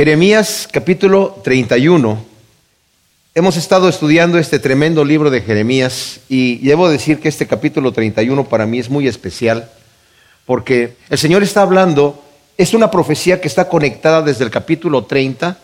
Jeremías 0.00 0.66
capítulo 0.72 1.42
31. 1.44 2.24
Hemos 3.34 3.58
estado 3.58 3.86
estudiando 3.86 4.38
este 4.38 4.58
tremendo 4.58 5.04
libro 5.04 5.28
de 5.28 5.42
Jeremías 5.42 6.20
y 6.26 6.66
debo 6.66 6.88
decir 6.88 7.20
que 7.20 7.28
este 7.28 7.46
capítulo 7.46 7.92
31 7.92 8.48
para 8.48 8.64
mí 8.64 8.78
es 8.78 8.88
muy 8.88 9.06
especial 9.06 9.70
porque 10.46 10.96
el 11.10 11.18
Señor 11.18 11.42
está 11.42 11.60
hablando, 11.60 12.24
es 12.56 12.72
una 12.72 12.90
profecía 12.90 13.42
que 13.42 13.48
está 13.48 13.68
conectada 13.68 14.22
desde 14.22 14.42
el 14.42 14.50
capítulo 14.50 15.04
30 15.04 15.58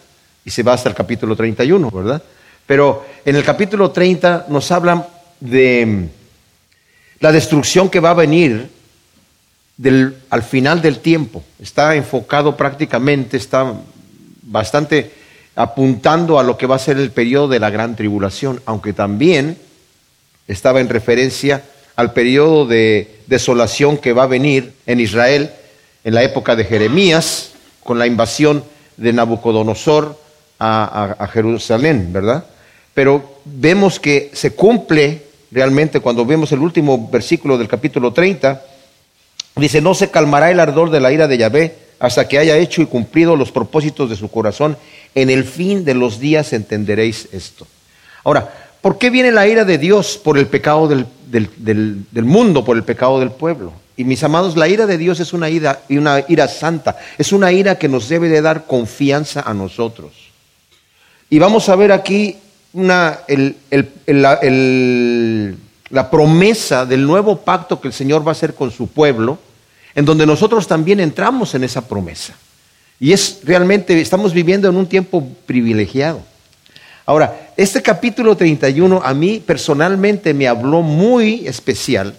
y 0.44 0.50
se 0.50 0.62
va 0.62 0.74
hasta 0.74 0.90
el 0.90 0.94
capítulo 0.94 1.34
31, 1.34 1.90
¿verdad? 1.90 2.22
Pero 2.66 3.06
en 3.24 3.36
el 3.36 3.42
capítulo 3.42 3.90
30 3.90 4.48
nos 4.50 4.70
hablan 4.70 5.06
de 5.40 6.10
la 7.20 7.32
destrucción 7.32 7.88
que 7.88 8.00
va 8.00 8.10
a 8.10 8.14
venir 8.14 8.68
al 10.28 10.42
final 10.42 10.82
del 10.82 10.98
tiempo. 10.98 11.42
Está 11.58 11.94
enfocado 11.94 12.54
prácticamente, 12.54 13.38
está 13.38 13.74
bastante 14.46 15.10
apuntando 15.54 16.38
a 16.38 16.42
lo 16.42 16.56
que 16.56 16.66
va 16.66 16.76
a 16.76 16.80
ser 16.80 16.98
el 16.98 17.10
periodo 17.10 17.48
de 17.48 17.60
la 17.60 17.70
gran 17.70 17.96
tribulación, 17.96 18.60
aunque 18.66 18.92
también 18.92 19.58
estaba 20.48 20.80
en 20.80 20.88
referencia 20.88 21.62
al 21.96 22.12
periodo 22.12 22.66
de 22.66 23.20
desolación 23.26 23.96
que 23.96 24.12
va 24.12 24.24
a 24.24 24.28
venir 24.28 24.74
en 24.86 25.00
Israel 25.00 25.50
en 26.04 26.14
la 26.14 26.22
época 26.22 26.54
de 26.54 26.64
Jeremías, 26.64 27.52
con 27.82 27.98
la 27.98 28.06
invasión 28.06 28.64
de 28.96 29.12
Nabucodonosor 29.12 30.18
a, 30.58 31.28
Jerusalén, 31.32 32.12
¿verdad? 32.12 32.44
Pero 32.94 33.40
vemos 33.44 33.98
que 33.98 34.30
se 34.32 34.52
cumple 34.52 35.22
realmente 35.50 36.00
cuando 36.00 36.24
vemos 36.24 36.52
el 36.52 36.60
último 36.60 37.08
versículo 37.10 37.58
del 37.58 37.68
capítulo 37.68 38.12
30, 38.12 38.62
dice, 39.56 39.80
no 39.80 39.94
se 39.94 40.10
calmará 40.10 40.50
el 40.50 40.60
ardor 40.60 40.90
de 40.90 41.00
la 41.00 41.12
ira 41.12 41.28
de 41.28 41.38
Yahvé 41.38 41.85
hasta 41.98 42.28
que 42.28 42.38
haya 42.38 42.56
hecho 42.56 42.82
y 42.82 42.86
cumplido 42.86 43.36
los 43.36 43.52
propósitos 43.52 44.10
de 44.10 44.16
su 44.16 44.30
corazón. 44.30 44.76
En 45.14 45.30
el 45.30 45.44
fin 45.44 45.84
de 45.84 45.94
los 45.94 46.20
días 46.20 46.52
entenderéis 46.52 47.28
esto. 47.32 47.66
Ahora, 48.24 48.52
¿por 48.82 48.98
qué 48.98 49.10
viene 49.10 49.32
la 49.32 49.46
ira 49.46 49.64
de 49.64 49.78
Dios 49.78 50.20
por 50.22 50.36
el 50.38 50.46
pecado 50.46 50.88
del, 50.88 51.06
del, 51.28 52.24
mundo, 52.24 52.64
por 52.64 52.76
el 52.76 52.82
pecado 52.82 53.20
del 53.20 53.30
pueblo? 53.30 53.72
Y 53.96 54.04
mis 54.04 54.22
amados, 54.24 54.56
la 54.56 54.68
ira 54.68 54.86
de 54.86 54.98
Dios 54.98 55.20
es 55.20 55.32
una 55.32 55.48
ira, 55.48 55.80
y 55.88 55.96
una 55.96 56.22
ira 56.28 56.48
santa, 56.48 56.98
es 57.16 57.32
una 57.32 57.50
ira 57.50 57.78
que 57.78 57.88
nos 57.88 58.08
debe 58.08 58.28
de 58.28 58.42
dar 58.42 58.66
confianza 58.66 59.40
a 59.40 59.54
nosotros. 59.54 60.12
Y 61.30 61.38
vamos 61.38 61.68
a 61.68 61.76
ver 61.76 61.92
aquí 61.92 62.36
una, 62.74 63.20
la 65.90 66.10
promesa 66.10 66.84
del 66.84 67.06
nuevo 67.06 67.38
pacto 67.38 67.80
que 67.80 67.88
el 67.88 67.94
Señor 67.94 68.26
va 68.26 68.30
a 68.30 68.32
hacer 68.32 68.54
con 68.54 68.70
su 68.70 68.88
pueblo, 68.88 69.38
en 69.96 70.04
donde 70.04 70.26
nosotros 70.26 70.68
también 70.68 71.00
entramos 71.00 71.54
en 71.54 71.64
esa 71.64 71.88
promesa. 71.88 72.34
Y 73.00 73.12
es 73.12 73.40
realmente, 73.42 73.98
estamos 73.98 74.34
viviendo 74.34 74.68
en 74.68 74.76
un 74.76 74.86
tiempo 74.86 75.26
privilegiado. 75.46 76.20
Ahora, 77.06 77.52
este 77.56 77.80
capítulo 77.80 78.36
31 78.36 79.00
a 79.02 79.14
mí 79.14 79.42
personalmente 79.44 80.34
me 80.34 80.46
habló 80.48 80.82
muy 80.82 81.48
especial 81.48 82.14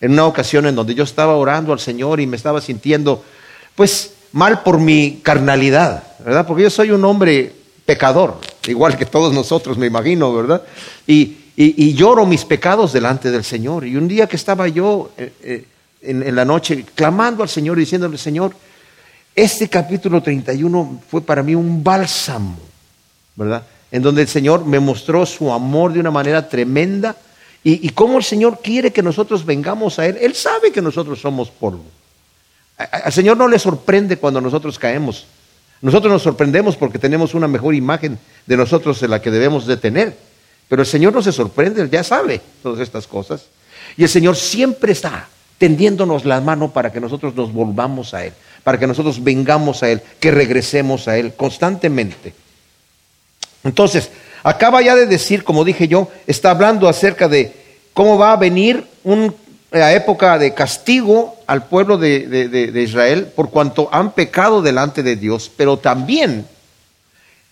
en 0.00 0.12
una 0.12 0.24
ocasión 0.24 0.66
en 0.66 0.76
donde 0.76 0.94
yo 0.94 1.02
estaba 1.02 1.34
orando 1.34 1.72
al 1.72 1.80
Señor 1.80 2.20
y 2.20 2.28
me 2.28 2.36
estaba 2.36 2.60
sintiendo, 2.60 3.24
pues, 3.74 4.12
mal 4.30 4.62
por 4.62 4.78
mi 4.78 5.20
carnalidad, 5.22 6.04
¿verdad? 6.24 6.46
Porque 6.46 6.62
yo 6.62 6.70
soy 6.70 6.92
un 6.92 7.04
hombre 7.04 7.52
pecador, 7.84 8.38
igual 8.68 8.96
que 8.96 9.04
todos 9.04 9.34
nosotros, 9.34 9.76
me 9.76 9.86
imagino, 9.86 10.32
¿verdad? 10.32 10.62
Y, 11.08 11.36
lloro 11.94 12.24
mis 12.24 12.44
pecados 12.44 12.92
delante 12.92 13.30
del 13.30 13.44
Señor. 13.44 13.84
Y 13.84 13.96
un 13.96 14.08
día 14.08 14.26
que 14.26 14.36
estaba 14.36 14.66
yo 14.68 15.10
eh, 15.18 15.32
eh, 15.42 15.64
en, 16.02 16.34
la 16.34 16.44
noche 16.44 16.84
clamando 16.94 17.42
al 17.42 17.48
Señor 17.48 17.78
y 17.78 17.80
diciéndole, 17.80 18.18
Señor, 18.18 18.54
este 19.34 19.68
capítulo 19.68 20.22
31 20.22 21.02
fue 21.08 21.22
para 21.22 21.42
mí 21.42 21.54
un 21.54 21.82
bálsamo, 21.82 22.58
¿verdad? 23.36 23.64
En 23.90 24.02
donde 24.02 24.22
el 24.22 24.28
Señor 24.28 24.64
me 24.64 24.80
mostró 24.80 25.26
su 25.26 25.52
amor 25.52 25.92
de 25.92 26.00
una 26.00 26.10
manera 26.10 26.48
tremenda 26.48 27.16
y, 27.62 27.86
y 27.86 27.90
cómo 27.90 28.18
el 28.18 28.24
Señor 28.24 28.60
quiere 28.62 28.92
que 28.92 29.02
nosotros 29.02 29.44
vengamos 29.44 29.98
a 29.98 30.06
Él. 30.06 30.18
Él 30.20 30.34
sabe 30.34 30.72
que 30.72 30.82
nosotros 30.82 31.20
somos 31.20 31.50
polvo. 31.50 31.84
Al 32.76 33.12
Señor 33.12 33.36
no 33.36 33.46
le 33.46 33.58
sorprende 33.58 34.16
cuando 34.16 34.40
nosotros 34.40 34.78
caemos. 34.78 35.26
Nosotros 35.82 36.12
nos 36.12 36.22
sorprendemos 36.22 36.76
porque 36.76 36.98
tenemos 36.98 37.34
una 37.34 37.48
mejor 37.48 37.74
imagen 37.74 38.18
de 38.46 38.56
nosotros 38.56 39.00
de 39.00 39.08
la 39.08 39.20
que 39.20 39.30
debemos 39.30 39.66
de 39.66 39.76
tener. 39.76 40.16
Pero 40.68 40.82
el 40.82 40.86
Señor 40.88 41.12
no 41.12 41.20
se 41.20 41.32
sorprende, 41.32 41.82
Él 41.82 41.90
ya 41.90 42.04
sabe 42.04 42.40
todas 42.62 42.80
estas 42.80 43.06
cosas. 43.06 43.46
Y 43.96 44.04
el 44.04 44.08
Señor 44.08 44.36
siempre 44.36 44.92
está 44.92 45.28
tendiéndonos 45.60 46.24
la 46.24 46.40
mano 46.40 46.70
para 46.70 46.90
que 46.90 47.00
nosotros 47.00 47.34
nos 47.36 47.52
volvamos 47.52 48.14
a 48.14 48.24
Él, 48.24 48.32
para 48.64 48.78
que 48.78 48.86
nosotros 48.86 49.22
vengamos 49.22 49.82
a 49.82 49.90
Él, 49.90 50.00
que 50.18 50.30
regresemos 50.30 51.06
a 51.06 51.18
Él 51.18 51.34
constantemente. 51.34 52.32
Entonces, 53.62 54.10
acaba 54.42 54.80
ya 54.80 54.96
de 54.96 55.04
decir, 55.04 55.44
como 55.44 55.62
dije 55.62 55.86
yo, 55.86 56.08
está 56.26 56.52
hablando 56.52 56.88
acerca 56.88 57.28
de 57.28 57.52
cómo 57.92 58.16
va 58.16 58.32
a 58.32 58.38
venir 58.38 58.86
una 59.04 59.92
época 59.92 60.38
de 60.38 60.54
castigo 60.54 61.36
al 61.46 61.66
pueblo 61.66 61.98
de, 61.98 62.26
de, 62.26 62.82
Israel 62.82 63.26
por 63.26 63.50
cuanto 63.50 63.90
han 63.92 64.12
pecado 64.12 64.62
delante 64.62 65.02
de 65.02 65.16
Dios, 65.16 65.50
pero 65.54 65.76
también 65.76 66.46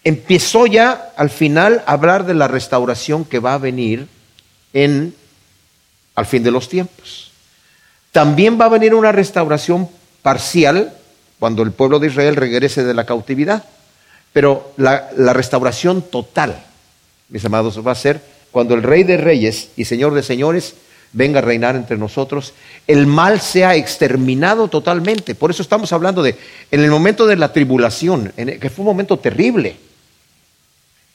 empezó 0.02 0.66
ya 0.66 1.12
al 1.18 1.28
final 1.28 1.84
a 1.86 1.92
hablar 1.92 2.24
de 2.24 2.32
la 2.32 2.48
restauración 2.48 3.26
que 3.26 3.38
va 3.38 3.52
a 3.52 3.58
venir 3.58 4.08
en 4.72 5.14
al 6.14 6.24
fin 6.24 6.42
de 6.42 6.50
los 6.50 6.70
tiempos. 6.70 7.27
También 8.12 8.60
va 8.60 8.66
a 8.66 8.70
venir 8.70 8.94
una 8.94 9.12
restauración 9.12 9.88
parcial 10.22 10.92
cuando 11.38 11.62
el 11.62 11.72
pueblo 11.72 11.98
de 11.98 12.08
Israel 12.08 12.36
regrese 12.36 12.84
de 12.84 12.94
la 12.94 13.06
cautividad. 13.06 13.64
Pero 14.32 14.72
la, 14.76 15.32
restauración 15.32 16.02
total, 16.02 16.62
mis 17.28 17.44
amados, 17.44 17.84
va 17.86 17.92
a 17.92 17.96
ser 17.96 18.20
cuando 18.50 18.74
el 18.74 18.82
Rey 18.82 19.02
de 19.04 19.16
Reyes 19.16 19.70
y 19.76 19.84
Señor 19.84 20.14
de 20.14 20.22
Señores 20.22 20.74
venga 21.12 21.38
a 21.38 21.42
reinar 21.42 21.74
entre 21.74 21.96
nosotros, 21.96 22.52
el 22.86 23.06
mal 23.06 23.40
sea 23.40 23.74
exterminado 23.74 24.68
totalmente. 24.68 25.34
Por 25.34 25.50
eso 25.50 25.62
estamos 25.62 25.92
hablando 25.92 26.22
de, 26.22 26.36
en 26.70 26.80
el 26.84 26.90
momento 26.90 27.26
de 27.26 27.36
la 27.36 27.52
tribulación, 27.52 28.32
que 28.36 28.70
fue 28.70 28.82
un 28.82 28.90
momento 28.90 29.18
terrible, 29.18 29.76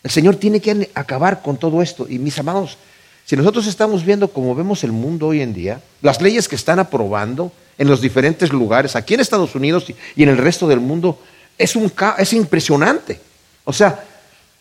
el 0.04 0.12
Señor 0.12 0.36
tiene 0.36 0.60
que 0.60 0.90
acabar 0.96 1.42
con 1.42 1.58
todo 1.58 1.82
esto. 1.82 2.08
Y 2.10 2.18
mis 2.20 2.38
amados, 2.40 2.78
si 3.26 3.38
nosotros 3.38 3.68
estamos 3.68 4.06
viendo 4.06 4.28
como 4.28 4.54
vemos 4.56 4.84
el 4.84 4.92
mundo 4.92 5.28
hoy 5.28 5.42
en 5.42 5.54
día, 5.54 5.82
las 6.02 6.22
leyes 6.22 6.48
que 6.48 6.56
están 6.56 6.80
aprobando 6.80 7.52
en 7.78 7.88
los 7.88 8.02
diferentes 8.02 8.52
lugares, 8.52 8.96
aquí 8.96 9.14
en 9.14 9.22
Estados 9.22 9.56
Unidos 9.56 9.86
y 10.16 10.24
en 10.24 10.30
el 10.30 10.38
resto 10.38 10.68
del 10.68 10.80
mundo, 10.80 11.20
es, 11.58 11.76
un, 11.76 11.92
es 12.18 12.34
impresionante. 12.34 13.20
O 13.64 13.74
sea, 13.74 14.04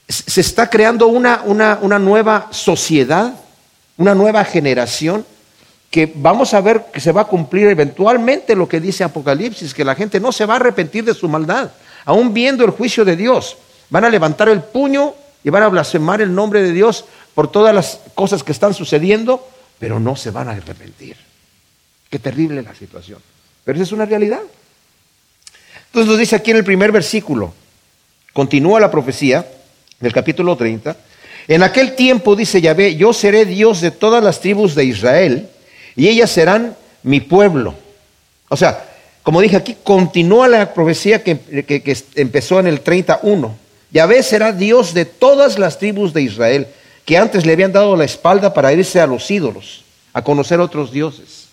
se 0.08 0.40
está 0.40 0.70
creando 0.70 1.08
una, 1.08 1.42
una 1.44 1.98
nueva 1.98 2.48
sociedad, 2.50 3.34
una 3.96 4.14
nueva 4.14 4.44
generación 4.44 5.24
que 5.92 6.10
vamos 6.14 6.54
a 6.54 6.60
ver 6.62 6.86
que 6.90 7.00
se 7.00 7.12
va 7.12 7.20
a 7.20 7.26
cumplir 7.26 7.66
eventualmente 7.66 8.56
lo 8.56 8.66
que 8.66 8.80
dice 8.80 9.04
Apocalipsis, 9.04 9.74
que 9.74 9.84
la 9.84 9.94
gente 9.94 10.20
no 10.20 10.32
se 10.32 10.46
va 10.46 10.54
a 10.54 10.56
arrepentir 10.56 11.04
de 11.04 11.12
su 11.12 11.28
maldad, 11.28 11.70
aún 12.06 12.32
viendo 12.32 12.64
el 12.64 12.70
juicio 12.70 13.04
de 13.04 13.14
Dios. 13.14 13.58
Van 13.90 14.06
a 14.06 14.08
levantar 14.08 14.48
el 14.48 14.62
puño 14.62 15.12
y 15.44 15.50
van 15.50 15.62
a 15.62 15.68
blasfemar 15.68 16.22
el 16.22 16.34
nombre 16.34 16.62
de 16.62 16.72
Dios 16.72 17.04
por 17.34 17.50
todas 17.50 17.74
las 17.74 18.00
cosas 18.14 18.42
que 18.42 18.52
están 18.52 18.74
sucediendo, 18.74 19.48
pero 19.78 19.98
no 19.98 20.16
se 20.16 20.30
van 20.30 20.48
a 20.48 20.52
arrepentir. 20.52 21.16
Qué 22.10 22.18
terrible 22.18 22.62
la 22.62 22.74
situación. 22.74 23.18
Pero 23.64 23.76
esa 23.76 23.84
es 23.84 23.92
una 23.92 24.04
realidad. 24.04 24.40
Entonces 25.86 26.08
nos 26.08 26.18
dice 26.18 26.36
aquí 26.36 26.50
en 26.50 26.58
el 26.58 26.64
primer 26.64 26.92
versículo, 26.92 27.54
continúa 28.32 28.80
la 28.80 28.90
profecía 28.90 29.46
del 30.00 30.12
capítulo 30.12 30.56
30, 30.56 30.96
en 31.48 31.62
aquel 31.62 31.94
tiempo 31.94 32.36
dice 32.36 32.60
Yahvé, 32.60 32.96
yo 32.96 33.12
seré 33.12 33.44
Dios 33.44 33.80
de 33.80 33.90
todas 33.90 34.22
las 34.22 34.40
tribus 34.40 34.74
de 34.74 34.84
Israel 34.84 35.48
y 35.96 36.08
ellas 36.08 36.30
serán 36.30 36.76
mi 37.02 37.20
pueblo. 37.20 37.74
O 38.48 38.56
sea, 38.56 38.88
como 39.22 39.40
dije 39.40 39.56
aquí, 39.56 39.76
continúa 39.82 40.48
la 40.48 40.72
profecía 40.72 41.22
que, 41.22 41.38
que 41.38 41.96
empezó 42.14 42.60
en 42.60 42.66
el 42.66 42.80
31. 42.80 43.56
Yahvé 43.90 44.22
será 44.22 44.52
Dios 44.52 44.94
de 44.94 45.04
todas 45.04 45.58
las 45.58 45.78
tribus 45.78 46.12
de 46.12 46.22
Israel 46.22 46.68
que 47.04 47.18
antes 47.18 47.44
le 47.46 47.52
habían 47.52 47.72
dado 47.72 47.96
la 47.96 48.04
espalda 48.04 48.54
para 48.54 48.72
irse 48.72 49.00
a 49.00 49.06
los 49.06 49.30
ídolos, 49.30 49.84
a 50.12 50.22
conocer 50.22 50.60
otros 50.60 50.92
dioses. 50.92 51.48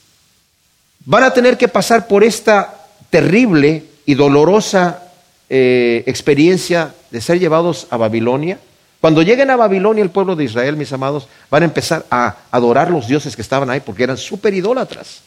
Van 1.06 1.24
a 1.24 1.34
tener 1.34 1.58
que 1.58 1.68
pasar 1.68 2.08
por 2.08 2.24
esta 2.24 2.86
terrible 3.10 3.86
y 4.06 4.16
dolorosa 4.16 5.04
eh, 5.50 6.04
experiencia 6.06 6.94
de 7.10 7.22
ser 7.22 7.40
llevados 7.40 7.88
a 7.90 7.98
Babilonia. 7.98 8.60
Cuando 9.02 9.22
lleguen 9.22 9.50
a 9.50 9.56
Babilonia 9.56 10.04
el 10.04 10.12
pueblo 10.12 10.36
de 10.36 10.44
Israel, 10.44 10.76
mis 10.76 10.92
amados, 10.94 11.28
van 11.50 11.64
a 11.64 11.66
empezar 11.66 12.06
a 12.12 12.36
adorar 12.52 12.92
los 12.92 13.08
dioses 13.08 13.36
que 13.36 13.42
estaban 13.42 13.70
ahí 13.70 13.80
porque 13.80 14.04
eran 14.04 14.18
súper 14.18 14.54
idólatras. 14.54 15.22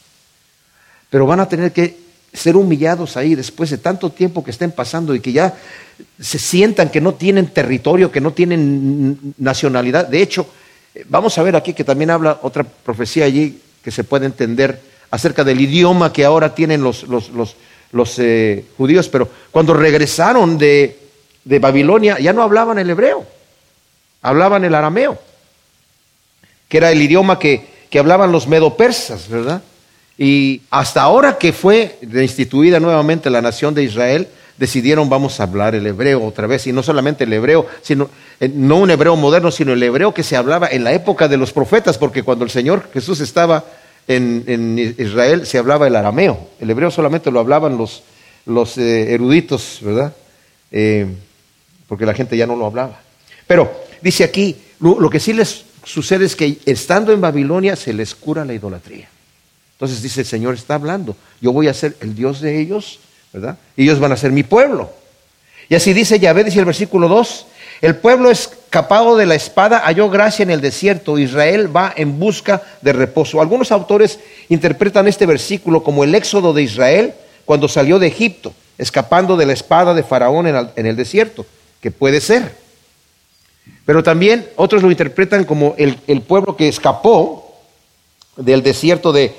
Pero 1.09 1.25
van 1.25 1.39
a 1.39 1.49
tener 1.49 1.71
que 1.73 1.97
ser 2.33 2.55
humillados 2.55 3.15
ahí 3.15 3.35
después 3.35 3.69
de 3.69 3.77
tanto 3.77 4.09
tiempo 4.09 4.43
que 4.43 4.51
estén 4.51 4.71
pasando 4.71 5.13
y 5.13 5.19
que 5.19 5.31
ya 5.31 5.55
se 6.19 6.39
sientan 6.39 6.89
que 6.89 6.99
no 6.99 7.13
tienen 7.13 7.47
territorio, 7.47 8.11
que 8.11 8.21
no 8.21 8.33
tienen 8.33 9.35
nacionalidad. 9.37 10.07
De 10.07 10.21
hecho, 10.21 10.47
vamos 11.05 11.37
a 11.37 11.43
ver 11.43 11.55
aquí 11.55 11.73
que 11.73 11.83
también 11.83 12.09
habla 12.09 12.39
otra 12.41 12.63
profecía 12.63 13.25
allí 13.25 13.61
que 13.83 13.91
se 13.91 14.03
puede 14.03 14.25
entender 14.25 14.81
acerca 15.11 15.43
del 15.43 15.61
idioma 15.61 16.11
que 16.11 16.25
ahora 16.25 16.55
tienen 16.55 16.81
los, 16.81 17.03
los, 17.03 17.29
los, 17.91 18.15
eh, 18.17 18.65
judíos, 18.77 19.09
pero 19.09 19.29
cuando 19.51 19.75
regresaron 19.75 20.57
de, 20.57 20.99
de 21.43 21.59
Babilonia 21.59 22.17
ya 22.19 22.33
no 22.33 22.41
hablaban 22.41 22.79
el 22.79 22.89
hebreo, 22.89 23.25
hablaban 24.23 24.63
el 24.65 24.73
arameo, 24.73 25.19
que 26.67 26.77
era 26.77 26.91
el 26.91 26.99
idioma 26.99 27.37
que, 27.37 27.67
que 27.91 27.99
hablaban 27.99 28.31
los 28.31 28.47
medo-persas, 28.47 29.29
¿verdad? 29.29 29.61
Y 30.17 30.61
hasta 30.69 31.01
ahora 31.01 31.37
que 31.37 31.53
fue 31.53 31.97
instituida 32.01 32.79
nuevamente 32.79 33.29
la 33.29 33.41
nación 33.41 33.73
de 33.73 33.83
Israel, 33.83 34.27
decidieron 34.57 35.09
vamos 35.09 35.39
a 35.39 35.43
hablar 35.43 35.75
el 35.75 35.87
hebreo 35.87 36.23
otra 36.23 36.47
vez, 36.47 36.67
y 36.67 36.71
no 36.71 36.83
solamente 36.83 37.23
el 37.23 37.33
hebreo, 37.33 37.65
sino 37.81 38.09
eh, 38.39 38.49
no 38.53 38.77
un 38.77 38.91
hebreo 38.91 39.15
moderno, 39.15 39.51
sino 39.51 39.73
el 39.73 39.81
hebreo 39.81 40.13
que 40.13 40.23
se 40.23 40.35
hablaba 40.35 40.67
en 40.67 40.83
la 40.83 40.93
época 40.93 41.27
de 41.27 41.37
los 41.37 41.51
profetas, 41.51 41.97
porque 41.97 42.23
cuando 42.23 42.45
el 42.45 42.51
Señor 42.51 42.89
Jesús 42.93 43.19
estaba 43.19 43.65
en, 44.07 44.95
Israel 44.97 45.45
se 45.45 45.57
hablaba 45.57 45.87
el 45.87 45.95
arameo, 45.95 46.49
el 46.59 46.69
hebreo 46.69 46.91
solamente 46.91 47.31
lo 47.31 47.39
hablaban 47.39 47.77
los, 47.77 48.03
los 48.45 48.77
eh, 48.77 49.13
eruditos, 49.13 49.79
¿verdad? 49.81 50.13
Eh, 50.71 51.07
porque 51.87 52.05
la 52.05 52.13
gente 52.13 52.35
ya 52.35 52.47
no 52.47 52.55
lo 52.55 52.65
hablaba. 52.65 52.99
Pero 53.47 53.71
dice 54.01 54.23
aquí, 54.23 54.55
lo, 54.79 55.09
que 55.09 55.19
sí 55.19 55.33
les 55.33 55.65
sucede 55.83 56.25
es 56.25 56.35
que 56.35 56.57
estando 56.65 57.11
en 57.11 57.21
Babilonia 57.21 57.75
se 57.75 57.93
les 57.93 58.15
cura 58.15 58.43
la 58.45 58.53
idolatría. 58.53 59.07
Entonces 59.83 60.01
dice 60.01 60.21
el 60.21 60.27
Señor 60.27 60.53
está 60.53 60.75
hablando, 60.75 61.17
yo 61.41 61.51
voy 61.51 61.67
a 61.67 61.73
ser 61.73 61.97
el 61.99 62.15
Dios 62.15 62.39
de 62.39 62.57
ellos, 62.57 63.01
¿verdad? 63.33 63.57
Y 63.75 63.83
ellos 63.83 63.99
van 63.99 64.13
a 64.13 64.15
ser 64.15 64.31
mi 64.31 64.43
pueblo. 64.43 64.89
Y 65.67 65.75
así 65.75 65.91
dice 65.91 66.19
Yahvé, 66.19 66.45
dice 66.45 66.59
el 66.59 66.65
versículo 66.65 67.09
2, 67.09 67.45
el 67.81 67.97
pueblo 67.97 68.31
escapado 68.31 69.17
de 69.17 69.25
la 69.25 69.35
espada 69.35 69.81
halló 69.83 70.09
gracia 70.09 70.43
en 70.43 70.51
el 70.51 70.61
desierto, 70.61 71.19
Israel 71.19 71.75
va 71.75 71.93
en 71.97 72.17
busca 72.17 72.61
de 72.81 72.93
reposo. 72.93 73.41
Algunos 73.41 73.73
autores 73.73 74.19
interpretan 74.47 75.09
este 75.09 75.25
versículo 75.25 75.83
como 75.83 76.05
el 76.05 76.15
éxodo 76.15 76.53
de 76.53 76.63
Israel 76.63 77.13
cuando 77.43 77.67
salió 77.67 77.99
de 77.99 78.07
Egipto, 78.07 78.53
escapando 78.77 79.35
de 79.35 79.47
la 79.47 79.51
espada 79.51 79.93
de 79.93 80.03
Faraón 80.03 80.47
en 80.47 80.85
el 80.85 80.95
desierto 80.95 81.45
que 81.81 81.91
puede 81.91 82.21
ser. 82.21 82.55
Pero 83.85 84.01
también 84.01 84.47
otros 84.55 84.81
lo 84.81 84.89
interpretan 84.89 85.43
como 85.43 85.75
el, 85.77 86.21
pueblo 86.21 86.55
que 86.55 86.69
escapó 86.69 87.53
del 88.37 88.63
desierto 88.63 89.11
de, 89.11 89.35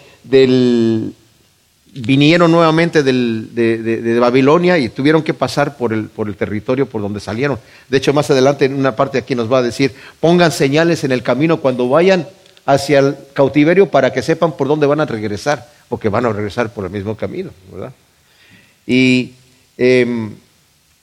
vinieron 1.94 2.50
nuevamente 2.50 3.03
de, 3.03 4.19
Babilonia 4.21 4.79
y 4.79 4.88
tuvieron 4.88 5.23
que 5.23 5.35
pasar 5.35 5.76
por 5.76 5.93
el, 5.93 6.06
por 6.06 6.29
el 6.29 6.37
territorio 6.37 6.87
por 6.87 7.00
donde 7.03 7.21
salieron. 7.21 7.59
De 7.88 7.99
hecho, 7.99 8.12
más 8.12 8.31
adelante 8.31 8.65
en 8.65 8.75
una 8.75 8.97
parte 8.97 9.19
aquí 9.19 9.35
nos 9.35 9.53
va 9.53 9.59
a 9.59 9.62
decir, 9.62 9.94
pongan 10.21 10.50
señales 10.50 11.05
en 11.05 11.12
el 11.12 11.23
camino 11.23 11.61
cuando 11.61 11.88
vayan 11.88 12.26
hacia 12.67 12.99
el 12.99 13.17
cautiverio 13.32 13.91
para 13.91 14.12
que 14.12 14.23
sepan 14.23 14.56
por 14.56 14.69
dónde 14.69 14.87
van 14.87 15.00
a 15.00 15.06
regresar, 15.06 15.69
porque 15.88 16.09
van 16.09 16.26
a 16.26 16.32
regresar 16.32 16.73
por 16.73 16.85
el 16.85 16.91
mismo 16.91 17.17
camino, 17.17 17.50
¿verdad? 17.71 17.93
Y 18.87 19.32
em, 19.76 20.35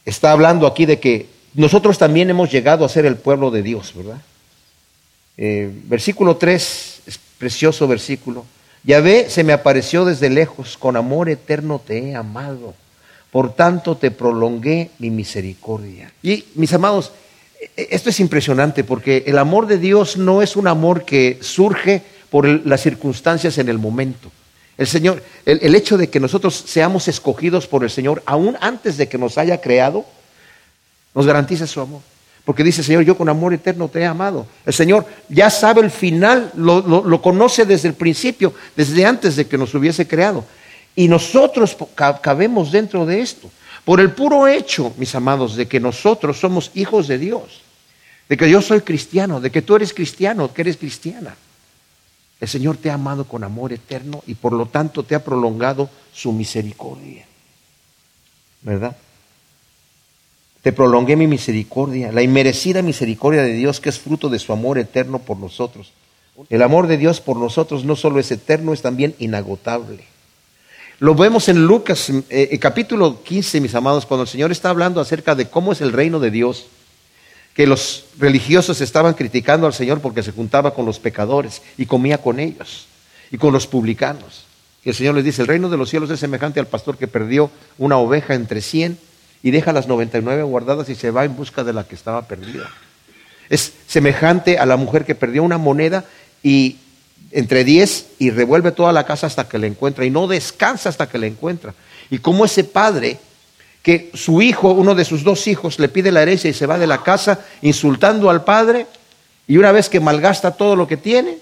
está 0.06 0.32
hablando 0.32 0.68
aquí 0.68 0.86
de 0.86 1.00
que 1.00 1.28
nosotros 1.54 1.98
también 1.98 2.30
hemos 2.30 2.52
llegado 2.52 2.86
a 2.86 2.90
ser 2.90 3.06
el 3.06 3.16
pueblo 3.16 3.52
de 3.52 3.62
Dios, 3.62 3.94
¿verdad? 3.96 4.22
Eh, 5.38 5.72
versículo 5.86 6.38
3, 6.38 7.02
es 7.06 7.20
precioso 7.38 7.88
versículo. 7.88 8.46
Yahvé 8.84 9.30
se 9.30 9.44
me 9.44 9.54
apareció 9.54 10.06
desde 10.06 10.30
lejos, 10.30 10.78
con 10.78 10.96
amor 10.96 11.30
eterno 11.30 11.80
te 11.86 12.00
he 12.00 12.16
amado, 12.16 12.74
por 13.32 13.54
tanto 13.54 13.96
te 13.96 14.12
prolongué 14.12 14.90
mi 14.98 15.10
misericordia. 15.12 16.12
Y 16.24 16.46
mis 16.56 16.74
amados, 16.74 17.12
e-, 17.60 17.90
esto 17.92 18.10
es 18.10 18.20
impresionante 18.20 18.84
porque 18.84 19.24
el 19.28 19.38
amor 19.38 19.68
de 19.68 19.78
Dios 19.78 20.18
no 20.18 20.42
es 20.42 20.56
un 20.56 20.68
amor 20.68 21.06
que 21.06 21.38
surge 21.42 22.02
por 22.30 22.48
las 22.66 22.82
circunstancias 22.82 23.58
en 23.58 23.70
el 23.70 23.78
momento. 23.78 24.32
El 24.78 24.88
Señor, 24.88 25.22
el, 25.46 25.76
hecho 25.76 25.98
de 25.98 26.10
que 26.10 26.20
nosotros 26.20 26.64
seamos 26.66 27.08
escogidos 27.08 27.68
por 27.68 27.84
el 27.84 27.92
Señor, 27.92 28.24
aún 28.26 28.58
antes 28.62 28.98
de 28.98 29.08
que 29.08 29.20
nos 29.20 29.38
haya 29.38 29.62
creado, 29.62 30.06
nos 31.14 31.28
garantiza 31.28 31.68
su 31.68 31.82
amor. 31.82 32.02
Porque 32.46 32.64
dice, 32.64 32.84
Señor, 32.84 33.04
yo 33.04 33.18
con 33.18 33.30
amor 33.30 33.54
eterno 33.54 33.88
te 33.88 34.00
he 34.00 34.06
amado. 34.06 34.48
El 34.66 34.74
Señor 34.74 35.06
ya 35.30 35.50
sabe 35.50 35.82
el 35.82 35.92
final, 35.92 36.52
lo, 36.56 37.22
conoce 37.22 37.66
desde 37.66 37.90
el 37.90 37.94
principio, 37.94 38.54
desde 38.76 39.06
antes 39.06 39.36
de 39.36 39.48
que 39.48 39.58
nos 39.58 39.74
hubiese 39.76 40.08
creado. 40.08 40.44
Y 40.96 41.08
nosotros 41.08 41.78
cabemos 42.22 42.72
dentro 42.72 43.06
de 43.06 43.22
esto. 43.22 43.50
Por 43.86 44.00
el 44.00 44.12
puro 44.12 44.48
hecho, 44.48 44.94
mis 44.98 45.14
amados, 45.16 45.56
de 45.56 45.68
que 45.68 45.80
nosotros 45.80 46.40
somos 46.40 46.72
hijos 46.74 47.08
de 47.08 47.18
Dios. 47.18 47.62
De 48.28 48.38
que 48.38 48.50
yo 48.50 48.62
soy 48.62 48.82
cristiano, 48.82 49.40
de 49.40 49.52
que 49.52 49.62
tú 49.62 49.76
eres 49.76 49.94
cristiano, 49.94 50.54
que 50.54 50.62
eres 50.62 50.78
cristiana. 50.78 51.36
El 52.40 52.48
Señor 52.48 52.78
te 52.78 52.90
ha 52.90 52.96
amado 52.96 53.26
con 53.26 53.44
amor 53.44 53.72
eterno 53.72 54.24
y 54.26 54.34
por 54.34 54.54
lo 54.54 54.66
tanto 54.66 55.04
te 55.04 55.14
ha 55.14 55.24
prolongado 55.24 55.90
su 56.12 56.32
misericordia. 56.32 57.26
¿Verdad? 58.64 58.96
Te 60.62 60.72
prolongué 60.72 61.16
mi 61.16 61.28
misericordia, 61.28 62.12
la 62.12 62.22
inmerecida 62.22 62.82
misericordia 62.82 63.42
de 63.42 63.54
Dios 63.54 63.80
que 63.80 63.90
es 63.90 64.00
fruto 64.00 64.30
de 64.30 64.40
su 64.40 64.54
amor 64.54 64.78
eterno 64.78 65.20
por 65.20 65.38
nosotros. 65.38 65.92
El 66.50 66.62
amor 66.62 66.88
de 66.88 66.98
Dios 66.98 67.20
por 67.20 67.38
nosotros 67.38 67.84
no 67.84 67.96
solo 67.96 68.20
es 68.20 68.32
eterno, 68.32 68.74
es 68.74 68.82
también 68.82 69.16
inagotable. 69.20 70.04
Lo 71.00 71.16
vemos 71.16 71.50
en 71.50 71.66
Lucas, 71.66 72.10
eh, 72.10 72.24
eh, 72.30 72.60
capítulo 72.60 73.24
15, 73.24 73.60
mis 73.60 73.74
amados, 73.74 74.06
cuando 74.06 74.24
el 74.24 74.30
Señor 74.30 74.52
está 74.52 74.70
hablando 74.70 75.02
acerca 75.02 75.34
de 75.34 75.50
cómo 75.50 75.72
es 75.72 75.82
el 75.82 75.94
reino 75.94 76.20
de 76.20 76.30
Dios 76.30 76.68
que 77.56 77.66
los 77.66 78.06
religiosos 78.18 78.82
estaban 78.82 79.16
criticando 79.16 79.66
al 79.66 79.74
Señor 79.74 80.00
porque 80.00 80.24
se 80.24 80.32
juntaba 80.32 80.74
con 80.74 80.86
los 80.86 81.00
pecadores 81.00 81.62
y 81.78 81.88
comía 81.88 82.20
con 82.20 82.40
ellos 82.40 82.86
y 83.32 83.38
con 83.38 83.52
los 83.52 83.66
publicanos. 83.66 84.46
Y 84.84 84.90
el 84.90 84.96
Señor 84.96 85.16
les 85.16 85.26
dice, 85.26 85.42
el 85.42 85.48
reino 85.48 85.70
de 85.70 85.78
los 85.78 85.90
cielos 85.90 86.10
es 86.12 86.20
semejante 86.20 86.60
al 86.60 86.68
pastor 86.68 86.98
que 86.98 87.08
perdió 87.08 87.50
una 87.78 87.98
oveja 87.98 88.36
entre 88.36 88.62
cien 88.62 88.98
y 89.44 89.52
deja 89.52 89.74
las 89.74 89.88
99 89.88 90.44
guardadas 90.44 90.90
y 90.90 90.96
se 90.96 91.12
va 91.12 91.26
en 91.26 91.36
busca 91.36 91.64
de 91.64 91.74
la 91.74 91.84
que 91.84 91.96
estaba 91.96 92.28
perdida. 92.28 92.70
Es 93.50 93.74
semejante 93.88 94.58
a 94.58 94.66
la 94.66 94.78
mujer 94.78 95.06
que 95.06 95.16
perdió 95.16 95.44
una 95.44 95.58
moneda 95.58 96.06
y 96.44 96.78
entre 97.32 97.64
diez 97.64 98.08
y 98.20 98.30
revuelve 98.30 98.72
toda 98.72 98.92
la 98.92 99.06
casa 99.06 99.28
hasta 99.28 99.48
que 99.48 99.58
la 99.58 99.68
encuentra 99.68 100.06
y 100.06 100.10
no 100.10 100.28
descansa 100.28 100.90
hasta 100.90 101.10
que 101.10 101.18
la 101.18 101.28
encuentra. 101.28 101.74
Y 102.10 102.20
como 102.20 102.46
ese 102.46 102.64
padre 102.64 103.20
que 103.82 104.12
su 104.14 104.42
hijo, 104.42 104.72
uno 104.72 104.96
de 104.96 105.06
sus 105.06 105.24
dos 105.24 105.48
hijos, 105.48 105.80
le 105.80 105.90
pide 105.90 106.12
la 106.12 106.22
herencia 106.22 106.50
y 106.50 106.54
se 106.54 106.68
va 106.68 106.78
de 106.78 106.88
la 106.88 107.04
casa 107.04 107.40
insultando 107.62 108.30
al 108.30 108.44
padre, 108.44 108.86
y 109.48 109.58
una 109.58 109.72
vez 109.72 109.90
que 109.90 110.00
malgasta 110.00 110.52
todo 110.52 110.76
lo 110.76 110.88
que 110.88 110.98
tiene, 110.98 111.38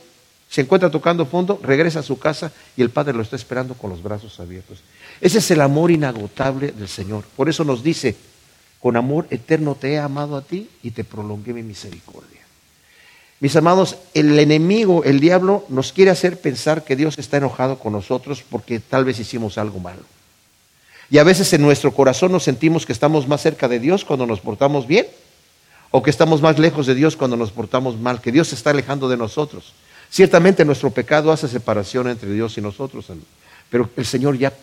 se 0.49 0.61
encuentra 0.61 0.89
tocando 0.89 1.25
fondo, 1.25 1.59
regresa 1.61 1.99
a 1.99 2.03
su 2.03 2.17
casa 2.17 2.51
y 2.75 2.81
el 2.81 2.89
padre 2.89 3.13
lo 3.13 3.21
está 3.21 3.35
esperando 3.35 3.75
con 3.75 3.89
los 3.89 4.01
brazos 4.01 4.39
abiertos. 4.39 4.79
Ese 5.21 5.39
es 5.39 5.51
el 5.51 5.61
amor 5.61 5.91
inagotable 5.91 6.71
del 6.71 6.87
Señor. 6.87 7.23
Por 7.35 7.49
eso 7.49 7.63
nos 7.63 7.83
dice, 7.83 8.15
con 8.79 8.95
amor 8.95 9.27
eterno 9.29 9.75
te 9.75 9.93
he 9.93 9.99
amado 9.99 10.37
a 10.37 10.41
ti 10.41 10.69
y 10.81 10.91
te 10.91 11.03
prolongué 11.03 11.53
mi 11.53 11.63
misericordia. 11.63 12.39
Mis 13.41 13.55
amados, 13.55 13.97
el 14.13 14.37
enemigo, 14.37 15.03
el 15.03 15.19
diablo, 15.19 15.65
nos 15.69 15.93
quiere 15.93 16.11
hacer 16.11 16.39
pensar 16.39 16.83
que 16.83 16.95
Dios 16.95 17.17
está 17.17 17.37
enojado 17.37 17.79
con 17.79 17.93
nosotros 17.93 18.43
porque 18.49 18.79
tal 18.79 19.05
vez 19.05 19.19
hicimos 19.19 19.57
algo 19.57 19.79
malo. 19.79 20.01
Y 21.09 21.17
a 21.17 21.23
veces 21.23 21.51
en 21.53 21.61
nuestro 21.61 21.93
corazón 21.93 22.31
nos 22.31 22.43
sentimos 22.43 22.85
que 22.85 22.93
estamos 22.93 23.27
más 23.27 23.41
cerca 23.41 23.67
de 23.67 23.79
Dios 23.79 24.05
cuando 24.05 24.25
nos 24.25 24.41
portamos 24.41 24.87
bien 24.87 25.07
o 25.91 26.03
que 26.03 26.09
estamos 26.09 26.41
más 26.41 26.59
lejos 26.59 26.85
de 26.85 26.95
Dios 26.95 27.15
cuando 27.15 27.35
nos 27.35 27.51
portamos 27.51 27.97
mal, 27.97 28.21
que 28.21 28.31
Dios 28.31 28.49
se 28.49 28.55
está 28.55 28.69
alejando 28.69 29.09
de 29.09 29.17
nosotros. 29.17 29.73
Ciertamente 30.09 30.65
nuestro 30.65 30.91
pecado 30.91 31.31
hace 31.31 31.47
separación 31.47 32.09
entre 32.09 32.31
Dios 32.31 32.57
y 32.57 32.61
nosotros, 32.61 33.05
pero 33.69 33.89
el 33.95 34.05
Señor 34.05 34.37
ya 34.37 34.53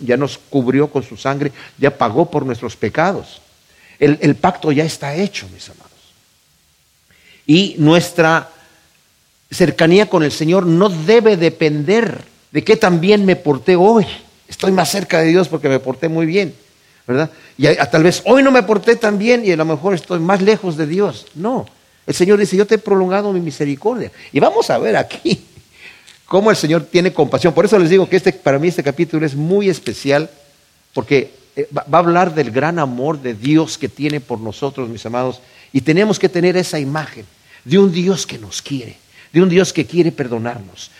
ya 0.00 0.16
nos 0.16 0.38
cubrió 0.38 0.88
con 0.88 1.02
su 1.02 1.16
sangre, 1.16 1.52
ya 1.78 1.96
pagó 1.96 2.30
por 2.30 2.44
nuestros 2.44 2.76
pecados. 2.76 3.40
El, 3.98 4.34
pacto 4.36 4.72
ya 4.72 4.84
está 4.84 5.14
hecho, 5.14 5.48
mis 5.52 5.68
amados. 5.70 5.90
Y 7.46 7.76
nuestra 7.78 8.50
cercanía 9.50 10.08
con 10.08 10.22
el 10.22 10.32
Señor 10.32 10.66
no 10.66 10.88
debe 10.88 11.36
depender 11.36 12.24
de 12.50 12.64
qué 12.64 12.76
tan 12.76 13.00
bien 13.00 13.24
me 13.24 13.36
porté 13.36 13.76
hoy. 13.76 14.06
Estoy 14.48 14.72
más 14.72 14.90
cerca 14.90 15.20
de 15.20 15.28
Dios 15.28 15.48
porque 15.48 15.68
me 15.68 15.78
porté 15.78 16.08
muy 16.08 16.26
bien, 16.26 16.54
¿verdad? 17.06 17.30
Y 17.56 17.66
tal 17.90 18.02
vez 18.02 18.22
hoy 18.26 18.42
no 18.42 18.50
me 18.50 18.62
porté 18.62 18.96
tan 18.96 19.16
bien 19.18 19.44
y 19.44 19.52
a 19.52 19.56
lo 19.56 19.64
mejor 19.64 19.94
estoy 19.94 20.20
más 20.20 20.42
lejos 20.42 20.76
de 20.76 20.86
Dios. 20.86 21.26
No, 21.34 21.66
el 22.06 22.14
Señor 22.14 22.38
dice, 22.38 22.56
yo 22.56 22.66
te 22.66 22.74
he 22.74 22.78
prolongado 22.78 23.32
mi 23.32 23.40
misericordia. 23.40 24.10
Y 24.32 24.40
vamos 24.40 24.68
a 24.70 24.78
ver 24.78 24.96
aquí 24.96 25.46
cómo 26.26 26.50
el 26.50 26.56
Señor 26.56 26.84
tiene 26.84 27.12
compasión. 27.12 27.52
Por 27.52 27.64
eso 27.64 27.78
les 27.78 27.90
digo 27.90 28.08
que 28.08 28.16
este, 28.16 28.32
para 28.32 28.58
mí 28.58 28.68
este 28.68 28.82
capítulo 28.82 29.24
es 29.26 29.34
muy 29.34 29.68
especial 29.68 30.30
porque 30.92 31.32
eh, 31.56 31.68
va 31.76 31.98
a 31.98 31.98
hablar 31.98 32.34
del 32.34 32.50
gran 32.50 32.78
amor 32.78 33.20
de 33.20 33.34
Dios 33.34 33.78
que 33.78 33.88
tiene 33.88 34.20
por 34.20 34.40
nosotros, 34.40 34.88
mis 34.88 35.04
amados. 35.06 35.40
Y 35.72 35.80
tenemos 35.80 36.18
que 36.18 36.28
tener 36.28 36.56
esa 36.56 36.78
imagen 36.78 37.26
de 37.64 37.78
un 37.78 37.92
Dios 37.92 38.26
que 38.26 38.38
nos 38.38 38.62
quiere, 38.62 38.96
de 39.32 39.42
un 39.42 39.48
Dios 39.48 39.72
que 39.72 39.86
quiere 39.86 40.12
perdonarnos, 40.12 40.90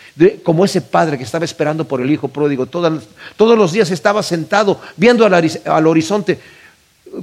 como 0.43 0.65
ese 0.65 0.81
padre 0.81 1.19
que 1.19 1.25
estaba 1.25 1.45
esperando 1.45 1.87
por 1.87 2.01
el 2.01 2.11
hijo 2.11 2.29
pródigo. 2.29 2.67
Todos, 2.67 3.03
los 3.39 3.73
días 3.73 3.91
estaba 3.91 4.23
sentado 4.23 4.81
viendo 4.97 5.27
al, 5.27 5.87
horizonte. 5.87 6.39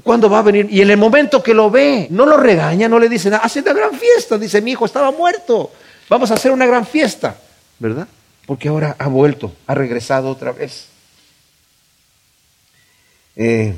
¿Cuándo 0.03 0.29
va 0.29 0.39
a 0.39 0.43
venir? 0.43 0.67
Y 0.71 0.81
en 0.81 0.89
el 0.89 0.97
momento 0.97 1.43
que 1.43 1.53
lo 1.53 1.69
ve, 1.69 2.07
no 2.11 2.25
lo 2.25 2.37
regaña, 2.37 2.87
no 2.87 2.99
le 2.99 3.09
dice 3.09 3.29
nada, 3.29 3.43
hace 3.43 3.59
una 3.59 3.73
gran 3.73 3.93
fiesta. 3.93 4.37
Dice, 4.37 4.61
mi 4.61 4.71
hijo 4.71 4.85
estaba 4.85 5.11
muerto, 5.11 5.71
vamos 6.07 6.31
a 6.31 6.35
hacer 6.35 6.51
una 6.51 6.65
gran 6.65 6.85
fiesta, 6.85 7.35
¿verdad? 7.81 8.07
Porque 8.45 8.69
ahora 8.69 8.95
ha 8.99 9.07
vuelto, 9.07 9.51
ha 9.65 9.73
regresado 9.73 10.29
otra 10.29 10.51
vez. 10.51 10.85
Eh, 13.35 13.73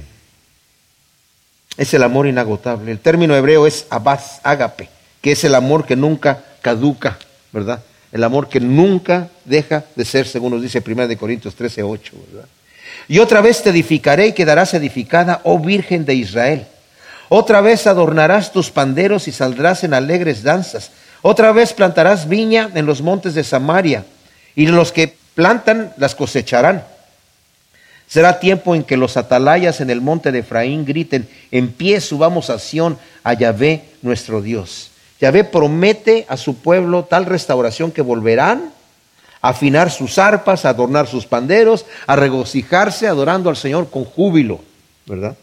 es 1.77 1.93
el 1.93 2.03
amor 2.03 2.27
inagotable. 2.27 2.91
El 2.91 3.00
término 3.00 3.33
hebreo 3.33 3.65
es 3.65 3.88
abaz, 3.89 4.41
ágape, 4.43 4.89
que 5.22 5.31
es 5.31 5.43
el 5.45 5.55
amor 5.55 5.86
que 5.86 5.95
nunca 5.95 6.43
caduca, 6.62 7.17
¿verdad? 7.53 7.81
El 8.12 8.25
amor 8.25 8.50
que 8.50 8.60
nunca 8.60 9.29
deja 9.45 9.86
de 9.95 10.03
ser, 10.03 10.27
según 10.27 10.51
nos 10.51 10.62
dice 10.62 10.83
1 10.86 11.17
Corintios 11.17 11.55
13, 11.55 11.81
8, 11.81 12.13
¿verdad? 12.31 12.50
Y 13.07 13.19
otra 13.19 13.39
vez 13.39 13.63
te 13.63 13.69
edificaré 13.69 14.27
y 14.27 14.33
quedarás 14.33 14.74
edificada, 14.74 15.39
oh 15.45 15.60
Virgen 15.60 16.03
de 16.03 16.15
Israel. 16.15 16.67
Otra 17.29 17.62
vez 17.62 17.88
adornarás 17.88 18.51
tus 18.51 18.69
panderos 18.69 19.29
y 19.29 19.31
saldrás 19.31 19.86
en 19.86 19.93
alegres 19.93 20.43
danzas. 20.43 20.91
Otra 21.24 21.53
vez 21.53 21.72
plantarás 21.72 22.27
viña 22.27 22.70
en 22.75 22.86
los 22.86 23.01
montes 23.01 23.34
de 23.34 23.46
Samaria, 23.46 24.06
y 24.56 24.68
los 24.68 24.92
que 24.92 25.15
plantan 25.34 25.94
las 25.98 26.15
cosecharán. 26.15 26.84
Será 28.08 28.39
tiempo 28.39 28.75
en 28.75 28.84
que 28.84 28.98
los 28.98 29.15
atalayas 29.18 29.82
en 29.82 29.89
el 29.89 30.01
monte 30.01 30.32
de 30.32 30.39
Efraín 30.39 30.86
griten, 30.86 31.27
en 31.50 31.72
pie 31.72 32.01
subamos 32.01 32.50
a 32.50 32.60
Sión, 32.60 33.00
a 33.24 33.34
Yahvé 33.34 33.86
nuestro 34.01 34.42
Dios. 34.42 34.92
Yahvé 35.22 35.46
promete 35.46 36.25
a 36.27 36.36
su 36.36 36.58
pueblo 36.58 37.06
tal 37.06 37.25
restauración 37.25 37.92
que 37.94 38.01
volverán 38.01 38.74
a 39.42 39.50
afinar 39.50 39.92
sus 39.92 40.18
arpas, 40.18 40.65
a 40.65 40.70
adornar 40.70 41.08
sus 41.08 41.25
panderos, 41.25 41.86
a 42.06 42.18
regocijarse 42.18 43.08
adorando 43.08 43.50
al 43.50 43.56
Señor 43.56 43.89
con 43.89 44.03
júbilo, 44.03 44.60
¿verdad? 45.06 45.38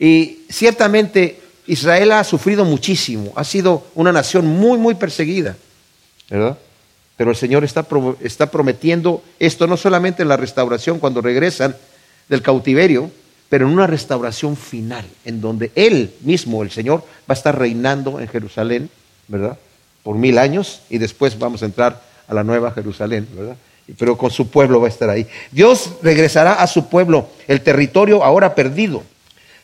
Y 0.00 0.40
ciertamente 0.50 1.40
Israel 1.68 2.12
ha 2.12 2.24
sufrido 2.24 2.64
muchísimo, 2.64 3.32
ha 3.36 3.44
sido 3.44 3.86
una 3.94 4.10
nación 4.10 4.46
muy, 4.46 4.78
muy 4.78 4.94
perseguida, 4.94 5.56
¿verdad? 6.30 6.56
Pero 7.16 7.30
el 7.30 7.36
Señor 7.36 7.62
está, 7.62 7.86
está 8.20 8.50
prometiendo 8.50 9.22
esto 9.38 9.66
no 9.66 9.76
solamente 9.76 10.22
en 10.22 10.28
la 10.28 10.38
restauración 10.38 10.98
cuando 10.98 11.20
regresan 11.20 11.76
del 12.28 12.40
cautiverio, 12.40 13.10
pero 13.50 13.66
en 13.66 13.72
una 13.72 13.86
restauración 13.86 14.56
final, 14.56 15.04
en 15.26 15.42
donde 15.42 15.70
Él 15.74 16.14
mismo, 16.22 16.62
el 16.62 16.70
Señor, 16.70 17.00
va 17.00 17.30
a 17.30 17.32
estar 17.34 17.58
reinando 17.58 18.18
en 18.18 18.28
Jerusalén, 18.28 18.88
¿verdad? 19.26 19.58
Por 20.02 20.16
mil 20.16 20.38
años 20.38 20.80
y 20.88 20.96
después 20.96 21.38
vamos 21.38 21.62
a 21.62 21.66
entrar 21.66 22.02
a 22.26 22.34
la 22.34 22.44
nueva 22.44 22.70
Jerusalén, 22.70 23.28
¿verdad? 23.34 23.56
Pero 23.98 24.16
con 24.16 24.30
su 24.30 24.48
pueblo 24.48 24.80
va 24.80 24.86
a 24.86 24.90
estar 24.90 25.10
ahí. 25.10 25.26
Dios 25.50 25.92
regresará 26.02 26.54
a 26.54 26.66
su 26.66 26.88
pueblo, 26.88 27.28
el 27.46 27.60
territorio 27.60 28.24
ahora 28.24 28.54
perdido. 28.54 29.02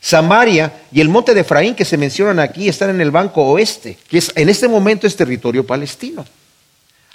Samaria 0.05 0.71
y 0.93 1.01
el 1.01 1.09
monte 1.09 1.33
de 1.33 1.41
Efraín 1.41 1.75
que 1.75 1.87
se 1.87 1.97
mencionan 1.97 2.39
aquí 2.39 2.69
están 2.69 2.91
en 2.91 3.01
el 3.01 3.11
banco 3.11 3.43
oeste, 3.43 3.97
que 4.07 4.19
es, 4.19 4.31
en 4.35 4.51
este 4.51 4.69
momento 4.69 5.07
es 5.07 5.17
territorio 5.17 5.67
palestino. 5.67 6.27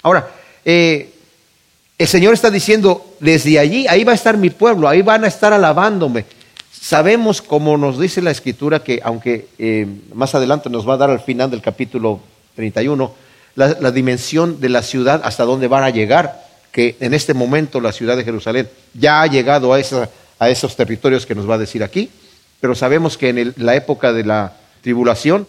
Ahora, 0.02 0.28
eh, 0.64 1.08
el 1.96 2.08
Señor 2.08 2.34
está 2.34 2.50
diciendo, 2.50 3.14
desde 3.20 3.60
allí, 3.60 3.86
ahí 3.86 4.02
va 4.02 4.10
a 4.10 4.16
estar 4.16 4.36
mi 4.36 4.50
pueblo, 4.50 4.88
ahí 4.88 5.02
van 5.02 5.22
a 5.22 5.28
estar 5.28 5.52
alabándome. 5.52 6.24
Sabemos, 6.72 7.40
como 7.40 7.76
nos 7.76 8.00
dice 8.00 8.22
la 8.22 8.32
Escritura, 8.32 8.82
que 8.82 9.00
aunque 9.04 9.46
eh, 9.56 9.86
más 10.12 10.34
adelante 10.34 10.68
nos 10.68 10.88
va 10.88 10.94
a 10.94 10.96
dar 10.96 11.10
al 11.10 11.20
final 11.20 11.48
del 11.48 11.62
capítulo 11.62 12.18
31, 12.56 13.14
la, 13.54 13.92
dimensión 13.92 14.60
de 14.60 14.68
la 14.68 14.82
ciudad, 14.82 15.20
hasta 15.22 15.44
dónde 15.44 15.68
van 15.68 15.84
a 15.84 15.90
llegar, 15.90 16.44
que 16.72 16.96
en 16.98 17.14
este 17.14 17.34
momento 17.34 17.80
la 17.80 17.92
ciudad 17.92 18.16
de 18.16 18.24
Jerusalén 18.24 18.68
ya 18.94 19.22
ha 19.22 19.28
llegado 19.28 19.72
a, 19.72 19.78
a 20.40 20.50
esos 20.50 20.74
territorios 20.74 21.24
que 21.24 21.36
nos 21.36 21.48
va 21.48 21.54
a 21.54 21.58
decir 21.58 21.84
aquí, 21.84 22.10
pero 22.60 22.74
sabemos 22.74 23.16
que 23.16 23.30
en 23.30 23.54
la 23.56 23.74
época 23.74 24.12
de 24.12 24.24
la 24.24 24.54
tribulación, 24.82 25.46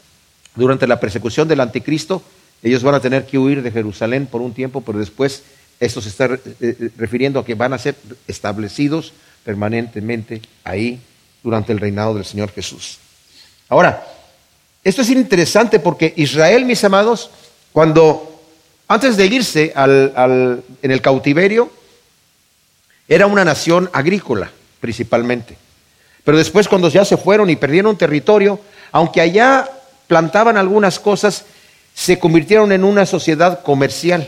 durante 0.56 0.88
la 0.88 1.00
persecución 1.00 1.48
del 1.48 1.60
anticristo, 1.60 2.24
ellos 2.64 2.84
van 2.84 2.96
a 2.96 3.00
tener 3.00 3.26
que 3.26 3.38
huir 3.38 3.62
de 3.62 3.72
Jerusalén 3.72 4.28
por 4.28 4.42
un 4.42 4.54
tiempo, 4.54 4.82
pero 4.82 5.00
después 5.00 5.44
esto 5.80 6.02
se 6.02 6.10
está 6.10 6.26
eh, 6.26 6.40
eh, 6.60 6.90
refiriendo 6.98 7.40
a 7.40 7.46
que 7.46 7.56
van 7.56 7.74
a 7.74 7.78
ser 7.78 7.96
establecidos 8.28 9.14
permanentemente 9.44 10.42
ahí 10.64 11.00
durante 11.44 11.72
el 11.72 11.80
reinado 11.80 12.14
del 12.14 12.26
Señor 12.26 12.52
Jesús. 12.52 13.00
Ahora, 13.68 14.06
esto 14.84 15.02
es 15.02 15.10
interesante 15.10 15.80
porque 15.80 16.14
Israel, 16.18 16.66
mis 16.66 16.84
amados, 16.84 17.32
cuando 17.72 18.42
antes 18.88 19.18
de 19.18 19.26
irse 19.26 19.74
en 19.76 20.92
el 20.92 21.02
cautiverio, 21.02 21.72
era 23.08 23.28
una 23.28 23.44
nación 23.46 23.90
agrícola 23.94 24.52
principalmente. 24.80 25.56
Pero 26.24 26.38
después 26.38 26.68
cuando 26.68 26.90
ya 26.90 27.06
se 27.06 27.18
fueron 27.18 27.50
y 27.50 27.56
perdieron 27.56 27.98
territorio, 27.98 28.60
aunque 28.92 29.22
allá 29.22 29.70
plantaban 30.08 30.58
algunas 30.58 31.00
cosas, 31.00 31.46
se 31.94 32.20
convirtieron 32.20 32.72
en 32.72 32.84
una 32.84 33.06
sociedad 33.06 33.64
comercial. 33.64 34.28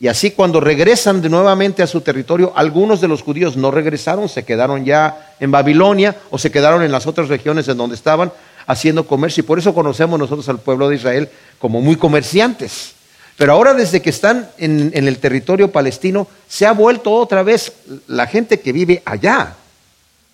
Y 0.00 0.06
así 0.06 0.30
cuando 0.30 0.60
regresan 0.60 1.20
de 1.20 1.28
nuevamente 1.28 1.82
a 1.82 1.86
su 1.86 2.00
territorio, 2.00 2.52
algunos 2.54 3.00
de 3.00 3.08
los 3.08 3.22
judíos 3.22 3.56
no 3.56 3.70
regresaron, 3.70 4.28
se 4.28 4.44
quedaron 4.44 4.84
ya 4.84 5.34
en 5.40 5.50
Babilonia 5.50 6.16
o 6.30 6.38
se 6.38 6.52
quedaron 6.52 6.82
en 6.82 6.92
las 6.92 7.06
otras 7.06 7.28
regiones 7.28 7.66
en 7.66 7.76
donde 7.76 7.96
estaban 7.96 8.32
haciendo 8.66 9.06
comercio. 9.06 9.42
Y 9.42 9.46
por 9.46 9.58
eso 9.58 9.74
conocemos 9.74 10.18
nosotros 10.18 10.48
al 10.48 10.60
pueblo 10.60 10.88
de 10.88 10.96
Israel 10.96 11.28
como 11.58 11.80
muy 11.80 11.96
comerciantes. 11.96 12.92
Pero 13.36 13.52
ahora 13.52 13.74
desde 13.74 14.02
que 14.02 14.10
están 14.10 14.48
en, 14.58 14.92
el 14.94 15.18
territorio 15.18 15.70
palestino, 15.70 16.28
se 16.48 16.66
ha 16.66 16.72
vuelto 16.72 17.12
otra 17.12 17.42
vez 17.42 17.72
la 18.08 18.26
gente 18.26 18.60
que 18.60 18.72
vive 18.72 19.02
allá, 19.04 19.54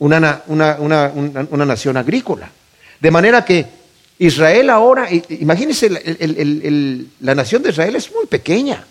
una, 0.07 0.43
una 0.47 1.65
nación 1.65 1.97
agrícola. 1.97 2.51
De 3.01 3.11
manera 3.11 3.45
que 3.45 3.67
Israel 4.19 4.71
ahora, 4.71 5.09
imagínense, 5.29 5.91
la 7.21 7.35
nación 7.35 7.63
de 7.63 7.71
Israel 7.71 7.97
es 7.97 8.13
muy 8.13 8.27
pequeña. 8.27 8.85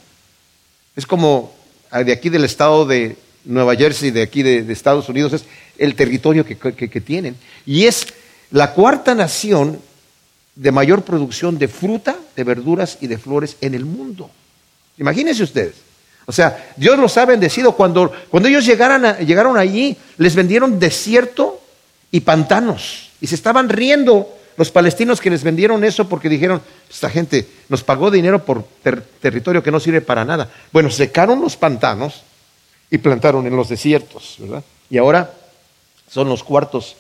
Es 0.95 1.05
como 1.05 1.53
ah, 1.91 2.03
de 2.03 2.11
aquí 2.11 2.29
del 2.29 2.43
estado 2.43 2.85
de 2.85 3.15
Nueva 3.45 3.75
Jersey, 3.75 4.11
de 4.11 4.21
aquí 4.21 4.43
de, 4.43 4.71
Estados 4.71 5.09
Unidos, 5.09 5.33
es 5.33 5.45
el 5.77 5.95
territorio 5.95 6.45
que, 6.45 7.01
tienen. 7.01 7.35
Y 7.65 7.85
es 7.85 8.07
la 8.51 8.73
cuarta 8.73 9.15
nación 9.15 9.79
de 10.55 10.71
mayor 10.71 11.03
producción 11.03 11.57
de 11.57 11.67
fruta, 11.67 12.15
de 12.35 12.43
verduras 12.43 12.97
y 13.01 13.07
de 13.07 13.17
flores 13.17 13.57
en 13.61 13.73
el 13.73 13.85
mundo. 13.85 14.29
Imagínense 14.97 15.43
ustedes. 15.43 15.75
O 16.25 16.31
sea, 16.31 16.71
Dios 16.77 16.97
los 16.97 17.17
ha 17.17 17.25
bendecido. 17.25 17.73
Cuando, 17.73 18.11
cuando 18.29 18.49
ellos 18.49 18.65
llegaron, 18.65 19.17
llegaron 19.25 19.57
allí, 19.57 19.97
les 20.17 20.35
vendieron 20.35 20.79
desierto 20.79 21.59
y 22.11 22.21
pantanos. 22.21 23.09
Y 23.19 23.27
se 23.27 23.35
estaban 23.35 23.69
riendo 23.69 24.29
los 24.57 24.71
palestinos 24.71 25.19
que 25.19 25.29
les 25.29 25.43
vendieron 25.43 25.83
eso 25.83 26.07
porque 26.07 26.29
dijeron, 26.29 26.61
esta 26.89 27.09
gente 27.09 27.47
nos 27.69 27.83
pagó 27.83 28.11
dinero 28.11 28.43
por 28.45 28.63
territorio 29.21 29.63
que 29.63 29.71
no 29.71 29.79
sirve 29.79 30.01
para 30.01 30.23
nada. 30.23 30.49
Bueno, 30.71 30.89
secaron 30.89 31.41
los 31.41 31.57
pantanos 31.57 32.23
y 32.89 32.99
plantaron 32.99 33.47
en 33.47 33.55
los 33.55 33.69
desiertos, 33.69 34.35
¿verdad? 34.39 34.63
Y 34.89 34.97
ahora 34.97 35.33
son 36.09 36.29
los 36.29 36.43
cuartos 36.43 36.95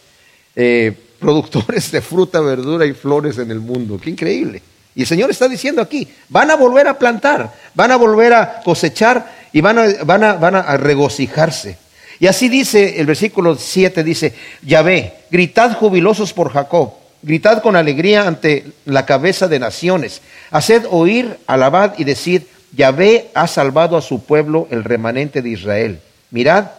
eh, 0.55 0.97
productores 1.19 1.91
de 1.91 2.01
fruta, 2.01 2.41
verdura 2.41 2.85
y 2.85 2.93
flores 2.93 3.37
en 3.37 3.51
el 3.51 3.59
mundo. 3.59 3.99
Qué 4.01 4.09
increíble. 4.09 4.61
Y 4.95 5.01
el 5.01 5.07
Señor 5.07 5.29
está 5.31 5.47
diciendo 5.47 5.81
aquí, 5.81 6.07
van 6.29 6.51
a 6.51 6.55
volver 6.55 6.87
a 6.87 6.97
plantar, 6.97 7.51
van 7.73 7.91
a 7.91 7.95
volver 7.95 8.33
a 8.33 8.61
cosechar 8.63 9.31
y 9.51 9.61
van 9.61 9.79
a, 9.79 9.85
van 10.03 10.23
a, 10.23 10.33
van 10.33 10.55
a 10.55 10.77
regocijarse. 10.77 11.77
Y 12.19 12.27
así 12.27 12.47
dice 12.47 12.99
el 12.99 13.05
versículo 13.05 13.55
7, 13.55 14.03
dice, 14.03 14.33
Yahvé, 14.61 15.13
gritad 15.31 15.73
jubilosos 15.73 16.33
por 16.33 16.51
Jacob 16.51 16.93
Gritad 17.23 17.61
con 17.61 17.77
alegría 17.77 18.27
ante 18.27 18.65
la 18.83 19.05
cabeza 19.05 19.47
de 19.47 19.57
naciones. 19.57 20.21
Haced 20.51 20.85
oír, 20.89 21.37
alabad 21.47 21.93
y 21.97 22.03
decid, 22.03 22.43
Yahvé 22.75 23.29
ha 23.33 23.47
salvado 23.47 23.95
a 23.95 24.01
su 24.01 24.25
pueblo, 24.25 24.67
el 24.71 24.83
remanente 24.83 25.41
de 25.41 25.49
Israel. 25.49 25.99
Mirad, 26.31 26.71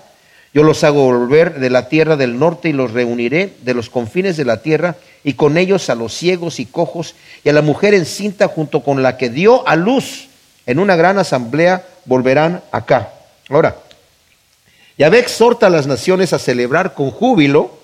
yo 0.52 0.62
los 0.62 0.84
hago 0.84 1.04
volver 1.04 1.60
de 1.60 1.70
la 1.70 1.88
tierra 1.88 2.16
del 2.16 2.38
norte 2.38 2.68
y 2.68 2.74
los 2.74 2.92
reuniré 2.92 3.54
de 3.62 3.72
los 3.72 3.88
confines 3.88 4.36
de 4.36 4.44
la 4.44 4.60
tierra 4.60 4.96
y 5.24 5.32
con 5.32 5.56
ellos 5.56 5.88
a 5.90 5.94
los 5.94 6.14
ciegos 6.14 6.60
y 6.60 6.66
cojos 6.66 7.14
y 7.42 7.48
a 7.48 7.52
la 7.52 7.62
mujer 7.62 7.94
encinta 7.94 8.46
junto 8.46 8.82
con 8.82 9.02
la 9.02 9.16
que 9.16 9.30
dio 9.30 9.66
a 9.66 9.74
luz 9.74 10.28
en 10.66 10.78
una 10.78 10.96
gran 10.96 11.18
asamblea 11.18 11.86
volverán 12.04 12.62
acá. 12.70 13.12
Ahora, 13.48 13.76
Yahvé 14.96 15.18
exhorta 15.18 15.66
a 15.66 15.70
las 15.70 15.86
naciones 15.86 16.32
a 16.32 16.38
celebrar 16.38 16.94
con 16.94 17.10
júbilo 17.10 17.78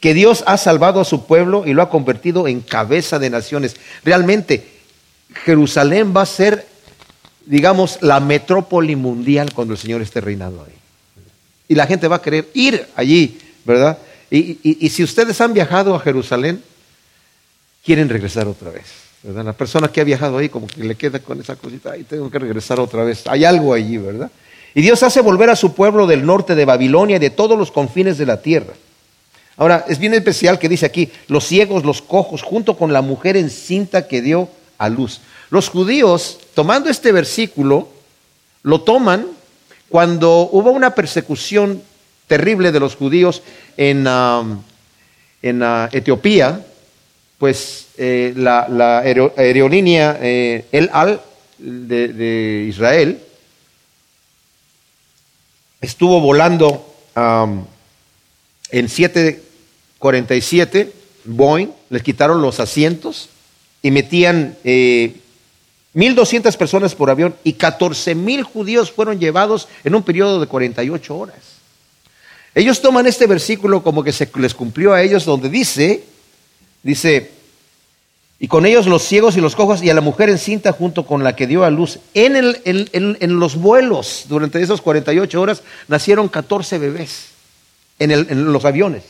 que 0.00 0.14
Dios 0.14 0.42
ha 0.46 0.56
salvado 0.56 1.00
a 1.00 1.04
su 1.04 1.26
pueblo 1.26 1.64
y 1.66 1.74
lo 1.74 1.82
ha 1.82 1.90
convertido 1.90 2.48
en 2.48 2.60
cabeza 2.60 3.18
de 3.18 3.30
naciones. 3.30 3.76
Realmente, 4.04 4.66
Jerusalén 5.44 6.12
va 6.16 6.22
a 6.22 6.26
ser, 6.26 6.66
digamos, 7.46 7.98
la 8.00 8.18
metrópoli 8.18 8.96
mundial 8.96 9.52
cuando 9.54 9.74
el 9.74 9.78
Señor 9.78 10.02
esté 10.02 10.20
reinando 10.20 10.64
ahí. 10.64 10.74
Y 11.68 11.74
la 11.74 11.86
gente 11.86 12.08
va 12.08 12.16
a 12.16 12.22
querer 12.22 12.48
ir 12.54 12.86
allí, 12.96 13.38
¿verdad? 13.64 13.98
Y, 14.30 14.88
si 14.90 15.02
ustedes 15.02 15.40
han 15.40 15.52
viajado 15.52 15.94
a 15.94 16.00
Jerusalén, 16.00 16.62
quieren 17.84 18.08
regresar 18.08 18.46
otra 18.46 18.70
vez. 18.70 18.84
¿verdad? 19.22 19.44
La 19.44 19.52
persona 19.52 19.88
que 19.88 20.00
ha 20.00 20.04
viajado 20.04 20.38
ahí 20.38 20.48
como 20.48 20.66
que 20.66 20.82
le 20.82 20.94
queda 20.94 21.18
con 21.18 21.40
esa 21.40 21.56
cosita, 21.56 21.92
ahí 21.92 22.04
tengo 22.04 22.30
que 22.30 22.38
regresar 22.38 22.80
otra 22.80 23.04
vez. 23.04 23.24
Hay 23.26 23.44
algo 23.44 23.74
allí, 23.74 23.98
¿verdad? 23.98 24.30
Y 24.74 24.82
Dios 24.82 25.02
hace 25.02 25.20
volver 25.20 25.50
a 25.50 25.56
su 25.56 25.74
pueblo 25.74 26.06
del 26.06 26.24
norte 26.24 26.54
de 26.54 26.64
Babilonia 26.64 27.16
y 27.16 27.20
de 27.20 27.30
todos 27.30 27.58
los 27.58 27.70
confines 27.70 28.18
de 28.18 28.26
la 28.26 28.40
tierra. 28.40 28.72
Ahora, 29.56 29.84
es 29.88 29.98
bien 29.98 30.14
especial 30.14 30.58
que 30.58 30.68
dice 30.68 30.86
aquí, 30.86 31.10
los 31.26 31.44
ciegos, 31.44 31.84
los 31.84 32.00
cojos, 32.00 32.42
junto 32.42 32.76
con 32.78 32.92
la 32.92 33.02
mujer 33.02 33.36
encinta 33.36 34.06
que 34.06 34.22
dio 34.22 34.48
a 34.78 34.88
luz. 34.88 35.20
Los 35.50 35.68
judíos, 35.68 36.38
tomando 36.54 36.88
este 36.88 37.12
versículo, 37.12 37.88
lo 38.62 38.80
toman 38.82 39.26
cuando 39.88 40.48
hubo 40.52 40.70
una 40.70 40.94
persecución 40.94 41.82
terrible 42.26 42.72
de 42.72 42.80
los 42.80 42.94
judíos 42.94 43.42
en, 43.76 44.06
um, 44.06 44.62
en 45.42 45.62
ah, 45.62 45.88
Etiopía, 45.92 46.64
pues 47.40 47.86
eh, 47.96 48.34
la, 48.36 48.98
aerolínea 48.98 50.18
eh, 50.20 50.66
El 50.72 50.90
Al 50.92 51.22
de, 51.56 52.66
Israel 52.68 53.18
estuvo 55.80 56.20
volando 56.20 56.84
en 57.16 58.88
747 58.90 60.92
Boeing, 61.24 61.68
les 61.88 62.02
quitaron 62.02 62.42
los 62.42 62.60
asientos 62.60 63.30
y 63.80 63.90
metían 63.90 64.58
1.200 64.62 66.54
eh, 66.54 66.58
personas 66.58 66.94
por 66.94 67.08
avión 67.08 67.34
y 67.42 67.54
14.000 67.54 68.42
judíos 68.42 68.92
fueron 68.92 69.18
llevados 69.18 69.66
en 69.82 69.94
un 69.94 70.02
periodo 70.02 70.40
de 70.40 70.46
48 70.46 71.16
horas. 71.16 71.38
Ellos 72.54 72.82
toman 72.82 73.06
este 73.06 73.26
versículo 73.26 73.82
como 73.82 74.04
que 74.04 74.12
se 74.12 74.28
les 74.34 74.52
cumplió 74.52 74.92
a 74.92 75.00
ellos 75.00 75.24
donde 75.24 75.48
dice, 75.48 76.04
dice, 76.82 77.30
y 78.38 78.48
con 78.48 78.64
ellos 78.64 78.86
los 78.86 79.02
ciegos 79.02 79.36
y 79.36 79.40
los 79.40 79.54
cojos 79.54 79.82
y 79.82 79.90
a 79.90 79.94
la 79.94 80.00
mujer 80.00 80.30
encinta 80.30 80.72
junto 80.72 81.06
con 81.06 81.22
la 81.22 81.36
que 81.36 81.46
dio 81.46 81.64
a 81.64 81.70
luz. 81.70 81.98
En, 82.14 82.36
el, 82.36 82.60
en, 82.64 83.38
los 83.38 83.56
vuelos, 83.56 84.24
durante 84.28 84.62
esas 84.62 84.80
48 84.80 85.40
horas, 85.40 85.62
nacieron 85.88 86.28
14 86.28 86.78
bebés 86.78 87.26
en, 87.98 88.10
en 88.10 88.52
los 88.52 88.64
aviones. 88.64 89.02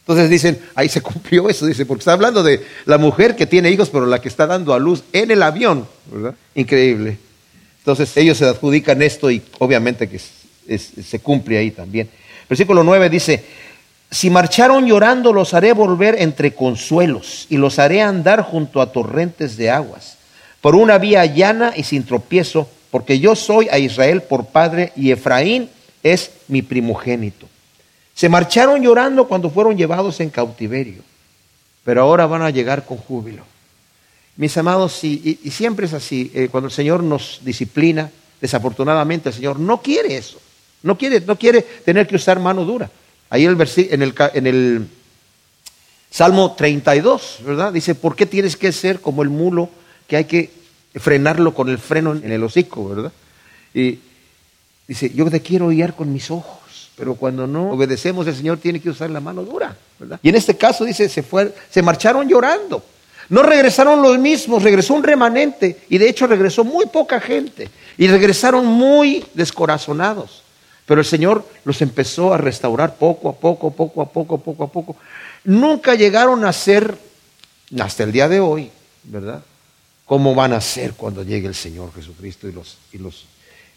Entonces 0.00 0.30
dicen, 0.30 0.58
ahí 0.74 0.88
se 0.88 1.02
cumplió 1.02 1.48
eso, 1.48 1.66
dice, 1.66 1.86
porque 1.86 2.00
está 2.00 2.14
hablando 2.14 2.42
de 2.42 2.64
la 2.86 2.98
mujer 2.98 3.36
que 3.36 3.46
tiene 3.46 3.70
hijos, 3.70 3.90
pero 3.90 4.06
la 4.06 4.20
que 4.20 4.28
está 4.28 4.46
dando 4.46 4.72
a 4.72 4.78
luz 4.78 5.04
en 5.12 5.30
el 5.30 5.42
avión, 5.42 5.86
¿verdad? 6.10 6.34
Increíble. 6.54 7.18
Entonces 7.78 8.16
ellos 8.16 8.38
se 8.38 8.46
adjudican 8.46 9.02
esto 9.02 9.30
y 9.30 9.42
obviamente 9.58 10.08
que 10.08 10.18
se 10.18 11.18
cumple 11.20 11.58
ahí 11.58 11.70
también. 11.70 12.08
Versículo 12.48 12.82
9 12.82 13.08
dice, 13.08 13.44
si 14.10 14.28
marcharon 14.28 14.86
llorando, 14.86 15.32
los 15.32 15.54
haré 15.54 15.72
volver 15.72 16.16
entre 16.20 16.54
consuelos 16.54 17.46
y 17.48 17.56
los 17.56 17.78
haré 17.78 18.02
andar 18.02 18.42
junto 18.42 18.80
a 18.80 18.90
torrentes 18.90 19.56
de 19.56 19.70
aguas, 19.70 20.16
por 20.60 20.74
una 20.74 20.98
vía 20.98 21.24
llana 21.26 21.72
y 21.76 21.84
sin 21.84 22.04
tropiezo, 22.04 22.68
porque 22.90 23.20
yo 23.20 23.36
soy 23.36 23.68
a 23.68 23.78
Israel 23.78 24.22
por 24.22 24.46
padre 24.46 24.92
y 24.96 25.12
Efraín 25.12 25.70
es 26.02 26.32
mi 26.48 26.62
primogénito. 26.62 27.46
Se 28.14 28.28
marcharon 28.28 28.82
llorando 28.82 29.28
cuando 29.28 29.48
fueron 29.48 29.76
llevados 29.76 30.18
en 30.20 30.30
cautiverio, 30.30 31.02
pero 31.84 32.02
ahora 32.02 32.26
van 32.26 32.42
a 32.42 32.50
llegar 32.50 32.84
con 32.84 32.98
júbilo. 32.98 33.44
Mis 34.36 34.56
amados, 34.56 35.04
y, 35.04 35.38
siempre 35.50 35.86
es 35.86 35.92
así, 35.92 36.32
eh, 36.34 36.48
cuando 36.50 36.66
el 36.66 36.72
Señor 36.72 37.02
nos 37.02 37.40
disciplina, 37.44 38.10
desafortunadamente 38.40 39.28
el 39.28 39.34
Señor 39.34 39.60
no 39.60 39.80
quiere 39.80 40.16
eso. 40.16 40.40
No 40.82 40.96
quiere, 40.96 41.20
no 41.20 41.36
quiere 41.36 41.62
tener 41.62 42.06
que 42.06 42.16
usar 42.16 42.40
mano 42.40 42.64
dura. 42.64 42.90
Ahí 43.30 43.44
el 43.44 43.56
en, 43.76 44.02
el, 44.02 44.14
en 44.34 44.46
el 44.46 44.86
Salmo 46.10 46.54
32, 46.56 47.38
¿verdad? 47.44 47.72
Dice, 47.72 47.94
¿por 47.94 48.16
qué 48.16 48.26
tienes 48.26 48.56
que 48.56 48.72
ser 48.72 49.00
como 49.00 49.22
el 49.22 49.28
mulo 49.28 49.70
que 50.08 50.16
hay 50.16 50.24
que 50.24 50.50
frenarlo 50.96 51.54
con 51.54 51.68
el 51.68 51.78
freno 51.78 52.12
en 52.12 52.32
el 52.32 52.42
hocico, 52.42 52.88
¿verdad? 52.88 53.12
Y 53.72 54.00
dice, 54.88 55.10
yo 55.14 55.30
te 55.30 55.40
quiero 55.40 55.68
guiar 55.68 55.94
con 55.94 56.12
mis 56.12 56.30
ojos, 56.32 56.90
pero 56.96 57.14
cuando 57.14 57.46
no 57.46 57.70
obedecemos, 57.70 58.26
el 58.26 58.34
Señor 58.34 58.58
tiene 58.58 58.80
que 58.80 58.90
usar 58.90 59.08
la 59.10 59.20
mano 59.20 59.44
dura, 59.44 59.76
¿verdad? 60.00 60.18
Y 60.22 60.28
en 60.28 60.34
este 60.34 60.56
caso 60.56 60.84
dice, 60.84 61.08
se, 61.08 61.22
fue, 61.22 61.54
se 61.70 61.82
marcharon 61.82 62.28
llorando. 62.28 62.82
No 63.28 63.44
regresaron 63.44 64.02
los 64.02 64.18
mismos, 64.18 64.64
regresó 64.64 64.94
un 64.94 65.04
remanente 65.04 65.82
y 65.88 65.98
de 65.98 66.08
hecho 66.08 66.26
regresó 66.26 66.64
muy 66.64 66.86
poca 66.86 67.20
gente 67.20 67.70
y 67.96 68.08
regresaron 68.08 68.66
muy 68.66 69.24
descorazonados. 69.34 70.42
Pero 70.90 71.02
el 71.02 71.06
Señor 71.06 71.46
los 71.64 71.80
empezó 71.82 72.34
a 72.34 72.36
restaurar 72.36 72.96
poco 72.96 73.28
a 73.28 73.32
poco, 73.32 73.70
poco 73.70 74.02
a 74.02 74.06
poco, 74.06 74.38
poco 74.38 74.64
a 74.64 74.66
poco. 74.66 74.96
Nunca 75.44 75.94
llegaron 75.94 76.44
a 76.44 76.52
ser, 76.52 76.98
hasta 77.78 78.02
el 78.02 78.10
día 78.10 78.28
de 78.28 78.40
hoy, 78.40 78.72
¿verdad? 79.04 79.40
¿Cómo 80.04 80.34
van 80.34 80.52
a 80.52 80.60
ser 80.60 80.94
cuando 80.94 81.22
llegue 81.22 81.46
el 81.46 81.54
Señor 81.54 81.94
Jesucristo 81.94 82.48
y, 82.48 82.52
los, 82.52 82.78
y, 82.92 82.98
los, 82.98 83.26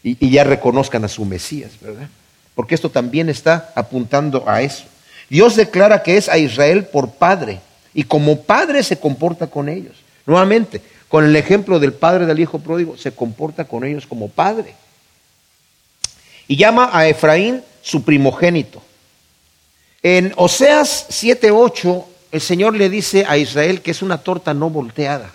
y, 0.02 0.28
ya 0.28 0.42
reconozcan 0.42 1.04
a 1.04 1.08
su 1.08 1.24
Mesías, 1.24 1.70
¿verdad? 1.80 2.08
Porque 2.56 2.74
esto 2.74 2.90
también 2.90 3.28
está 3.28 3.70
apuntando 3.76 4.42
a 4.48 4.62
eso. 4.62 4.82
Dios 5.30 5.54
declara 5.54 6.02
que 6.02 6.16
es 6.16 6.28
a 6.28 6.36
Israel 6.36 6.86
por 6.86 7.12
padre 7.12 7.60
y 7.94 8.02
como 8.02 8.42
padre 8.42 8.82
se 8.82 8.98
comporta 8.98 9.46
con 9.46 9.68
ellos. 9.68 9.94
Nuevamente, 10.26 10.82
con 11.06 11.24
el 11.24 11.36
ejemplo 11.36 11.78
del 11.78 11.92
padre 11.92 12.26
del 12.26 12.40
hijo 12.40 12.58
pródigo, 12.58 12.96
se 12.96 13.12
comporta 13.12 13.66
con 13.66 13.84
ellos 13.84 14.04
como 14.04 14.28
padre 14.28 14.74
y 16.48 16.56
llama 16.56 16.90
a 16.92 17.08
Efraín 17.08 17.62
su 17.82 18.02
primogénito. 18.04 18.82
En 20.02 20.32
Oseas 20.36 21.06
7:8 21.10 22.04
el 22.34 22.40
Señor 22.40 22.74
le 22.74 22.90
dice 22.90 23.24
a 23.28 23.38
Israel 23.38 23.80
que 23.80 23.92
es 23.92 24.02
una 24.02 24.18
torta 24.18 24.52
no 24.54 24.68
volteada. 24.68 25.30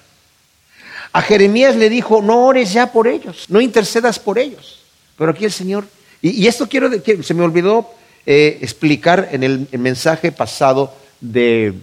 A 1.14 1.22
Jeremías 1.22 1.76
le 1.76 1.90
dijo, 1.90 2.22
no 2.22 2.46
ores 2.46 2.74
ya 2.74 2.92
por 2.92 3.08
ellos, 3.08 3.46
no 3.48 3.62
intercedas 3.62 4.20
por 4.20 4.38
ellos. 4.38 4.82
Pero 5.18 5.32
aquí 5.32 5.46
el 5.46 5.52
Señor, 5.52 5.88
y, 6.22 6.46
esto 6.46 6.68
quiero, 6.68 6.90
se 7.24 7.34
me 7.34 7.44
olvidó 7.44 7.90
eh, 8.26 8.60
explicar 8.62 9.30
en 9.32 9.44
el, 9.44 9.68
mensaje 9.72 10.32
pasado 10.32 10.94
del 11.20 11.82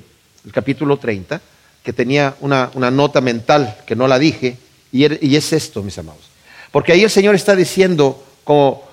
capítulo 0.53 0.99
30, 0.99 1.41
que 1.83 1.93
tenía 1.93 2.37
una, 2.41 2.71
nota 2.91 3.21
mental 3.21 3.79
que 3.87 3.97
no 3.97 4.07
la 4.07 4.19
dije, 4.19 4.59
y, 4.93 5.27
y 5.27 5.37
es 5.37 5.53
esto, 5.53 5.83
mis 5.83 5.99
amados. 5.99 6.29
Porque 6.71 6.93
ahí 6.93 7.03
el 7.03 7.11
Señor 7.11 7.35
está 7.35 7.57
diciendo 7.57 8.23
como 8.45 8.86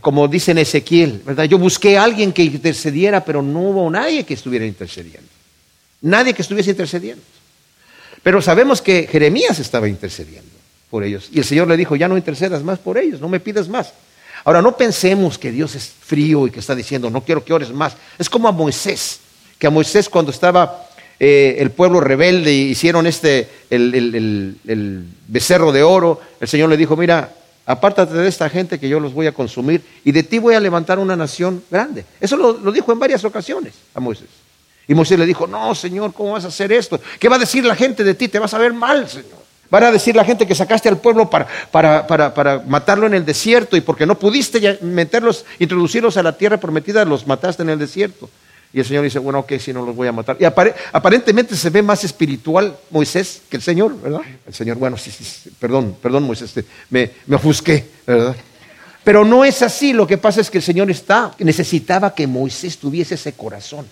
como 0.00 0.26
dice 0.26 0.52
en 0.52 0.58
Ezequiel, 0.58 1.22
¿verdad? 1.24 1.44
Yo 1.44 1.58
busqué 1.58 1.98
a 1.98 2.04
alguien 2.04 2.32
que 2.32 2.42
intercediera, 2.42 3.24
pero 3.24 3.42
no 3.42 3.60
hubo 3.60 3.90
nadie 3.90 4.24
que 4.24 4.34
estuviera 4.34 4.64
intercediendo. 4.64 5.28
Nadie 6.00 6.32
que 6.32 6.42
estuviese 6.42 6.70
intercediendo. 6.70 7.22
Pero 8.22 8.40
sabemos 8.40 8.80
que 8.80 9.06
Jeremías 9.06 9.58
estaba 9.58 9.88
intercediendo 9.88 10.50
por 10.90 11.04
ellos. 11.04 11.28
Y 11.32 11.38
el 11.38 11.44
Señor 11.44 11.68
le 11.68 11.76
dijo, 11.76 11.94
ya 11.94 12.08
no 12.08 12.16
intercedas 12.16 12.62
más 12.62 12.78
por 12.78 12.96
ellos, 12.96 13.20
no 13.20 13.28
me 13.28 13.40
pidas 13.40 13.68
más. 13.68 13.92
Ahora, 14.44 14.62
no 14.62 14.76
pensemos 14.76 15.36
que 15.36 15.52
Dios 15.52 15.74
es 15.74 15.86
frío 15.88 16.46
y 16.46 16.50
que 16.50 16.60
está 16.60 16.74
diciendo, 16.74 17.10
no 17.10 17.22
quiero 17.22 17.44
que 17.44 17.52
ores 17.52 17.70
más. 17.70 17.94
Es 18.18 18.30
como 18.30 18.48
a 18.48 18.52
Moisés, 18.52 19.20
que 19.58 19.66
a 19.66 19.70
Moisés 19.70 20.08
cuando 20.08 20.30
estaba 20.30 20.88
eh, 21.18 21.56
el 21.58 21.70
pueblo 21.70 22.00
rebelde 22.00 22.50
hicieron 22.50 23.06
este, 23.06 23.46
el 23.68 25.04
becerro 25.28 25.70
de 25.70 25.82
oro, 25.82 26.18
el 26.40 26.48
Señor 26.48 26.70
le 26.70 26.78
dijo, 26.78 26.96
mira, 26.96 27.34
apártate 27.70 28.14
de 28.14 28.28
esta 28.28 28.48
gente 28.48 28.78
que 28.78 28.88
yo 28.88 28.98
los 28.98 29.14
voy 29.14 29.26
a 29.26 29.32
consumir 29.32 29.82
y 30.04 30.12
de 30.12 30.22
ti 30.22 30.38
voy 30.38 30.54
a 30.54 30.60
levantar 30.60 30.98
una 30.98 31.14
nación 31.14 31.62
grande. 31.70 32.04
Eso 32.20 32.36
lo, 32.36 32.72
dijo 32.72 32.92
en 32.92 32.98
varias 32.98 33.24
ocasiones 33.24 33.74
a 33.94 34.00
Moisés. 34.00 34.28
Y 34.88 34.94
Moisés 34.94 35.18
le 35.18 35.26
dijo, 35.26 35.46
no, 35.46 35.74
Señor, 35.74 36.12
¿cómo 36.12 36.32
vas 36.32 36.44
a 36.44 36.48
hacer 36.48 36.72
esto? 36.72 37.00
¿Qué 37.18 37.28
va 37.28 37.36
a 37.36 37.38
decir 37.38 37.64
la 37.64 37.76
gente 37.76 38.02
de 38.02 38.14
ti? 38.14 38.26
Te 38.26 38.40
vas 38.40 38.52
a 38.54 38.58
ver 38.58 38.72
mal, 38.72 39.08
Señor. 39.08 39.40
Van 39.70 39.84
a 39.84 39.92
decir 39.92 40.16
la 40.16 40.24
gente 40.24 40.48
que 40.48 40.54
sacaste 40.56 40.88
al 40.88 40.98
pueblo 40.98 41.30
para, 41.30 41.46
para, 41.70 42.04
para, 42.08 42.34
para 42.34 42.58
matarlo 42.66 43.06
en 43.06 43.14
el 43.14 43.24
desierto 43.24 43.76
y 43.76 43.80
porque 43.80 44.04
no 44.04 44.18
pudiste 44.18 44.78
meterlos, 44.82 45.44
introducirlos 45.60 46.16
a 46.16 46.24
la 46.24 46.36
tierra 46.36 46.56
prometida, 46.58 47.04
los 47.04 47.24
mataste 47.24 47.62
en 47.62 47.70
el 47.70 47.78
desierto. 47.78 48.28
Y 48.72 48.78
el 48.78 48.86
Señor 48.86 49.02
dice, 49.02 49.18
bueno, 49.18 49.40
ok, 49.40 49.54
si 49.58 49.72
no 49.72 49.84
los 49.84 49.96
voy 49.96 50.06
a 50.06 50.12
matar. 50.12 50.36
Y 50.38 50.44
aparentemente 50.44 51.56
se 51.56 51.70
ve 51.70 51.82
más 51.82 52.04
espiritual 52.04 52.76
Moisés 52.90 53.42
que 53.48 53.56
el 53.56 53.62
Señor, 53.62 54.00
¿verdad? 54.00 54.20
El 54.46 54.54
Señor, 54.54 54.76
bueno, 54.76 54.96
sí, 54.96 55.10
sí, 55.10 55.50
perdón, 55.58 55.96
perdón 56.00 56.22
Moisés, 56.22 56.54
me, 56.88 57.10
me 57.26 57.36
ofusqué, 57.36 57.84
¿verdad? 58.06 58.36
Pero 59.02 59.24
no 59.24 59.44
es 59.44 59.62
así, 59.62 59.92
lo 59.92 60.06
que 60.06 60.18
pasa 60.18 60.40
es 60.40 60.50
que 60.50 60.58
el 60.58 60.64
Señor 60.64 60.90
está, 60.90 61.34
necesitaba 61.38 62.14
que 62.14 62.26
Moisés 62.26 62.78
tuviese 62.78 63.16
ese 63.16 63.32
corazón. 63.32 63.88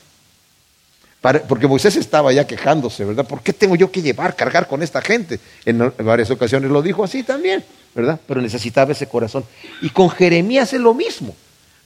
porque 1.48 1.66
Moisés 1.66 1.96
estaba 1.96 2.32
ya 2.32 2.46
quejándose, 2.46 3.04
¿verdad? 3.04 3.26
¿Por 3.26 3.40
qué 3.40 3.52
tengo 3.52 3.74
yo 3.74 3.90
que 3.90 4.00
llevar, 4.00 4.36
cargar 4.36 4.68
con 4.68 4.82
esta 4.82 5.00
gente? 5.00 5.40
En 5.64 5.92
varias 6.04 6.30
ocasiones 6.30 6.70
lo 6.70 6.82
dijo 6.82 7.02
así 7.02 7.24
también, 7.24 7.64
¿verdad? 7.94 8.20
Pero 8.28 8.40
necesitaba 8.40 8.92
ese 8.92 9.08
corazón. 9.08 9.44
Y 9.80 9.90
con 9.90 10.08
Jeremías 10.08 10.72
es 10.72 10.80
lo 10.80 10.94
mismo. 10.94 11.34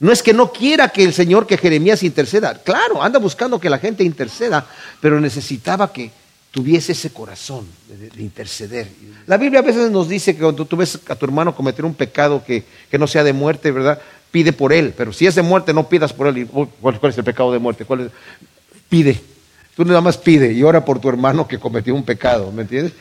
No 0.03 0.11
es 0.11 0.21
que 0.21 0.33
no 0.33 0.51
quiera 0.51 0.89
que 0.89 1.01
el 1.01 1.13
Señor, 1.13 1.47
que 1.47 1.57
Jeremías 1.57 2.03
interceda. 2.03 2.61
Claro, 2.61 3.01
anda 3.01 3.19
buscando 3.19 3.57
que 3.57 3.69
la 3.69 3.77
gente 3.77 4.03
interceda, 4.03 4.67
pero 4.99 5.21
necesitaba 5.21 5.93
que 5.93 6.11
tuviese 6.51 6.91
ese 6.91 7.11
corazón 7.11 7.65
de, 7.87 8.21
interceder. 8.21 8.89
La 9.27 9.37
Biblia 9.37 9.61
a 9.61 9.63
veces 9.63 9.89
nos 9.91 10.09
dice 10.09 10.35
que 10.35 10.41
cuando 10.41 10.65
tú 10.65 10.75
ves 10.75 10.99
a 11.07 11.15
tu 11.15 11.25
hermano 11.25 11.55
cometer 11.55 11.85
un 11.85 11.93
pecado 11.93 12.43
que, 12.45 12.65
no 12.99 13.07
sea 13.07 13.23
de 13.23 13.31
muerte, 13.31 13.71
¿verdad? 13.71 13.97
Pide 14.29 14.51
por 14.51 14.73
él, 14.73 14.93
pero 14.97 15.13
si 15.13 15.25
es 15.25 15.35
de 15.35 15.41
muerte, 15.41 15.73
no 15.73 15.87
pidas 15.87 16.11
por 16.11 16.27
él. 16.27 16.49
¿Cuál, 16.81 16.99
es 17.01 17.17
el 17.17 17.23
pecado 17.23 17.53
de 17.53 17.59
muerte? 17.59 17.85
¿Cuál 17.85 18.11
Pide. 18.89 19.21
Tú 19.73 19.85
nada 19.85 20.01
más 20.01 20.17
pide 20.17 20.51
y 20.51 20.63
ora 20.63 20.83
por 20.83 20.99
tu 20.99 21.07
hermano 21.07 21.47
que 21.47 21.59
cometió 21.59 21.95
un 21.95 22.03
pecado, 22.03 22.51
¿me 22.51 22.63
entiendes? 22.63 22.91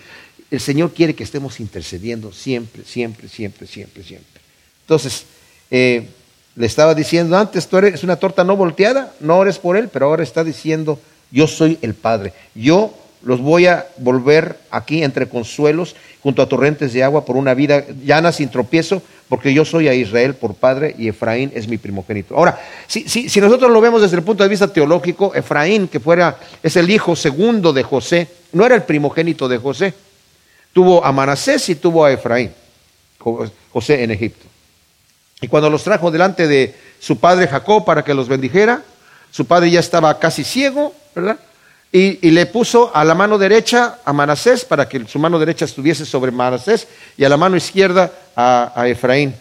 El 0.53 0.61
Señor 0.61 0.93
quiere 0.93 1.17
que 1.17 1.25
estemos 1.25 1.59
intercediendo 1.59 2.31
siempre, 2.33 2.85
siempre, 2.85 3.29
siempre, 3.29 3.67
siempre, 3.67 4.05
siempre. 4.05 4.41
Entonces, 4.83 5.25
eh, 5.69 6.09
le 6.55 6.67
estaba 6.67 6.95
diciendo 6.95 7.37
antes, 7.37 7.67
tú 7.67 7.79
eres 7.79 8.03
una 8.05 8.17
torta 8.17 8.45
no 8.45 8.57
volteada, 8.57 9.12
no 9.21 9.38
ores 9.38 9.59
por 9.59 9.77
él, 9.77 9.88
pero 9.88 10.07
ahora 10.07 10.23
está 10.23 10.45
diciendo, 10.45 10.99
yo 11.31 11.47
soy 11.47 11.79
el 11.83 11.95
Padre. 11.95 12.33
Yo 12.55 12.95
los 13.23 13.41
voy 13.41 13.67
a 13.67 13.87
volver 13.99 14.59
aquí 14.71 15.03
entre 15.03 15.29
consuelos, 15.29 15.95
junto 16.23 16.43
a 16.43 16.49
torrentes 16.49 16.93
de 16.93 17.03
agua, 17.03 17.25
por 17.25 17.37
una 17.37 17.55
vida 17.55 17.85
llana 18.05 18.33
sin 18.33 18.49
tropiezo, 18.49 19.03
porque 19.29 19.55
yo 19.55 19.65
soy 19.65 19.88
a 19.88 19.95
Israel 19.95 20.35
por 20.35 20.55
padre 20.55 20.95
y 20.99 21.09
Efraín 21.09 21.51
es 21.55 21.67
mi 21.67 21.79
primogénito. 21.79 22.37
Ahora, 22.37 22.61
si, 22.87 23.09
si, 23.09 23.41
nosotros 23.41 23.71
lo 23.71 23.81
vemos 23.81 24.03
desde 24.03 24.17
el 24.17 24.23
punto 24.23 24.43
de 24.43 24.49
vista 24.49 24.69
teológico, 24.69 25.35
Efraín, 25.35 25.88
que 25.88 26.01
fuera, 26.01 26.38
es 26.62 26.77
el 26.77 26.91
hijo 26.91 27.17
segundo 27.17 27.73
de 27.73 27.83
José, 27.83 28.29
no 28.53 28.67
era 28.67 28.75
el 28.75 28.83
primogénito 28.83 29.49
de 29.49 29.59
José. 29.59 29.95
Tuvo 30.73 31.05
a 31.05 31.12
Manasés 31.12 31.69
y 31.71 31.77
tuvo 31.77 32.05
a 32.05 32.12
Efraín, 32.12 32.51
José 33.73 34.03
en 34.03 34.11
Egipto. 34.11 34.52
Y 35.42 35.48
cuando 35.48 35.68
los 35.68 35.83
trajo 35.83 36.11
delante 36.11 36.46
de 36.46 36.74
su 37.00 37.18
padre 37.18 37.48
Jacob 37.48 37.85
para 37.85 38.02
que 38.02 38.14
los 38.14 38.28
bendijera, 38.28 38.83
su 39.31 39.44
padre 39.44 39.70
ya 39.70 39.81
estaba 39.81 40.18
casi 40.18 40.44
ciego, 40.44 40.94
¿verdad? 41.14 41.38
Y, 41.90 42.31
le 42.31 42.46
puso 42.46 42.90
a 42.94 43.05
la 43.05 43.14
mano 43.14 43.37
derecha 43.37 43.98
a 44.05 44.14
Manasés 44.14 44.64
para 44.64 44.88
que 44.88 45.07
su 45.07 45.18
mano 45.18 45.38
derecha 45.38 45.66
estuviese 45.66 46.07
sobre 46.07 46.31
Manasés 46.31 46.88
y 47.18 47.24
a 47.24 47.28
la 47.28 47.37
mano 47.37 47.55
izquierda 47.57 48.11
a, 48.35 48.85
Efraín. 48.87 49.35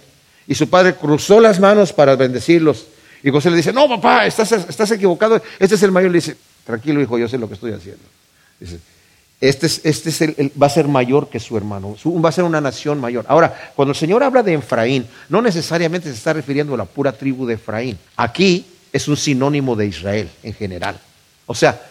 Y 0.48 0.56
su 0.56 0.70
padre 0.70 0.96
cruzó 0.96 1.40
las 1.40 1.62
manos 1.62 1.94
para 1.94 2.18
bendecirlos. 2.18 2.88
Y 3.24 3.30
José 3.30 3.52
le 3.52 3.58
dice, 3.58 3.72
no 3.72 3.88
papá, 3.88 4.26
estás, 4.26 4.52
estás 4.52 4.92
equivocado, 4.92 5.42
este 5.60 5.76
es 5.76 5.84
el 5.84 5.92
mayor. 5.92 6.12
Le 6.12 6.18
dice, 6.18 6.36
tranquilo 6.66 7.00
hijo, 7.00 7.18
yo 7.18 7.30
sé 7.30 7.38
lo 7.38 7.48
que 7.48 7.54
estoy 7.54 7.72
haciendo. 7.72 8.04
Dice, 8.60 8.80
este, 9.42 9.66
es, 9.66 9.82
este 9.84 10.10
es 10.10 10.22
el, 10.22 10.52
va 10.62 10.68
a 10.68 10.70
ser 10.70 10.88
mayor 10.88 11.28
que 11.28 11.40
su 11.40 11.58
hermano, 11.58 11.98
va 12.06 12.30
a 12.30 12.32
ser 12.32 12.44
una 12.44 12.62
nación 12.62 13.00
mayor. 13.00 13.26
Ahora, 13.28 13.74
cuando 13.76 13.92
el 13.92 13.98
Señor 13.98 14.22
habla 14.22 14.44
de 14.44 14.54
Efraín, 14.54 15.08
no 15.30 15.42
necesariamente 15.42 16.10
se 16.10 16.16
está 16.16 16.32
refiriendo 16.32 16.76
a 16.76 16.78
la 16.78 16.86
pura 16.86 17.12
tribu 17.12 17.48
de 17.48 17.56
Efraín. 17.56 17.98
Aquí 18.16 18.66
es 18.94 19.08
un 19.08 19.18
sinónimo 19.18 19.76
de 19.76 19.88
Israel 19.88 20.30
en 20.44 20.54
general. 20.54 21.00
O 21.48 21.56
sea, 21.56 21.82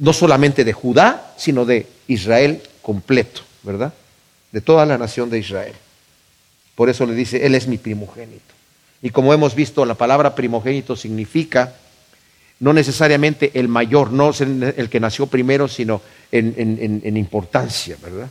no 0.00 0.12
solamente 0.12 0.64
de 0.64 0.72
Judá, 0.72 1.32
sino 1.36 1.64
de 1.64 1.86
Israel 2.08 2.60
completo, 2.82 3.42
¿verdad? 3.62 3.92
De 4.50 4.60
toda 4.60 4.84
la 4.84 4.98
nación 4.98 5.30
de 5.30 5.38
Israel. 5.38 5.74
Por 6.74 6.90
eso 6.90 7.06
le 7.06 7.14
dice, 7.14 7.46
Él 7.46 7.54
es 7.54 7.68
mi 7.68 7.78
primogénito. 7.78 8.54
Y 9.00 9.10
como 9.10 9.32
hemos 9.32 9.54
visto, 9.54 9.84
la 9.84 9.94
palabra 9.94 10.34
primogénito 10.34 10.96
significa 10.96 11.74
no 12.60 12.72
necesariamente 12.72 13.50
el 13.54 13.68
mayor, 13.68 14.12
no 14.12 14.30
el 14.30 14.88
que 14.88 15.00
nació 15.00 15.26
primero, 15.26 15.68
sino 15.68 16.00
en, 16.32 17.16
importancia, 17.16 17.96
¿verdad? 18.02 18.28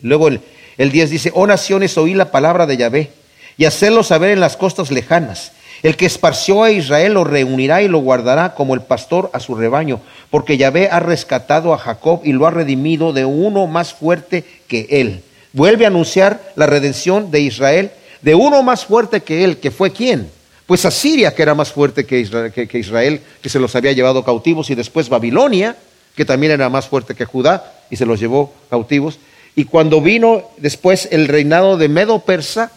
Luego 0.00 0.28
el, 0.28 0.40
el 0.76 0.92
10 0.92 1.10
dice, 1.10 1.32
oh 1.34 1.46
naciones, 1.46 1.96
oí 1.98 2.14
la 2.14 2.30
palabra 2.30 2.66
de 2.66 2.76
Yahvé 2.76 3.10
y 3.56 3.64
hacerlo 3.64 4.02
saber 4.02 4.30
en 4.30 4.40
las 4.40 4.56
costas 4.56 4.90
lejanas. 4.90 5.52
El 5.82 5.96
que 5.96 6.06
esparció 6.06 6.62
a 6.62 6.70
Israel 6.70 7.14
lo 7.14 7.24
reunirá 7.24 7.82
y 7.82 7.88
lo 7.88 7.98
guardará 7.98 8.54
como 8.54 8.74
el 8.74 8.82
pastor 8.82 9.30
a 9.32 9.40
su 9.40 9.54
rebaño, 9.54 10.00
porque 10.30 10.56
Yahvé 10.56 10.88
ha 10.90 11.00
rescatado 11.00 11.72
a 11.72 11.78
Jacob 11.78 12.20
y 12.24 12.32
lo 12.32 12.46
ha 12.46 12.50
redimido 12.50 13.12
de 13.12 13.24
uno 13.24 13.66
más 13.66 13.94
fuerte 13.94 14.44
que 14.66 14.86
él. 14.90 15.22
Vuelve 15.52 15.84
a 15.84 15.88
anunciar 15.88 16.40
la 16.56 16.66
redención 16.66 17.30
de 17.30 17.40
Israel 17.40 17.90
de 18.22 18.34
uno 18.34 18.62
más 18.62 18.84
fuerte 18.84 19.22
que 19.22 19.44
él, 19.44 19.58
que 19.58 19.70
fue 19.70 19.92
quién? 19.92 20.30
Pues 20.68 20.84
Asiria, 20.84 21.34
que 21.34 21.40
era 21.40 21.54
más 21.54 21.72
fuerte 21.72 22.04
que 22.04 22.20
Israel, 22.20 23.22
que, 23.40 23.48
se 23.48 23.58
los 23.58 23.74
había 23.74 23.92
llevado 23.92 24.22
cautivos, 24.22 24.68
y 24.68 24.74
después 24.74 25.08
Babilonia, 25.08 25.78
que 26.14 26.26
también 26.26 26.52
era 26.52 26.68
más 26.68 26.86
fuerte 26.86 27.14
que 27.14 27.24
Judá, 27.24 27.72
y 27.88 27.96
se 27.96 28.04
los 28.04 28.20
llevó 28.20 28.52
cautivos. 28.68 29.18
Y 29.56 29.64
cuando 29.64 30.02
vino 30.02 30.42
después 30.58 31.08
el 31.10 31.26
reinado 31.26 31.78
de 31.78 31.88
Medo 31.88 32.18
Persa, 32.18 32.70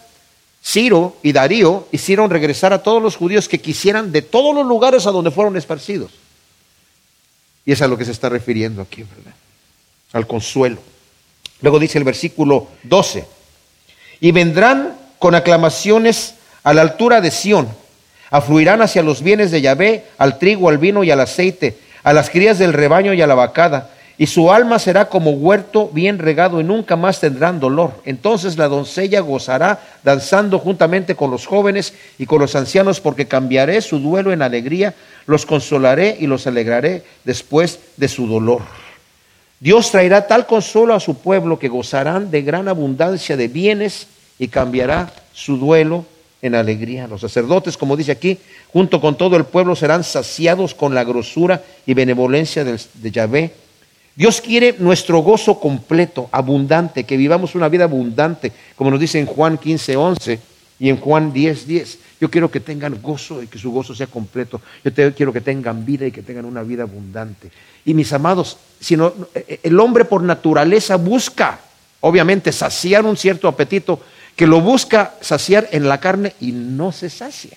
Ciro 0.64 1.18
y 1.22 1.32
Darío 1.32 1.86
hicieron 1.92 2.30
regresar 2.30 2.72
a 2.72 2.82
todos 2.82 3.02
los 3.02 3.16
judíos 3.16 3.46
que 3.46 3.60
quisieran 3.60 4.10
de 4.10 4.22
todos 4.22 4.54
los 4.54 4.64
lugares 4.66 5.06
a 5.06 5.10
donde 5.10 5.30
fueron 5.30 5.58
esparcidos. 5.58 6.12
Y 7.66 7.72
es 7.72 7.82
a 7.82 7.88
lo 7.88 7.98
que 7.98 8.06
se 8.06 8.12
está 8.12 8.30
refiriendo 8.30 8.80
aquí, 8.80 9.02
¿verdad? 9.02 9.34
Al 10.14 10.26
consuelo. 10.26 10.78
Luego 11.60 11.78
dice 11.78 11.98
el 11.98 12.04
versículo 12.04 12.68
12, 12.84 13.26
y 14.18 14.32
vendrán 14.32 14.96
con 15.18 15.34
aclamaciones 15.34 16.36
a 16.62 16.72
la 16.72 16.80
altura 16.80 17.20
de 17.20 17.30
Sión, 17.30 17.81
afluirán 18.32 18.80
hacia 18.80 19.02
los 19.02 19.22
bienes 19.22 19.50
de 19.50 19.60
Yahvé, 19.60 20.04
al 20.16 20.38
trigo, 20.38 20.70
al 20.70 20.78
vino 20.78 21.04
y 21.04 21.10
al 21.10 21.20
aceite, 21.20 21.76
a 22.02 22.14
las 22.14 22.30
crías 22.30 22.58
del 22.58 22.72
rebaño 22.72 23.12
y 23.12 23.20
a 23.20 23.26
la 23.26 23.34
vacada, 23.34 23.90
y 24.16 24.26
su 24.26 24.50
alma 24.50 24.78
será 24.78 25.08
como 25.08 25.32
huerto 25.32 25.90
bien 25.92 26.18
regado 26.18 26.60
y 26.60 26.64
nunca 26.64 26.96
más 26.96 27.20
tendrán 27.20 27.60
dolor. 27.60 27.92
Entonces 28.06 28.56
la 28.56 28.68
doncella 28.68 29.20
gozará 29.20 29.80
danzando 30.02 30.58
juntamente 30.58 31.14
con 31.14 31.30
los 31.30 31.46
jóvenes 31.46 31.92
y 32.18 32.24
con 32.24 32.40
los 32.40 32.56
ancianos, 32.56 33.00
porque 33.00 33.28
cambiaré 33.28 33.82
su 33.82 33.98
duelo 33.98 34.32
en 34.32 34.40
alegría, 34.40 34.94
los 35.26 35.44
consolaré 35.44 36.16
y 36.18 36.26
los 36.26 36.46
alegraré 36.46 37.02
después 37.24 37.80
de 37.98 38.08
su 38.08 38.26
dolor. 38.26 38.62
Dios 39.60 39.90
traerá 39.90 40.26
tal 40.26 40.46
consuelo 40.46 40.94
a 40.94 41.00
su 41.00 41.18
pueblo 41.18 41.58
que 41.58 41.68
gozarán 41.68 42.30
de 42.30 42.42
gran 42.42 42.66
abundancia 42.68 43.36
de 43.36 43.48
bienes 43.48 44.06
y 44.38 44.48
cambiará 44.48 45.12
su 45.34 45.58
duelo 45.58 46.06
en 46.42 46.56
alegría. 46.56 47.06
Los 47.06 47.20
sacerdotes, 47.20 47.76
como 47.76 47.96
dice 47.96 48.12
aquí, 48.12 48.36
junto 48.72 49.00
con 49.00 49.16
todo 49.16 49.36
el 49.36 49.44
pueblo 49.44 49.76
serán 49.76 50.04
saciados 50.04 50.74
con 50.74 50.94
la 50.94 51.04
grosura 51.04 51.64
y 51.86 51.94
benevolencia 51.94 52.64
de, 52.64 53.10
Yahvé. 53.10 53.54
Dios 54.14 54.42
quiere 54.42 54.74
nuestro 54.78 55.20
gozo 55.20 55.58
completo, 55.58 56.28
abundante, 56.32 57.04
que 57.04 57.16
vivamos 57.16 57.54
una 57.54 57.68
vida 57.68 57.84
abundante, 57.84 58.52
como 58.76 58.90
nos 58.90 59.00
dice 59.00 59.18
en 59.18 59.26
Juan 59.26 59.56
15, 59.56 59.96
11 59.96 60.40
y 60.80 60.90
en 60.90 60.98
Juan 60.98 61.32
10, 61.32 61.66
10. 61.66 61.98
Yo 62.20 62.30
quiero 62.30 62.50
que 62.50 62.60
tengan 62.60 63.00
gozo 63.00 63.42
y 63.42 63.46
que 63.46 63.58
su 63.58 63.70
gozo 63.70 63.94
sea 63.94 64.08
completo. 64.08 64.60
Yo 64.84 64.92
quiero 65.14 65.32
que 65.32 65.40
tengan 65.40 65.86
vida 65.86 66.06
y 66.06 66.12
que 66.12 66.22
tengan 66.22 66.44
una 66.44 66.62
vida 66.62 66.82
abundante. 66.82 67.50
Y 67.84 67.94
mis 67.94 68.12
amados, 68.12 68.58
sino, 68.80 69.12
el 69.62 69.80
hombre 69.80 70.04
por 70.04 70.22
naturaleza 70.22 70.96
busca, 70.96 71.60
obviamente, 72.00 72.52
saciar 72.52 73.06
un 73.06 73.16
cierto 73.16 73.48
apetito, 73.48 74.00
que 74.36 74.46
lo 74.46 74.60
busca 74.60 75.14
saciar 75.20 75.68
en 75.72 75.88
la 75.88 76.00
carne 76.00 76.34
y 76.40 76.52
no 76.52 76.92
se 76.92 77.10
sacia. 77.10 77.56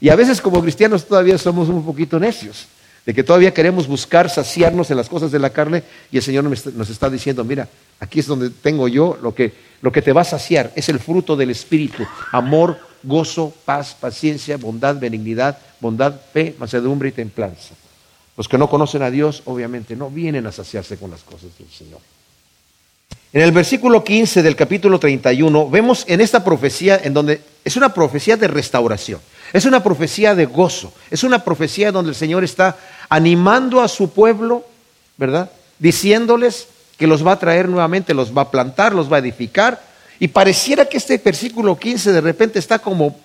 Y 0.00 0.08
a 0.08 0.16
veces 0.16 0.40
como 0.40 0.62
cristianos 0.62 1.06
todavía 1.06 1.38
somos 1.38 1.68
un 1.68 1.84
poquito 1.84 2.18
necios, 2.18 2.66
de 3.06 3.14
que 3.14 3.22
todavía 3.22 3.54
queremos 3.54 3.86
buscar 3.86 4.30
saciarnos 4.30 4.90
en 4.90 4.96
las 4.96 5.08
cosas 5.08 5.30
de 5.30 5.38
la 5.38 5.50
carne 5.50 5.82
y 6.10 6.16
el 6.16 6.22
Señor 6.22 6.44
nos 6.44 6.90
está 6.90 7.10
diciendo, 7.10 7.44
mira, 7.44 7.68
aquí 8.00 8.20
es 8.20 8.26
donde 8.26 8.50
tengo 8.50 8.88
yo 8.88 9.18
lo 9.22 9.34
que, 9.34 9.52
lo 9.82 9.92
que 9.92 10.02
te 10.02 10.12
va 10.12 10.22
a 10.22 10.24
saciar, 10.24 10.72
es 10.74 10.88
el 10.88 10.98
fruto 10.98 11.36
del 11.36 11.50
Espíritu, 11.50 12.06
amor, 12.32 12.78
gozo, 13.02 13.52
paz, 13.64 13.94
paciencia, 13.98 14.56
bondad, 14.56 14.98
benignidad, 14.98 15.58
bondad, 15.80 16.14
fe, 16.32 16.54
mansedumbre 16.58 17.10
y 17.10 17.12
templanza. 17.12 17.74
Los 18.36 18.48
que 18.48 18.58
no 18.58 18.68
conocen 18.68 19.02
a 19.02 19.10
Dios 19.10 19.42
obviamente 19.44 19.94
no 19.94 20.10
vienen 20.10 20.46
a 20.46 20.52
saciarse 20.52 20.96
con 20.96 21.10
las 21.10 21.22
cosas 21.22 21.50
del 21.58 21.68
Señor. 21.68 22.00
En 23.34 23.42
el 23.42 23.50
versículo 23.50 24.04
15 24.04 24.44
del 24.44 24.54
capítulo 24.54 25.00
31 25.00 25.68
vemos 25.68 26.04
en 26.06 26.20
esta 26.20 26.44
profecía 26.44 27.00
en 27.02 27.12
donde 27.12 27.40
es 27.64 27.74
una 27.76 27.92
profecía 27.92 28.36
de 28.36 28.46
restauración, 28.46 29.20
es 29.52 29.64
una 29.64 29.82
profecía 29.82 30.36
de 30.36 30.46
gozo, 30.46 30.92
es 31.10 31.24
una 31.24 31.42
profecía 31.42 31.90
donde 31.90 32.10
el 32.10 32.14
Señor 32.14 32.44
está 32.44 32.76
animando 33.08 33.80
a 33.80 33.88
su 33.88 34.10
pueblo, 34.10 34.64
¿verdad? 35.16 35.50
Diciéndoles 35.80 36.68
que 36.96 37.08
los 37.08 37.26
va 37.26 37.32
a 37.32 37.38
traer 37.40 37.68
nuevamente, 37.68 38.14
los 38.14 38.32
va 38.32 38.42
a 38.42 38.50
plantar, 38.52 38.94
los 38.94 39.12
va 39.12 39.16
a 39.16 39.18
edificar. 39.18 39.82
Y 40.20 40.28
pareciera 40.28 40.84
que 40.84 40.98
este 40.98 41.18
versículo 41.18 41.76
15 41.76 42.12
de 42.12 42.20
repente 42.20 42.60
está 42.60 42.78
como 42.78 43.18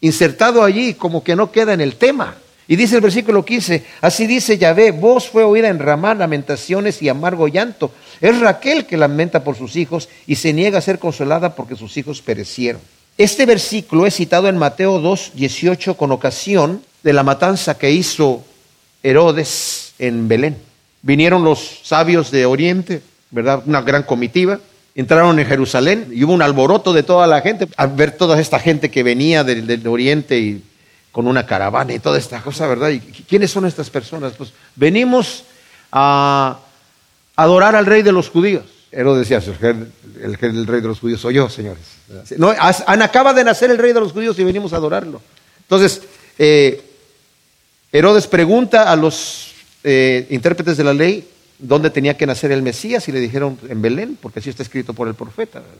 insertado 0.00 0.64
allí, 0.64 0.94
como 0.94 1.22
que 1.22 1.36
no 1.36 1.52
queda 1.52 1.72
en 1.72 1.82
el 1.82 1.94
tema. 1.94 2.34
Y 2.68 2.76
dice 2.76 2.96
el 2.96 3.00
versículo 3.00 3.44
15, 3.44 3.84
así 4.00 4.26
dice 4.26 4.56
Yahvé, 4.56 4.92
voz 4.92 5.28
fue 5.28 5.42
oída 5.42 5.68
en 5.68 5.78
Ramá, 5.78 6.14
lamentaciones 6.14 7.02
y 7.02 7.08
amargo 7.08 7.48
llanto. 7.48 7.90
Es 8.20 8.38
Raquel 8.38 8.86
que 8.86 8.96
lamenta 8.96 9.42
por 9.42 9.56
sus 9.56 9.76
hijos 9.76 10.08
y 10.26 10.36
se 10.36 10.52
niega 10.52 10.78
a 10.78 10.82
ser 10.82 10.98
consolada 10.98 11.54
porque 11.54 11.76
sus 11.76 11.96
hijos 11.96 12.22
perecieron. 12.22 12.80
Este 13.18 13.46
versículo 13.46 14.06
es 14.06 14.14
citado 14.14 14.48
en 14.48 14.56
Mateo 14.56 15.00
2, 15.00 15.32
18 15.34 15.96
con 15.96 16.12
ocasión 16.12 16.82
de 17.02 17.12
la 17.12 17.22
matanza 17.22 17.76
que 17.76 17.90
hizo 17.90 18.44
Herodes 19.02 19.94
en 19.98 20.28
Belén. 20.28 20.56
Vinieron 21.02 21.44
los 21.44 21.80
sabios 21.82 22.30
de 22.30 22.46
Oriente, 22.46 23.02
¿verdad? 23.30 23.62
Una 23.66 23.82
gran 23.82 24.04
comitiva. 24.04 24.60
Entraron 24.94 25.38
en 25.38 25.46
Jerusalén 25.46 26.08
y 26.12 26.22
hubo 26.22 26.32
un 26.32 26.42
alboroto 26.42 26.92
de 26.92 27.02
toda 27.02 27.26
la 27.26 27.40
gente 27.40 27.66
al 27.76 27.88
ver 27.88 28.12
toda 28.12 28.40
esta 28.40 28.58
gente 28.58 28.90
que 28.90 29.02
venía 29.02 29.42
del 29.42 29.86
Oriente 29.86 30.38
y 30.38 30.62
con 31.12 31.26
una 31.26 31.46
caravana 31.46 31.92
y 31.92 31.98
toda 31.98 32.18
esta 32.18 32.40
cosa, 32.40 32.66
¿verdad? 32.66 32.88
¿Y 32.88 33.00
quiénes 33.00 33.50
son 33.50 33.66
estas 33.66 33.90
personas? 33.90 34.32
Pues 34.32 34.52
venimos 34.74 35.44
a 35.92 36.58
adorar 37.36 37.76
al 37.76 37.86
rey 37.86 38.02
de 38.02 38.12
los 38.12 38.30
judíos. 38.30 38.64
Herodes 38.90 39.28
decía, 39.28 39.54
el, 39.62 39.92
el, 40.22 40.66
rey 40.66 40.80
de 40.80 40.88
los 40.88 41.00
judíos 41.00 41.20
soy 41.20 41.34
yo, 41.34 41.48
señores. 41.48 41.82
No, 42.36 42.50
acaba 42.50 43.32
de 43.32 43.44
nacer 43.44 43.70
el 43.70 43.78
rey 43.78 43.92
de 43.92 44.00
los 44.00 44.12
judíos 44.12 44.38
y 44.38 44.44
venimos 44.44 44.72
a 44.72 44.76
adorarlo. 44.76 45.20
Entonces, 45.60 46.02
eh, 46.38 46.82
Herodes 47.90 48.26
pregunta 48.26 48.90
a 48.90 48.96
los 48.96 49.52
eh, 49.84 50.26
intérpretes 50.30 50.76
de 50.76 50.84
la 50.84 50.94
ley 50.94 51.28
dónde 51.58 51.90
tenía 51.90 52.16
que 52.16 52.26
nacer 52.26 52.52
el 52.52 52.62
Mesías 52.62 53.06
y 53.08 53.12
le 53.12 53.20
dijeron 53.20 53.58
en 53.68 53.80
Belén, 53.80 54.18
porque 54.20 54.40
así 54.40 54.50
está 54.50 54.62
escrito 54.62 54.92
por 54.92 55.08
el 55.08 55.14
profeta. 55.14 55.60
¿verdad? 55.60 55.76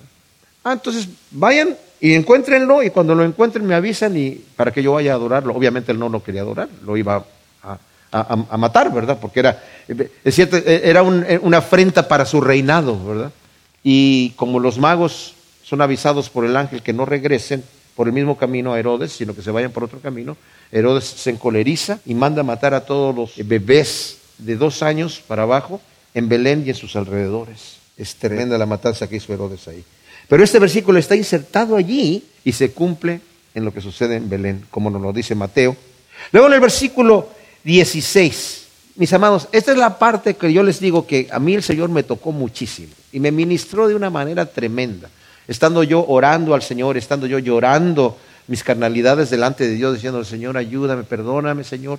Ah, 0.64 0.72
entonces 0.75 1.09
vayan 1.31 1.77
y 2.01 2.14
encuéntrenlo 2.14 2.83
y 2.83 2.90
cuando 2.90 3.14
lo 3.14 3.25
encuentren 3.25 3.66
me 3.66 3.75
avisan 3.75 4.16
y 4.16 4.31
para 4.57 4.72
que 4.72 4.83
yo 4.83 4.92
vaya 4.92 5.12
a 5.12 5.16
adorarlo. 5.16 5.55
Obviamente 5.55 5.92
él 5.92 5.98
no 5.98 6.09
lo 6.09 6.22
quería 6.22 6.42
adorar, 6.42 6.68
lo 6.85 6.96
iba 6.96 7.25
a, 7.62 7.79
a, 8.12 8.57
matar, 8.57 8.92
¿verdad? 8.92 9.18
Porque 9.20 9.40
era, 9.40 9.62
cierto, 10.27 10.57
era 10.57 11.03
una 11.03 11.59
afrenta 11.59 12.07
para 12.07 12.27
su 12.27 12.40
reinado, 12.40 13.03
¿verdad? 13.05 13.33
Y 13.83 14.31
como 14.31 14.61
los 14.61 14.79
magos 14.79 15.35
son 15.62 15.81
avisados 15.81 16.29
por 16.29 16.44
el 16.44 16.57
ángel 16.57 16.83
que 16.83 16.92
no 16.92 17.05
regresen 17.07 17.64
por 17.96 18.07
el 18.07 18.12
mismo 18.12 18.37
camino 18.37 18.72
a 18.72 18.79
Herodes, 18.79 19.12
sino 19.12 19.35
que 19.35 19.42
se 19.42 19.51
vayan 19.51 19.72
por 19.72 19.85
otro 19.85 20.01
camino, 20.01 20.37
Herodes 20.70 21.05
se 21.05 21.31
encoleriza 21.31 21.98
y 22.07 22.14
manda 22.14 22.42
matar 22.42 22.75
a 22.75 22.85
todos 22.85 23.14
los 23.14 23.46
bebés 23.46 24.18
de 24.38 24.57
dos 24.57 24.83
años 24.83 25.22
para 25.27 25.42
abajo 25.42 25.81
en 26.14 26.29
Belén 26.29 26.64
y 26.66 26.70
en 26.70 26.75
sus 26.75 26.96
alrededores. 26.96 27.79
Es 27.96 28.16
tremenda 28.16 28.57
la 28.59 28.66
matanza 28.66 29.09
que 29.09 29.16
hizo 29.16 29.33
Herodes 29.33 29.68
ahí. 29.68 29.85
Pero 30.33 30.45
este 30.45 30.59
versículo 30.59 30.99
está 30.99 31.14
insertado 31.14 31.77
allí 31.77 32.25
y 32.42 32.53
se 32.53 32.71
cumple 32.71 33.21
en 33.55 33.66
lo 33.66 33.75
que 33.75 33.83
sucede 33.83 34.16
en 34.16 34.31
Belén, 34.31 34.64
como 34.71 34.88
nos 34.88 35.03
lo 35.03 35.12
dice 35.12 35.35
Mateo. 35.35 35.77
Luego 36.31 36.49
en 36.49 36.55
el 36.55 36.61
versículo 36.61 37.29
16, 37.64 38.66
mis 38.97 39.12
amados, 39.12 39.47
esta 39.53 39.73
es 39.73 39.77
la 39.77 39.99
parte 39.99 40.33
que 40.33 40.51
yo 40.51 40.62
les 40.62 40.81
digo 40.81 41.07
que 41.07 41.29
a 41.31 41.38
mí 41.38 41.53
el 41.53 41.62
Señor 41.62 41.90
me 41.90 42.03
tocó 42.03 42.33
muchísimo 42.33 42.95
y 43.12 43.21
me 43.21 43.31
ministró 43.31 43.87
de 43.88 43.95
una 43.95 44.09
manera 44.09 44.47
tremenda. 44.47 45.11
Estando 45.47 45.83
yo 45.83 46.03
orando 46.09 46.55
al 46.55 46.62
Señor, 46.62 46.97
estando 46.97 47.27
yo 47.27 47.38
llorando 47.38 48.16
mis 48.47 48.64
carnalidades 48.64 49.29
delante 49.29 49.68
de 49.68 49.75
Dios, 49.75 49.97
diciendo, 49.97 50.25
Señor, 50.25 50.57
ayúdame, 50.57 51.03
perdóname, 51.03 51.62
Señor, 51.62 51.99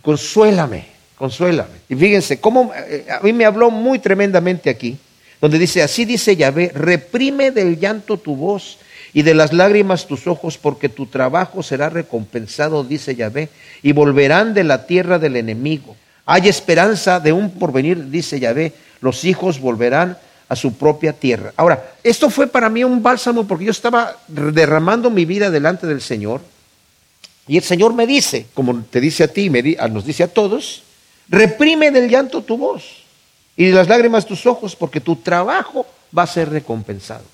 consuélame, 0.00 0.86
consuélame. 1.16 1.74
Y 1.88 1.96
fíjense, 1.96 2.38
cómo 2.38 2.70
eh, 2.72 3.08
a 3.10 3.18
mí 3.24 3.32
me 3.32 3.44
habló 3.44 3.68
muy 3.72 3.98
tremendamente 3.98 4.70
aquí, 4.70 4.96
donde 5.40 5.58
dice, 5.58 5.82
así 5.82 6.04
dice 6.04 6.36
Yahvé, 6.36 6.72
reprime 6.74 7.50
del 7.50 7.78
llanto 7.78 8.18
tu 8.18 8.36
voz 8.36 8.78
y 9.12 9.22
de 9.22 9.34
las 9.34 9.52
lágrimas 9.52 10.06
tus 10.06 10.26
ojos, 10.26 10.58
porque 10.58 10.88
tu 10.88 11.06
trabajo 11.06 11.62
será 11.62 11.88
recompensado, 11.88 12.84
dice 12.84 13.14
Yahvé, 13.14 13.48
y 13.82 13.92
volverán 13.92 14.54
de 14.54 14.64
la 14.64 14.86
tierra 14.86 15.18
del 15.18 15.36
enemigo. 15.36 15.96
Hay 16.26 16.48
esperanza 16.48 17.20
de 17.20 17.32
un 17.32 17.52
porvenir, 17.52 18.10
dice 18.10 18.38
Yahvé, 18.40 18.72
los 19.00 19.24
hijos 19.24 19.60
volverán 19.60 20.18
a 20.48 20.56
su 20.56 20.74
propia 20.74 21.12
tierra. 21.12 21.52
Ahora, 21.56 21.92
esto 22.02 22.30
fue 22.30 22.46
para 22.46 22.68
mí 22.68 22.82
un 22.82 23.02
bálsamo 23.02 23.46
porque 23.46 23.66
yo 23.66 23.70
estaba 23.70 24.16
derramando 24.26 25.10
mi 25.10 25.24
vida 25.24 25.50
delante 25.50 25.86
del 25.86 26.00
Señor 26.00 26.40
y 27.46 27.56
el 27.56 27.62
Señor 27.62 27.94
me 27.94 28.06
dice, 28.06 28.46
como 28.54 28.82
te 28.82 29.00
dice 29.00 29.24
a 29.24 29.28
ti, 29.28 29.50
nos 29.90 30.04
dice 30.04 30.24
a 30.24 30.28
todos, 30.28 30.82
reprime 31.28 31.90
del 31.90 32.08
llanto 32.08 32.42
tu 32.42 32.58
voz 32.58 32.97
y 33.58 33.72
las 33.72 33.88
lágrimas 33.88 34.24
tus 34.24 34.46
ojos 34.46 34.76
porque 34.76 35.00
tu 35.00 35.16
trabajo 35.16 35.84
va 36.16 36.22
a 36.22 36.28
ser 36.28 36.48
recompensado. 36.48 37.24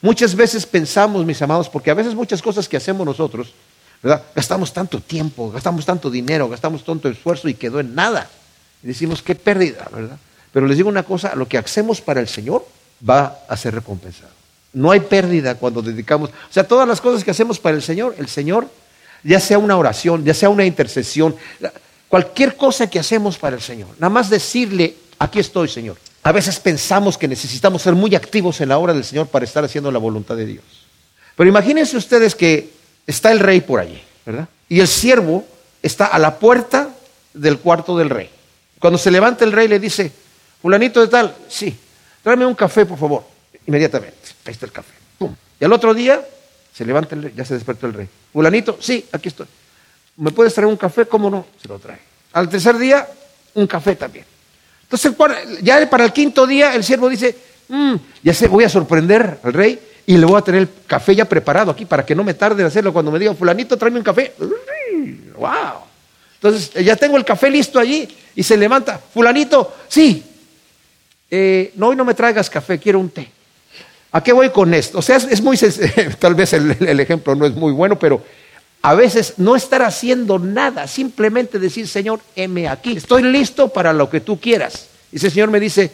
Muchas 0.00 0.36
veces 0.36 0.64
pensamos, 0.64 1.26
mis 1.26 1.42
amados, 1.42 1.68
porque 1.68 1.90
a 1.90 1.94
veces 1.94 2.14
muchas 2.14 2.40
cosas 2.40 2.68
que 2.68 2.76
hacemos 2.76 3.04
nosotros, 3.04 3.52
¿verdad? 4.00 4.22
Gastamos 4.32 4.72
tanto 4.72 5.00
tiempo, 5.00 5.50
gastamos 5.50 5.84
tanto 5.84 6.08
dinero, 6.08 6.48
gastamos 6.48 6.84
tanto 6.84 7.08
esfuerzo 7.08 7.48
y 7.48 7.54
quedó 7.54 7.80
en 7.80 7.96
nada. 7.96 8.30
Y 8.80 8.86
decimos, 8.86 9.22
qué 9.22 9.34
pérdida, 9.34 9.88
¿verdad? 9.92 10.16
Pero 10.52 10.66
les 10.66 10.76
digo 10.76 10.88
una 10.88 11.02
cosa, 11.02 11.34
lo 11.34 11.48
que 11.48 11.58
hacemos 11.58 12.00
para 12.00 12.20
el 12.20 12.28
Señor 12.28 12.64
va 13.08 13.40
a 13.48 13.56
ser 13.56 13.74
recompensado. 13.74 14.30
No 14.72 14.92
hay 14.92 15.00
pérdida 15.00 15.56
cuando 15.56 15.82
dedicamos, 15.82 16.30
o 16.30 16.52
sea, 16.52 16.62
todas 16.62 16.86
las 16.86 17.00
cosas 17.00 17.24
que 17.24 17.32
hacemos 17.32 17.58
para 17.58 17.74
el 17.74 17.82
Señor, 17.82 18.14
el 18.18 18.28
Señor, 18.28 18.68
ya 19.24 19.40
sea 19.40 19.58
una 19.58 19.76
oración, 19.76 20.24
ya 20.24 20.32
sea 20.32 20.48
una 20.48 20.64
intercesión, 20.64 21.34
cualquier 22.08 22.56
cosa 22.56 22.88
que 22.88 23.00
hacemos 23.00 23.36
para 23.36 23.56
el 23.56 23.62
Señor, 23.62 23.88
nada 23.98 24.10
más 24.10 24.30
decirle, 24.30 25.01
aquí 25.22 25.38
estoy, 25.38 25.68
Señor. 25.68 25.96
A 26.24 26.32
veces 26.32 26.60
pensamos 26.60 27.18
que 27.18 27.26
necesitamos 27.26 27.82
ser 27.82 27.94
muy 27.94 28.14
activos 28.14 28.60
en 28.60 28.68
la 28.68 28.78
obra 28.78 28.92
del 28.92 29.04
Señor 29.04 29.26
para 29.26 29.44
estar 29.44 29.64
haciendo 29.64 29.90
la 29.90 29.98
voluntad 29.98 30.36
de 30.36 30.46
Dios. 30.46 30.64
Pero 31.36 31.48
imagínense 31.48 31.96
ustedes 31.96 32.34
que 32.34 32.70
está 33.06 33.32
el 33.32 33.40
rey 33.40 33.60
por 33.60 33.80
allí, 33.80 34.00
¿verdad? 34.24 34.48
Y 34.68 34.80
el 34.80 34.88
siervo 34.88 35.44
está 35.82 36.06
a 36.06 36.18
la 36.18 36.38
puerta 36.38 36.90
del 37.34 37.58
cuarto 37.58 37.96
del 37.96 38.10
rey. 38.10 38.30
Cuando 38.78 38.98
se 38.98 39.10
levanta 39.10 39.44
el 39.44 39.52
rey 39.52 39.68
le 39.68 39.78
dice, 39.78 40.12
Fulanito 40.60 41.00
de 41.00 41.08
tal, 41.08 41.34
sí, 41.48 41.76
tráeme 42.22 42.46
un 42.46 42.54
café, 42.54 42.86
por 42.86 42.98
favor. 42.98 43.24
Inmediatamente, 43.66 44.16
ahí 44.44 44.52
está 44.52 44.66
el 44.66 44.72
café. 44.72 44.92
Pum. 45.18 45.34
Y 45.60 45.64
al 45.64 45.72
otro 45.72 45.94
día 45.94 46.24
se 46.72 46.84
levanta, 46.84 47.14
el, 47.14 47.34
ya 47.34 47.44
se 47.44 47.54
despertó 47.54 47.86
el 47.86 47.94
rey. 47.94 48.08
Fulanito, 48.32 48.78
sí, 48.80 49.06
aquí 49.12 49.28
estoy. 49.28 49.46
¿Me 50.16 50.30
puedes 50.30 50.54
traer 50.54 50.68
un 50.68 50.76
café? 50.76 51.06
¿Cómo 51.06 51.30
no? 51.30 51.46
Se 51.60 51.68
lo 51.68 51.78
trae. 51.78 51.98
Al 52.32 52.48
tercer 52.48 52.76
día, 52.78 53.08
un 53.54 53.66
café 53.66 53.96
también. 53.96 54.24
Entonces, 54.92 55.62
ya 55.62 55.88
para 55.88 56.04
el 56.04 56.12
quinto 56.12 56.46
día, 56.46 56.74
el 56.74 56.84
siervo 56.84 57.08
dice, 57.08 57.34
mm, 57.68 57.94
ya 58.22 58.34
sé, 58.34 58.46
voy 58.46 58.64
a 58.64 58.68
sorprender 58.68 59.38
al 59.42 59.52
rey 59.54 59.78
y 60.04 60.18
le 60.18 60.26
voy 60.26 60.36
a 60.36 60.42
tener 60.42 60.60
el 60.60 60.68
café 60.86 61.14
ya 61.14 61.24
preparado 61.24 61.70
aquí 61.70 61.86
para 61.86 62.04
que 62.04 62.14
no 62.14 62.22
me 62.22 62.34
tarde 62.34 62.60
en 62.60 62.66
hacerlo. 62.66 62.92
Cuando 62.92 63.10
me 63.10 63.18
diga, 63.18 63.32
fulanito, 63.34 63.78
tráeme 63.78 63.98
un 63.98 64.04
café. 64.04 64.34
¡Wow! 65.34 65.48
Entonces, 66.34 66.84
ya 66.84 66.94
tengo 66.96 67.16
el 67.16 67.24
café 67.24 67.50
listo 67.50 67.78
allí 67.78 68.06
y 68.34 68.42
se 68.42 68.56
levanta, 68.56 68.98
fulanito, 68.98 69.74
sí, 69.88 70.22
eh, 71.30 71.72
no, 71.76 71.88
hoy 71.88 71.96
no 71.96 72.04
me 72.04 72.12
traigas 72.12 72.50
café, 72.50 72.78
quiero 72.78 72.98
un 72.98 73.08
té. 73.08 73.30
¿A 74.10 74.22
qué 74.22 74.34
voy 74.34 74.50
con 74.50 74.74
esto? 74.74 74.98
O 74.98 75.02
sea, 75.02 75.16
es, 75.16 75.40
muy, 75.40 75.56
tal 76.18 76.34
vez 76.34 76.52
el, 76.52 77.00
ejemplo 77.00 77.34
no 77.34 77.46
es 77.46 77.54
muy 77.54 77.72
bueno, 77.72 77.98
pero 77.98 78.22
a 78.82 78.94
veces 78.94 79.34
no 79.36 79.54
estar 79.54 79.82
haciendo 79.82 80.40
nada, 80.40 80.88
simplemente 80.88 81.58
decir, 81.60 81.86
Señor, 81.86 82.20
heme 82.34 82.68
aquí, 82.68 82.96
estoy 82.96 83.22
listo 83.22 83.68
para 83.68 83.92
lo 83.92 84.10
que 84.10 84.20
tú 84.20 84.40
quieras. 84.40 84.88
Y 85.12 85.16
ese 85.16 85.30
Señor 85.30 85.50
me 85.50 85.60
dice, 85.60 85.90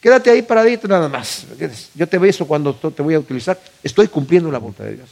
quédate 0.00 0.30
ahí 0.30 0.40
paradito 0.40 0.88
nada 0.88 1.08
más. 1.08 1.46
Yo 1.94 2.06
te 2.06 2.18
beso 2.18 2.46
cuando 2.46 2.74
te 2.74 3.02
voy 3.02 3.14
a 3.14 3.18
utilizar. 3.18 3.60
Estoy 3.82 4.08
cumpliendo 4.08 4.50
la 4.50 4.58
voluntad 4.58 4.84
de 4.84 4.96
Dios, 4.96 5.10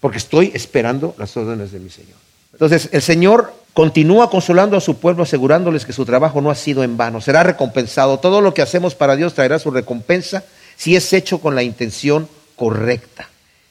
porque 0.00 0.18
estoy 0.18 0.50
esperando 0.52 1.14
las 1.16 1.36
órdenes 1.36 1.70
de 1.70 1.78
mi 1.78 1.90
Señor. 1.90 2.16
Entonces, 2.52 2.88
el 2.92 3.02
Señor 3.02 3.54
continúa 3.72 4.28
consolando 4.28 4.76
a 4.76 4.80
su 4.80 4.98
pueblo, 4.98 5.22
asegurándoles 5.22 5.86
que 5.86 5.92
su 5.92 6.04
trabajo 6.04 6.40
no 6.40 6.50
ha 6.50 6.54
sido 6.54 6.82
en 6.82 6.96
vano, 6.96 7.20
será 7.20 7.44
recompensado. 7.44 8.18
Todo 8.18 8.40
lo 8.40 8.52
que 8.52 8.62
hacemos 8.62 8.94
para 8.94 9.16
Dios 9.16 9.34
traerá 9.34 9.58
su 9.58 9.70
recompensa 9.70 10.44
si 10.76 10.96
es 10.96 11.12
hecho 11.12 11.38
con 11.38 11.54
la 11.54 11.62
intención 11.62 12.28
correcta. 12.56 13.28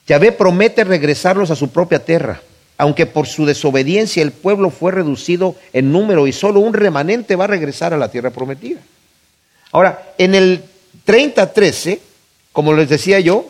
Yahvé 0.07 0.31
promete 0.31 0.83
regresarlos 0.83 1.51
a 1.51 1.55
su 1.55 1.69
propia 1.69 2.03
tierra, 2.03 2.41
aunque 2.81 3.05
por 3.05 3.27
su 3.27 3.45
desobediencia 3.45 4.23
el 4.23 4.31
pueblo 4.31 4.71
fue 4.71 4.91
reducido 4.91 5.55
en 5.71 5.91
número 5.91 6.25
y 6.25 6.33
solo 6.33 6.61
un 6.61 6.73
remanente 6.73 7.35
va 7.35 7.43
a 7.43 7.47
regresar 7.47 7.93
a 7.93 7.97
la 7.97 8.09
tierra 8.09 8.31
prometida. 8.31 8.79
Ahora, 9.71 10.13
en 10.17 10.33
el 10.33 10.63
30.13, 11.05 11.99
como 12.51 12.73
les 12.73 12.89
decía 12.89 13.19
yo, 13.19 13.45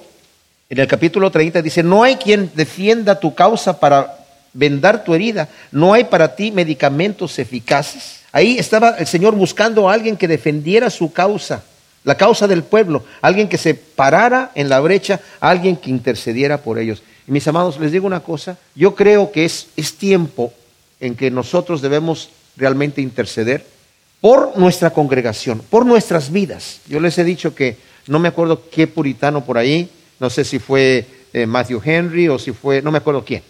en 0.70 0.80
el 0.80 0.88
capítulo 0.88 1.32
30 1.32 1.62
dice, 1.62 1.82
no 1.82 2.04
hay 2.04 2.18
quien 2.18 2.52
defienda 2.56 3.22
tu 3.22 3.34
causa 3.34 3.80
para 3.80 4.18
vendar 4.52 5.06
tu 5.06 5.16
herida. 5.16 5.48
No 5.72 5.94
hay 5.94 6.04
para 6.04 6.36
ti 6.36 6.52
medicamentos 6.52 7.40
eficaces. 7.40 8.24
Ahí 8.34 8.58
estaba 8.58 8.98
el 8.98 9.08
Señor 9.08 9.36
buscando 9.36 9.90
a 9.90 9.94
alguien 9.94 10.18
que 10.18 10.28
defendiera 10.28 10.90
su 10.90 11.14
causa, 11.14 11.64
la 12.04 12.18
causa 12.18 12.50
del 12.50 12.64
pueblo, 12.64 13.06
alguien 13.22 13.48
que 13.48 13.58
se 13.58 13.76
parara 13.76 14.52
en 14.56 14.68
la 14.68 14.82
brecha, 14.82 15.22
alguien 15.40 15.78
que 15.78 15.90
intercediera 15.90 16.58
por 16.58 16.80
ellos. 16.80 17.02
Y 17.28 17.32
mis 17.32 17.48
amados, 17.48 17.80
les 17.80 17.92
digo 17.92 18.08
una 18.08 18.22
cosa, 18.22 18.58
yo 18.76 18.96
creo 18.96 19.32
que 19.32 19.46
es, 19.46 19.68
es 19.76 19.96
tiempo 19.96 20.54
en 21.00 21.16
que 21.16 21.32
nosotros 21.32 21.82
debemos 21.82 22.30
realmente 22.58 23.02
interceder 23.02 23.66
por 24.22 24.58
nuestra 24.58 24.92
congregación, 24.92 25.62
por 25.70 25.86
nuestras 25.86 26.32
vidas. 26.32 26.80
Yo 26.88 27.00
les 27.00 27.18
he 27.18 27.24
dicho 27.24 27.56
que 27.56 27.78
no 28.08 28.20
me 28.20 28.30
acuerdo 28.30 28.70
qué 28.70 28.88
puritano 28.88 29.44
por 29.44 29.58
ahí, 29.58 29.90
no 30.20 30.30
sé 30.30 30.44
si 30.44 30.60
fue 30.60 31.06
eh, 31.34 31.46
Matthew 31.46 31.82
Henry 31.84 32.28
o 32.28 32.38
si 32.38 32.52
fue, 32.52 32.82
no 32.82 32.92
me 32.92 33.00
acuerdo 33.00 33.26
quién, 33.26 33.42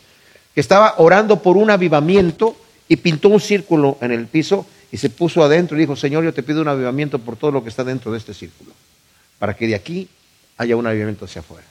que 0.54 0.62
estaba 0.62 0.96
orando 0.98 1.42
por 1.42 1.58
un 1.58 1.70
avivamiento 1.70 2.56
y 2.88 2.96
pintó 2.98 3.30
un 3.30 3.40
círculo 3.40 3.98
en 4.02 4.12
el 4.12 4.28
piso 4.28 4.66
y 4.92 4.98
se 4.98 5.10
puso 5.10 5.44
adentro 5.44 5.78
y 5.78 5.82
dijo, 5.82 5.96
Señor, 5.96 6.24
yo 6.24 6.34
te 6.34 6.44
pido 6.44 6.62
un 6.62 6.68
avivamiento 6.68 7.20
por 7.20 7.36
todo 7.38 7.52
lo 7.52 7.64
que 7.64 7.70
está 7.70 7.84
dentro 7.84 8.12
de 8.12 8.18
este 8.18 8.34
círculo, 8.34 8.72
para 9.40 9.56
que 9.56 9.68
de 9.68 9.76
aquí 9.76 10.08
haya 10.58 10.76
un 10.76 10.88
avivamiento 10.88 11.26
hacia 11.26 11.42
afuera. 11.42 11.71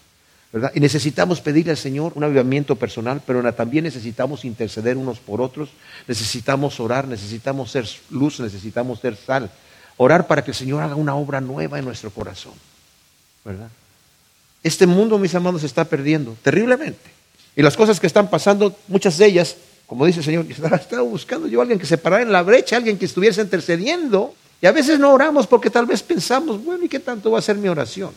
Y 0.74 0.80
necesitamos 0.80 1.40
pedirle 1.40 1.70
al 1.70 1.76
Señor 1.76 2.12
un 2.16 2.24
avivamiento 2.24 2.74
personal, 2.74 3.22
pero 3.24 3.52
también 3.52 3.84
necesitamos 3.84 4.44
interceder 4.44 4.96
unos 4.96 5.20
por 5.20 5.40
otros, 5.40 5.68
necesitamos 6.08 6.80
orar, 6.80 7.06
necesitamos 7.06 7.70
ser 7.70 7.88
luz, 8.10 8.40
necesitamos 8.40 8.98
ser 8.98 9.16
sal. 9.16 9.48
Orar 9.96 10.26
para 10.26 10.42
que 10.42 10.50
el 10.50 10.56
Señor 10.56 10.82
haga 10.82 10.96
una 10.96 11.14
obra 11.14 11.40
nueva 11.40 11.78
en 11.78 11.84
nuestro 11.84 12.10
corazón. 12.10 12.54
¿verdad? 13.44 13.68
Este 14.62 14.86
mundo, 14.86 15.18
mis 15.18 15.34
amados, 15.34 15.60
se 15.60 15.68
está 15.68 15.84
perdiendo 15.84 16.36
terriblemente. 16.42 17.10
Y 17.54 17.62
las 17.62 17.76
cosas 17.76 18.00
que 18.00 18.06
están 18.06 18.28
pasando, 18.28 18.76
muchas 18.88 19.18
de 19.18 19.26
ellas, 19.26 19.56
como 19.86 20.04
dice 20.04 20.18
el 20.18 20.24
Señor, 20.24 20.46
estaba 20.50 21.02
buscando 21.02 21.46
yo 21.46 21.60
a 21.60 21.62
alguien 21.62 21.78
que 21.78 21.86
se 21.86 21.96
parara 21.96 22.22
en 22.22 22.32
la 22.32 22.42
brecha, 22.42 22.76
alguien 22.76 22.98
que 22.98 23.04
estuviese 23.04 23.40
intercediendo. 23.40 24.34
Y 24.60 24.66
a 24.66 24.72
veces 24.72 24.98
no 24.98 25.12
oramos 25.12 25.46
porque 25.46 25.70
tal 25.70 25.86
vez 25.86 26.02
pensamos, 26.02 26.62
bueno, 26.64 26.84
¿y 26.84 26.88
qué 26.88 26.98
tanto 26.98 27.30
va 27.30 27.38
a 27.38 27.42
ser 27.42 27.56
mi 27.56 27.68
oración? 27.68 28.10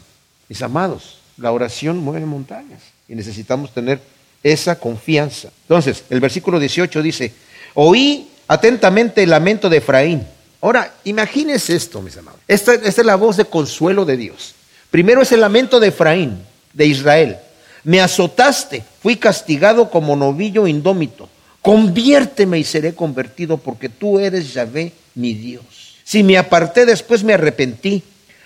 Mis 0.49 0.61
amados, 0.61 1.19
la 1.37 1.51
oración 1.51 1.97
mueve 1.97 2.25
montañas 2.25 2.81
y 3.07 3.15
necesitamos 3.15 3.73
tener 3.73 3.99
esa 4.43 4.77
confianza. 4.77 5.49
Entonces, 5.63 6.03
el 6.09 6.19
versículo 6.19 6.59
18 6.59 7.01
dice, 7.01 7.33
oí 7.73 8.29
atentamente 8.47 9.23
el 9.23 9.29
lamento 9.29 9.69
de 9.69 9.77
Efraín. 9.77 10.23
Ahora, 10.61 10.93
imagínense 11.03 11.75
esto, 11.75 12.01
mis 12.01 12.17
amados. 12.17 12.39
esta 12.47 12.73
es 12.73 12.97
la 13.05 13.15
voz 13.15 13.37
de 13.37 13.45
consuelo 13.45 14.05
de 14.05 14.17
Dios. 14.17 14.55
Primero 14.91 15.21
es 15.21 15.31
el 15.31 15.41
lamento 15.41 15.79
de 15.79 15.87
Efraín, 15.87 16.39
de 16.73 16.85
Israel. 16.85 17.37
Me 17.83 17.99
azotaste, 17.99 18.83
fui 19.01 19.17
castigado 19.17 19.89
como 19.89 20.15
novillo 20.15 20.67
indómito, 20.67 21.29
Conviérteme 21.63 22.59
y 22.59 22.65
seré 22.65 22.93
convertido 22.93 23.57
porque 23.57 23.87
tú 23.87 24.19
eres 24.19 24.53
Yahvé, 24.53 24.91
mi 25.15 25.33
Dios. 25.33 25.63
Si 26.03 26.21
me 26.21 26.37
aparté 26.37 26.85
después 26.85 27.23
me 27.23 27.33
arrepentí, 27.33 28.03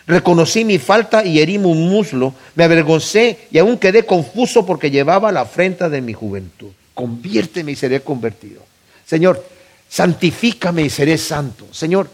reconocí 0.08 0.64
mi 0.64 0.80
falta 0.80 1.24
y 1.24 1.40
herí 1.40 1.58
mi 1.58 1.74
muslo, 1.74 2.34
me 2.56 2.64
avergoncé 2.64 3.48
y 3.52 3.58
aún 3.58 3.78
quedé 3.78 4.06
confuso 4.06 4.66
porque 4.66 4.90
llevaba 4.90 5.32
la 5.32 5.42
afrenta 5.42 5.90
de 5.90 6.02
mi 6.02 6.14
juventud. 6.14 6.72
Conviérteme 6.94 7.74
y 7.74 7.76
seré 7.76 8.02
convertido. 8.02 8.64
Señor, 9.06 9.46
santifícame 9.88 10.84
y 10.84 10.90
seré 10.90 11.18
santo. 11.18 11.68
Señor, 11.72 12.10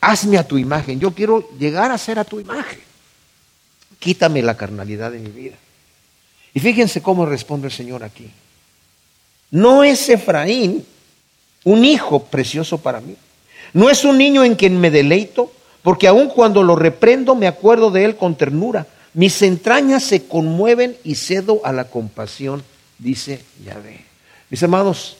hazme 0.00 0.38
a 0.38 0.46
tu 0.46 0.56
imagen. 0.56 0.98
Yo 1.00 1.12
quiero 1.12 1.50
llegar 1.58 1.90
a 1.90 1.98
ser 1.98 2.18
a 2.18 2.24
tu 2.24 2.40
imagen. 2.40 2.80
Quítame 3.98 4.40
la 4.42 4.56
carnalidad 4.56 5.10
de 5.10 5.18
mi 5.18 5.30
vida. 5.30 5.56
Y 6.54 6.60
fíjense 6.60 7.02
cómo 7.02 7.26
responde 7.26 7.66
el 7.66 7.72
Señor 7.72 8.04
aquí. 8.04 8.30
No 9.50 9.82
es 9.82 10.08
Efraín 10.08 10.84
un 11.64 11.84
hijo 11.84 12.24
precioso 12.24 12.78
para 12.78 13.00
mí. 13.00 13.16
No 13.72 13.90
es 13.90 14.04
un 14.04 14.18
niño 14.18 14.44
en 14.44 14.54
quien 14.54 14.80
me 14.80 14.90
deleito, 14.90 15.52
porque 15.84 16.08
aun 16.08 16.28
cuando 16.28 16.62
lo 16.62 16.76
reprendo 16.76 17.34
me 17.34 17.46
acuerdo 17.46 17.90
de 17.90 18.06
él 18.06 18.16
con 18.16 18.34
ternura. 18.36 18.86
Mis 19.12 19.42
entrañas 19.42 20.02
se 20.02 20.26
conmueven 20.26 20.96
y 21.04 21.14
cedo 21.14 21.60
a 21.62 21.72
la 21.72 21.84
compasión, 21.84 22.64
dice 22.98 23.44
Yahvé. 23.62 24.00
Mis 24.48 24.62
amados, 24.62 25.18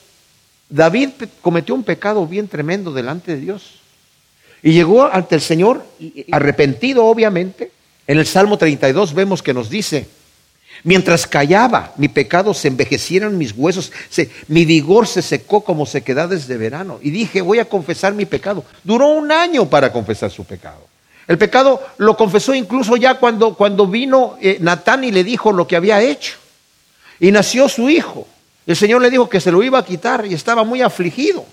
David 0.67 1.11
cometió 1.41 1.75
un 1.75 1.83
pecado 1.83 2.25
bien 2.25 2.47
tremendo 2.47 2.91
delante 2.91 3.35
de 3.35 3.41
Dios. 3.41 3.79
Y 4.63 4.73
llegó 4.73 5.05
ante 5.05 5.35
el 5.35 5.41
Señor 5.41 5.85
arrepentido, 6.31 7.05
obviamente. 7.05 7.71
En 8.07 8.17
el 8.17 8.25
Salmo 8.25 8.57
32 8.57 9.13
vemos 9.13 9.43
que 9.43 9.53
nos 9.53 9.69
dice, 9.69 10.07
Mientras 10.85 11.25
callaba, 11.25 11.93
mi 11.97 12.09
pecado 12.09 12.53
se 12.53 12.67
envejecieron 12.67 13.39
mis 13.39 13.53
huesos, 13.53 13.91
mi 14.47 14.65
vigor 14.65 15.07
se 15.07 15.23
secó 15.23 15.61
como 15.61 15.87
sequedades 15.87 16.47
de 16.47 16.57
verano. 16.57 16.99
Y 17.01 17.09
dije, 17.09 17.41
voy 17.41 17.57
a 17.57 17.65
confesar 17.65 18.13
mi 18.13 18.27
pecado. 18.27 18.63
Duró 18.83 19.07
un 19.07 19.31
año 19.31 19.67
para 19.67 19.91
confesar 19.91 20.29
su 20.29 20.45
pecado. 20.45 20.85
El 21.27 21.39
pecado 21.39 21.81
lo 21.97 22.15
confesó 22.15 22.53
incluso 22.53 22.97
ya 22.97 23.15
cuando, 23.15 23.55
cuando 23.55 23.87
vino 23.87 24.37
eh, 24.39 24.59
Natán 24.61 25.03
y 25.03 25.11
le 25.11 25.23
dijo 25.23 25.51
lo 25.51 25.65
que 25.65 25.75
había 25.75 26.03
hecho. 26.03 26.33
Y 27.19 27.31
nació 27.31 27.67
su 27.67 27.89
hijo. 27.89 28.27
El 28.67 28.75
Señor 28.75 29.01
le 29.01 29.09
dijo 29.09 29.27
que 29.27 29.41
se 29.41 29.51
lo 29.51 29.63
iba 29.63 29.79
a 29.79 29.85
quitar 29.85 30.27
y 30.27 30.35
estaba 30.35 30.63
muy 30.63 30.83
afligido. 30.83 31.47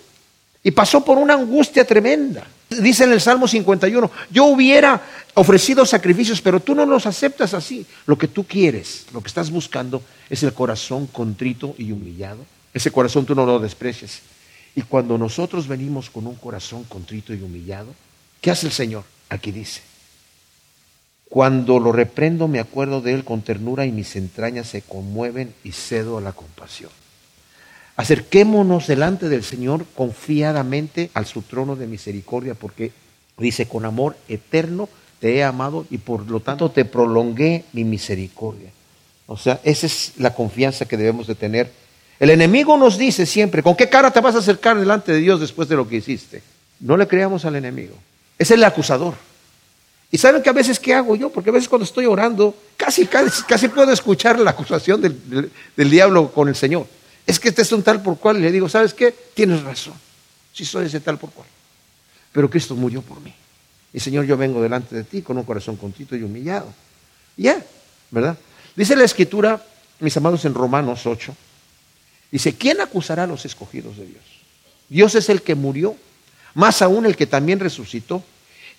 Y 0.62 0.70
pasó 0.70 1.04
por 1.04 1.18
una 1.18 1.34
angustia 1.34 1.84
tremenda. 1.84 2.46
Dice 2.68 3.04
en 3.04 3.12
el 3.12 3.20
Salmo 3.20 3.46
51, 3.46 4.10
yo 4.30 4.44
hubiera 4.44 5.02
ofrecido 5.34 5.84
sacrificios, 5.84 6.40
pero 6.40 6.60
tú 6.60 6.74
no 6.74 6.86
los 6.86 7.06
aceptas 7.06 7.52
así. 7.52 7.84
Lo 8.06 8.16
que 8.16 8.28
tú 8.28 8.44
quieres, 8.44 9.06
lo 9.12 9.20
que 9.20 9.28
estás 9.28 9.50
buscando, 9.50 10.02
es 10.30 10.42
el 10.42 10.52
corazón 10.52 11.06
contrito 11.06 11.74
y 11.76 11.92
humillado. 11.92 12.44
Ese 12.72 12.90
corazón 12.90 13.26
tú 13.26 13.34
no 13.34 13.44
lo 13.44 13.58
desprecias. 13.58 14.20
Y 14.74 14.82
cuando 14.82 15.18
nosotros 15.18 15.68
venimos 15.68 16.08
con 16.08 16.26
un 16.26 16.36
corazón 16.36 16.84
contrito 16.84 17.34
y 17.34 17.42
humillado, 17.42 17.94
¿qué 18.40 18.50
hace 18.50 18.66
el 18.66 18.72
Señor? 18.72 19.04
Aquí 19.28 19.52
dice, 19.52 19.82
cuando 21.28 21.78
lo 21.78 21.92
reprendo 21.92 22.48
me 22.48 22.60
acuerdo 22.60 23.00
de 23.00 23.14
él 23.14 23.24
con 23.24 23.42
ternura 23.42 23.84
y 23.84 23.92
mis 23.92 24.16
entrañas 24.16 24.68
se 24.68 24.82
conmueven 24.82 25.54
y 25.64 25.72
cedo 25.72 26.18
a 26.18 26.20
la 26.20 26.32
compasión. 26.32 26.90
Acerquémonos 27.96 28.86
delante 28.86 29.28
del 29.28 29.44
Señor 29.44 29.84
confiadamente 29.94 31.10
al 31.12 31.26
su 31.26 31.42
trono 31.42 31.76
de 31.76 31.86
misericordia, 31.86 32.54
porque 32.54 32.92
dice, 33.36 33.68
con 33.68 33.84
amor 33.84 34.16
eterno 34.28 34.88
te 35.20 35.36
he 35.36 35.44
amado 35.44 35.86
y 35.90 35.98
por 35.98 36.28
lo 36.30 36.40
tanto 36.40 36.70
te 36.70 36.84
prolongué 36.84 37.64
mi 37.72 37.84
misericordia. 37.84 38.70
O 39.26 39.36
sea, 39.36 39.60
esa 39.62 39.86
es 39.86 40.12
la 40.16 40.34
confianza 40.34 40.86
que 40.86 40.96
debemos 40.96 41.26
de 41.26 41.34
tener. 41.34 41.70
El 42.18 42.30
enemigo 42.30 42.76
nos 42.78 42.96
dice 42.96 43.26
siempre, 43.26 43.62
¿con 43.62 43.76
qué 43.76 43.88
cara 43.88 44.10
te 44.10 44.20
vas 44.20 44.34
a 44.34 44.38
acercar 44.38 44.78
delante 44.78 45.12
de 45.12 45.18
Dios 45.18 45.40
después 45.40 45.68
de 45.68 45.76
lo 45.76 45.86
que 45.86 45.96
hiciste? 45.96 46.42
No 46.80 46.96
le 46.96 47.06
creamos 47.06 47.44
al 47.44 47.56
enemigo. 47.56 47.94
Es 48.38 48.50
el 48.50 48.64
acusador. 48.64 49.14
Y 50.10 50.18
saben 50.18 50.42
que 50.42 50.50
a 50.50 50.54
veces, 50.54 50.80
¿qué 50.80 50.94
hago 50.94 51.14
yo? 51.14 51.30
Porque 51.30 51.50
a 51.50 51.52
veces 51.52 51.68
cuando 51.68 51.84
estoy 51.84 52.06
orando, 52.06 52.54
casi, 52.76 53.06
casi, 53.06 53.68
puedo 53.68 53.92
escuchar 53.92 54.38
la 54.40 54.50
acusación 54.50 55.00
del, 55.00 55.50
del 55.76 55.90
diablo 55.90 56.32
con 56.32 56.48
el 56.48 56.56
Señor 56.56 56.86
es 57.26 57.38
que 57.38 57.48
este 57.48 57.62
es 57.62 57.72
un 57.72 57.82
tal 57.82 58.02
por 58.02 58.18
cual. 58.18 58.38
Y 58.38 58.40
le 58.40 58.52
digo, 58.52 58.68
¿sabes 58.68 58.94
qué? 58.94 59.14
Tienes 59.34 59.62
razón. 59.62 59.94
Sí 60.52 60.64
soy 60.64 60.86
ese 60.86 61.00
tal 61.00 61.18
por 61.18 61.30
cual. 61.30 61.46
Pero 62.32 62.50
Cristo 62.50 62.74
murió 62.74 63.02
por 63.02 63.20
mí. 63.20 63.34
Y 63.92 64.00
Señor, 64.00 64.24
yo 64.24 64.36
vengo 64.36 64.62
delante 64.62 64.94
de 64.94 65.04
ti 65.04 65.22
con 65.22 65.36
un 65.36 65.44
corazón 65.44 65.76
contrito 65.76 66.16
y 66.16 66.22
humillado. 66.22 66.72
Ya, 67.36 67.62
¿verdad? 68.10 68.38
Dice 68.74 68.96
la 68.96 69.04
Escritura, 69.04 69.62
mis 70.00 70.16
amados, 70.16 70.44
en 70.44 70.54
Romanos 70.54 71.06
8, 71.06 71.34
dice, 72.30 72.54
¿quién 72.54 72.80
acusará 72.80 73.24
a 73.24 73.26
los 73.26 73.44
escogidos 73.44 73.96
de 73.98 74.06
Dios? 74.06 74.24
Dios 74.88 75.14
es 75.14 75.28
el 75.28 75.42
que 75.42 75.54
murió, 75.54 75.96
más 76.54 76.82
aún 76.82 77.04
el 77.06 77.16
que 77.16 77.26
también 77.26 77.60
resucitó, 77.60 78.22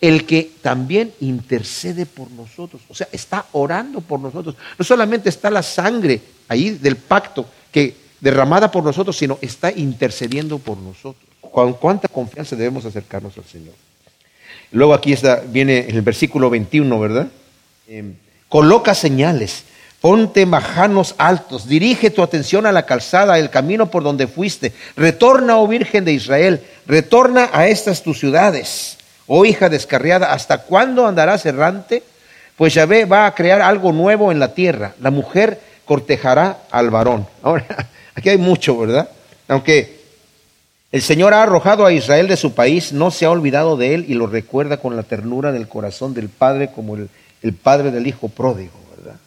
el 0.02 0.26
que 0.26 0.52
también 0.62 1.14
intercede 1.22 2.06
por 2.06 2.30
nosotros. 2.32 2.82
O 2.90 2.96
sea, 2.96 3.08
está 3.12 3.46
orando 3.54 4.02
por 4.02 4.20
nosotros. 4.20 4.56
No 4.78 4.84
solamente 4.84 5.30
está 5.30 5.50
la 5.50 5.64
sangre 5.64 6.22
ahí 6.48 6.72
del 6.72 6.98
pacto 6.98 7.46
que 7.72 8.03
derramada 8.24 8.72
por 8.72 8.86
nosotros, 8.86 9.18
sino 9.18 9.38
está 9.42 9.70
intercediendo 9.70 10.58
por 10.58 10.78
nosotros. 10.78 11.30
Con 11.42 11.74
cuánta 11.74 12.08
confianza 12.08 12.56
debemos 12.56 12.86
acercarnos 12.86 13.38
al 13.38 13.44
Señor. 13.44 13.74
Luego 14.72 14.94
aquí 14.94 15.12
está, 15.12 15.44
viene 15.46 15.80
en 15.90 15.96
el 15.98 16.02
versículo 16.04 16.50
21, 16.50 17.00
¿verdad? 17.02 17.28
Em, 17.86 18.14
coloca 18.48 18.96
señales, 18.96 19.66
ponte 20.00 20.46
majanos 20.46 21.16
altos, 21.18 21.68
dirige 21.68 22.12
tu 22.12 22.24
atención 22.24 22.66
a 22.66 22.72
la 22.72 22.86
calzada, 22.86 23.38
el 23.38 23.50
camino 23.50 23.92
por 23.92 24.04
donde 24.04 24.28
fuiste. 24.28 24.72
Retorna, 24.96 25.58
oh 25.58 25.68
Virgen 25.68 26.06
de 26.06 26.14
Israel, 26.14 26.62
retorna 26.88 27.50
a 27.52 27.68
estas 27.68 28.04
tus 28.04 28.20
ciudades, 28.20 28.98
oh 29.28 29.44
hija 29.44 29.68
descarriada, 29.68 30.32
¿hasta 30.32 30.60
cuándo 30.60 31.06
andarás 31.06 31.46
errante? 31.46 32.04
Pues 32.56 32.74
Yahvé 32.74 33.04
va 33.04 33.26
a 33.26 33.36
crear 33.36 33.62
algo 33.62 33.92
nuevo 33.92 34.32
en 34.32 34.40
la 34.40 34.54
tierra. 34.54 34.94
La 35.02 35.12
mujer 35.12 35.60
cortejará 35.84 36.60
al 36.72 36.90
varón. 36.90 37.28
Ahora, 37.44 37.90
Aquí 38.16 38.30
hay 38.30 38.38
mucho, 38.38 38.78
¿verdad? 38.78 39.10
Aunque 39.48 40.04
el 40.92 41.02
Señor 41.02 41.34
ha 41.34 41.42
arrojado 41.42 41.86
a 41.86 41.92
Israel 41.92 42.28
de 42.28 42.38
su 42.38 42.54
país, 42.54 42.94
no 42.94 43.10
se 43.10 43.26
ha 43.26 43.32
olvidado 43.32 43.78
de 43.78 43.96
él 43.96 44.06
y 44.08 44.14
lo 44.14 44.28
recuerda 44.28 44.78
con 44.78 44.96
la 44.96 45.04
ternura 45.04 45.52
del 45.52 45.68
corazón 45.68 46.14
del 46.14 46.30
Padre 46.30 46.70
como 46.72 46.96
el, 46.96 47.10
Padre 47.54 47.90
del 47.90 48.06
Hijo 48.06 48.30
pródigo, 48.30 48.74
¿verdad? 48.96 49.20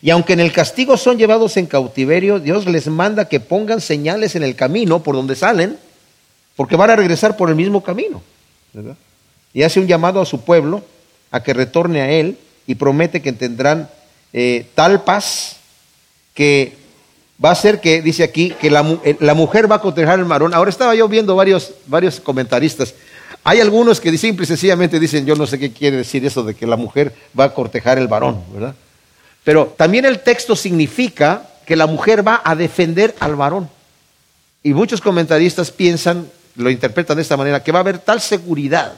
Y 0.00 0.10
aunque 0.10 0.34
en 0.34 0.40
el 0.40 0.52
castigo 0.52 0.96
son 0.96 1.18
llevados 1.18 1.56
en 1.56 1.66
cautiverio, 1.66 2.38
Dios 2.38 2.66
les 2.66 2.86
manda 2.86 3.28
que 3.28 3.40
pongan 3.40 3.80
señales 3.80 4.36
en 4.36 4.44
el 4.44 4.54
camino 4.54 5.02
por 5.02 5.16
donde 5.16 5.34
salen, 5.34 5.76
porque 6.54 6.76
van 6.76 6.90
a 6.90 6.96
regresar 6.96 7.36
por 7.36 7.48
el 7.48 7.56
mismo 7.56 7.82
camino, 7.82 8.22
¿verdad? 8.72 8.96
Y 9.52 9.62
hace 9.62 9.80
un 9.80 9.88
llamado 9.88 10.20
a 10.20 10.26
su 10.26 10.42
pueblo 10.42 10.84
a 11.32 11.42
que 11.42 11.54
retorne 11.54 12.02
a 12.02 12.10
él 12.10 12.38
y 12.68 12.76
promete 12.76 13.20
que 13.20 13.32
tendrán 13.32 13.90
eh, 14.32 14.66
tal 14.76 15.02
paz 15.02 15.56
que 16.34 16.83
va 17.42 17.50
a 17.50 17.54
ser 17.54 17.80
que, 17.80 18.02
dice 18.02 18.22
aquí, 18.22 18.50
que 18.60 18.68
eh, 18.68 19.16
la, 19.20 19.34
mujer 19.34 19.70
va 19.70 19.76
a 19.76 19.80
cortejar 19.80 20.18
al 20.18 20.24
varón. 20.24 20.54
Ahora 20.54 20.70
estaba 20.70 20.94
yo 20.94 21.08
viendo 21.08 21.34
varios, 21.36 21.72
varios 21.86 22.20
comentaristas. 22.20 22.94
Hay 23.42 23.60
algunos 23.60 24.00
que 24.00 24.16
simple 24.16 24.44
y 24.44 24.46
sencillamente 24.46 24.98
dicen, 24.98 25.26
yo 25.26 25.34
no 25.34 25.46
sé 25.46 25.58
qué 25.58 25.72
quiere 25.72 25.98
decir 25.98 26.24
eso 26.24 26.42
de 26.42 26.54
que 26.54 26.66
la 26.66 26.76
mujer 26.76 27.14
va 27.38 27.44
a 27.44 27.54
cortejar 27.54 27.98
el 27.98 28.08
varón, 28.08 28.42
¿verdad? 28.52 28.74
Pero 29.42 29.74
también 29.76 30.06
el 30.06 30.20
texto 30.20 30.56
significa 30.56 31.50
que 31.66 31.76
la 31.76 31.86
mujer 31.86 32.26
va 32.26 32.40
a 32.44 32.54
defender 32.54 33.14
al 33.20 33.36
varón. 33.36 33.68
Y 34.62 34.72
muchos 34.72 35.02
comentaristas 35.02 35.70
piensan, 35.70 36.26
lo 36.56 36.70
interpretan 36.70 37.16
de 37.16 37.22
esta 37.22 37.36
manera, 37.36 37.62
que 37.62 37.72
va 37.72 37.80
a 37.80 37.82
haber 37.82 37.98
tal 37.98 38.20
seguridad 38.20 38.94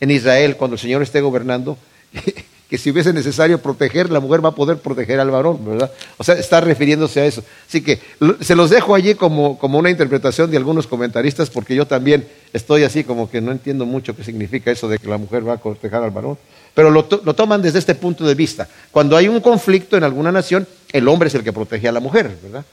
en 0.00 0.10
Israel 0.10 0.56
cuando 0.56 0.74
el 0.74 0.80
Señor 0.80 1.02
esté 1.02 1.20
gobernando 1.22 1.78
que 2.68 2.76
si 2.76 2.90
hubiese 2.90 3.12
necesario 3.14 3.60
proteger, 3.60 4.10
la 4.10 4.20
mujer 4.20 4.44
va 4.44 4.50
a 4.50 4.54
poder 4.54 4.78
proteger 4.78 5.18
al 5.20 5.30
varón, 5.30 5.64
¿verdad? 5.64 5.90
O 6.18 6.24
sea, 6.24 6.34
está 6.34 6.60
refiriéndose 6.60 7.20
a 7.20 7.24
eso. 7.24 7.42
Así 7.66 7.80
que 7.80 7.98
se 8.40 8.54
los 8.54 8.68
dejo 8.68 8.94
allí 8.94 9.14
como, 9.14 9.58
como 9.58 9.78
una 9.78 9.88
interpretación 9.88 10.50
de 10.50 10.58
algunos 10.58 10.86
comentaristas, 10.86 11.48
porque 11.48 11.74
yo 11.74 11.86
también 11.86 12.28
estoy 12.52 12.84
así 12.84 13.04
como 13.04 13.30
que 13.30 13.40
no 13.40 13.52
entiendo 13.52 13.86
mucho 13.86 14.14
qué 14.14 14.22
significa 14.22 14.70
eso 14.70 14.86
de 14.86 14.98
que 14.98 15.08
la 15.08 15.16
mujer 15.16 15.48
va 15.48 15.54
a 15.54 15.56
proteger 15.56 16.02
al 16.02 16.10
varón. 16.10 16.36
Pero 16.74 16.90
lo, 16.90 17.08
lo 17.24 17.34
toman 17.34 17.62
desde 17.62 17.78
este 17.78 17.94
punto 17.94 18.26
de 18.26 18.34
vista. 18.34 18.68
Cuando 18.90 19.16
hay 19.16 19.28
un 19.28 19.40
conflicto 19.40 19.96
en 19.96 20.04
alguna 20.04 20.30
nación, 20.30 20.66
el 20.92 21.08
hombre 21.08 21.28
es 21.28 21.34
el 21.34 21.42
que 21.42 21.52
protege 21.54 21.88
a 21.88 21.92
la 21.92 22.00
mujer, 22.00 22.36
¿verdad? 22.42 22.64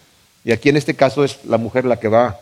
Y 0.43 0.51
aquí 0.51 0.69
en 0.69 0.77
este 0.77 0.93
caso 0.93 1.23
es 1.23 1.39
la 1.45 1.57
mujer 1.57 1.85
la 1.85 1.99
que 1.99 2.09
va, 2.09 2.37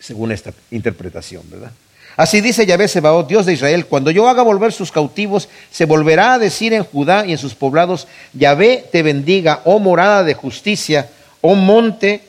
según 0.00 0.32
esta 0.32 0.52
interpretación, 0.72 1.42
¿verdad? 1.48 1.70
Así 2.16 2.40
dice 2.40 2.66
Yahvé 2.66 2.88
Sebaot, 2.88 3.26
Dios 3.26 3.46
de 3.46 3.54
Israel, 3.54 3.86
cuando 3.86 4.10
yo 4.10 4.28
haga 4.28 4.42
volver 4.42 4.72
sus 4.72 4.92
cautivos, 4.92 5.48
se 5.70 5.86
volverá 5.86 6.34
a 6.34 6.38
decir 6.38 6.74
en 6.74 6.84
Judá 6.84 7.24
y 7.26 7.32
en 7.32 7.38
sus 7.38 7.54
poblados, 7.54 8.06
Yahvé 8.34 8.84
te 8.92 9.02
bendiga, 9.02 9.62
oh 9.64 9.78
morada 9.78 10.22
de 10.22 10.34
justicia, 10.34 11.08
oh 11.40 11.54
monte 11.54 12.22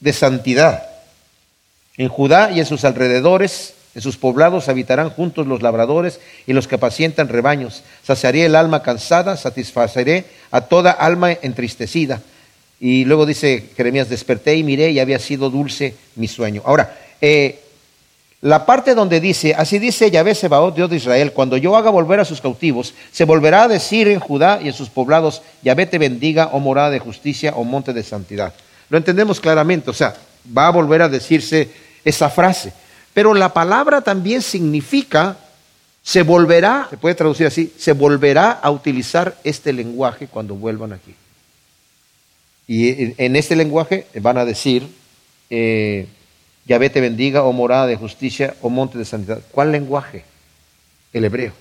de 0.00 0.12
santidad. 0.12 0.84
En 1.96 2.08
Judá 2.08 2.52
y 2.52 2.60
en 2.60 2.66
sus 2.66 2.84
alrededores, 2.84 3.74
en 3.94 4.02
sus 4.02 4.16
poblados 4.16 4.68
habitarán 4.68 5.10
juntos 5.10 5.46
los 5.46 5.62
labradores 5.62 6.20
y 6.46 6.52
los 6.52 6.66
que 6.66 6.74
apacientan 6.76 7.28
rebaños. 7.28 7.82
Saciaré 8.02 8.44
el 8.44 8.56
alma 8.56 8.82
cansada, 8.82 9.36
satisfaceré 9.36 10.24
a 10.50 10.62
toda 10.62 10.90
alma 10.90 11.32
entristecida. 11.32 12.20
Y 12.80 13.04
luego 13.04 13.26
dice 13.26 13.70
Jeremías, 13.76 14.08
desperté 14.08 14.56
y 14.56 14.64
miré 14.64 14.90
y 14.90 14.98
había 14.98 15.18
sido 15.18 15.48
dulce 15.48 15.94
mi 16.16 16.26
sueño. 16.26 16.62
Ahora, 16.64 16.98
eh, 17.20 17.60
la 18.44 18.66
parte 18.66 18.94
donde 18.94 19.20
dice, 19.20 19.54
así 19.54 19.78
dice 19.78 20.10
Yahvé 20.10 20.34
Sebaot, 20.34 20.74
Dios 20.76 20.90
de 20.90 20.96
Israel, 20.96 21.32
cuando 21.32 21.56
yo 21.56 21.78
haga 21.78 21.88
volver 21.88 22.20
a 22.20 22.26
sus 22.26 22.42
cautivos, 22.42 22.92
se 23.10 23.24
volverá 23.24 23.62
a 23.62 23.68
decir 23.68 24.06
en 24.06 24.20
Judá 24.20 24.60
y 24.62 24.66
en 24.66 24.74
sus 24.74 24.90
poblados, 24.90 25.40
Yahvé 25.62 25.86
te 25.86 25.96
bendiga, 25.96 26.50
oh 26.52 26.60
morada 26.60 26.90
de 26.90 26.98
justicia, 26.98 27.54
o 27.56 27.62
oh 27.62 27.64
monte 27.64 27.94
de 27.94 28.02
santidad. 28.02 28.52
Lo 28.90 28.98
entendemos 28.98 29.40
claramente, 29.40 29.88
o 29.88 29.94
sea, 29.94 30.14
va 30.54 30.66
a 30.66 30.72
volver 30.72 31.00
a 31.00 31.08
decirse 31.08 31.70
esa 32.04 32.28
frase. 32.28 32.74
Pero 33.14 33.32
la 33.32 33.54
palabra 33.54 34.02
también 34.02 34.42
significa, 34.42 35.38
se 36.02 36.22
volverá, 36.22 36.88
se 36.90 36.98
puede 36.98 37.14
traducir 37.14 37.46
así, 37.46 37.72
se 37.78 37.92
volverá 37.92 38.50
a 38.50 38.70
utilizar 38.70 39.38
este 39.42 39.72
lenguaje 39.72 40.26
cuando 40.26 40.54
vuelvan 40.54 40.92
aquí. 40.92 41.14
Y 42.68 43.14
en 43.16 43.36
este 43.36 43.56
lenguaje 43.56 44.06
van 44.20 44.36
a 44.36 44.44
decir, 44.44 44.86
eh, 45.48 46.08
Yahvé 46.66 46.90
te 46.90 47.00
bendiga, 47.00 47.42
oh 47.42 47.52
morada 47.52 47.86
de 47.86 47.96
justicia, 47.96 48.54
oh 48.62 48.70
monte 48.70 48.98
de 48.98 49.04
santidad. 49.04 49.40
¿Cuál 49.50 49.72
lenguaje? 49.72 50.24
El 51.12 51.24
hebreo. 51.24 51.52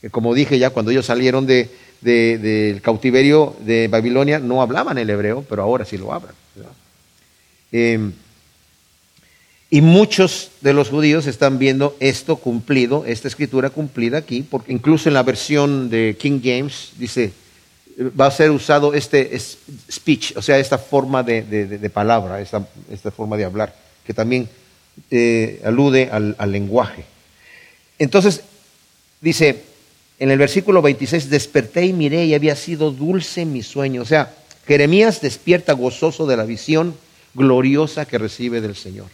Que 0.00 0.10
como 0.10 0.34
dije 0.34 0.58
ya, 0.58 0.70
cuando 0.70 0.90
ellos 0.90 1.06
salieron 1.06 1.46
de, 1.46 1.70
del 2.00 2.80
cautiverio 2.82 3.56
de 3.60 3.88
Babilonia, 3.88 4.38
no 4.38 4.62
hablaban 4.62 4.98
el 4.98 5.10
hebreo, 5.10 5.44
pero 5.48 5.62
ahora 5.62 5.84
sí 5.84 5.98
lo 5.98 6.12
hablan. 6.12 6.34
Em, 7.72 8.12
y 9.68 9.80
muchos 9.80 10.52
de 10.60 10.72
los 10.72 10.88
judíos 10.90 11.26
están 11.26 11.58
viendo 11.58 11.96
esto 11.98 12.36
cumplido, 12.36 13.04
esta 13.04 13.28
escritura 13.28 13.70
cumplida 13.70 14.18
aquí, 14.18 14.42
porque 14.42 14.72
incluso 14.72 15.08
en 15.08 15.14
la 15.14 15.24
versión 15.24 15.90
de 15.90 16.16
King 16.18 16.40
James 16.42 16.92
dice, 16.96 17.32
va 17.98 18.26
a 18.26 18.30
ser 18.30 18.50
usado 18.50 18.94
este 18.94 19.38
speech, 19.90 20.36
o 20.36 20.42
sea, 20.42 20.58
esta 20.58 20.78
forma 20.78 21.22
de, 21.22 21.90
palabra, 21.92 22.40
esta, 22.40 22.66
esta, 22.90 23.10
forma 23.10 23.36
de 23.36 23.44
hablar, 23.44 23.74
que 24.06 24.14
también 24.14 24.48
eh, 25.10 25.60
alude 25.64 26.08
al, 26.10 26.36
al 26.38 26.52
lenguaje. 26.52 27.04
Entonces, 27.98 28.42
dice 29.20 29.64
en 30.18 30.30
el 30.30 30.38
versículo 30.38 30.80
26, 30.80 31.28
desperté 31.28 31.84
y 31.86 31.92
miré 31.92 32.24
y 32.24 32.34
había 32.34 32.56
sido 32.56 32.90
dulce 32.90 33.44
mi 33.44 33.62
sueño. 33.62 34.02
O 34.02 34.06
sea, 34.06 34.34
Jeremías 34.66 35.20
despierta 35.20 35.74
gozoso 35.74 36.26
de 36.26 36.36
la 36.36 36.44
visión 36.44 36.94
gloriosa 37.34 38.06
que 38.06 38.18
recibe 38.18 38.60
del 38.60 38.76
Señor. 38.76 39.06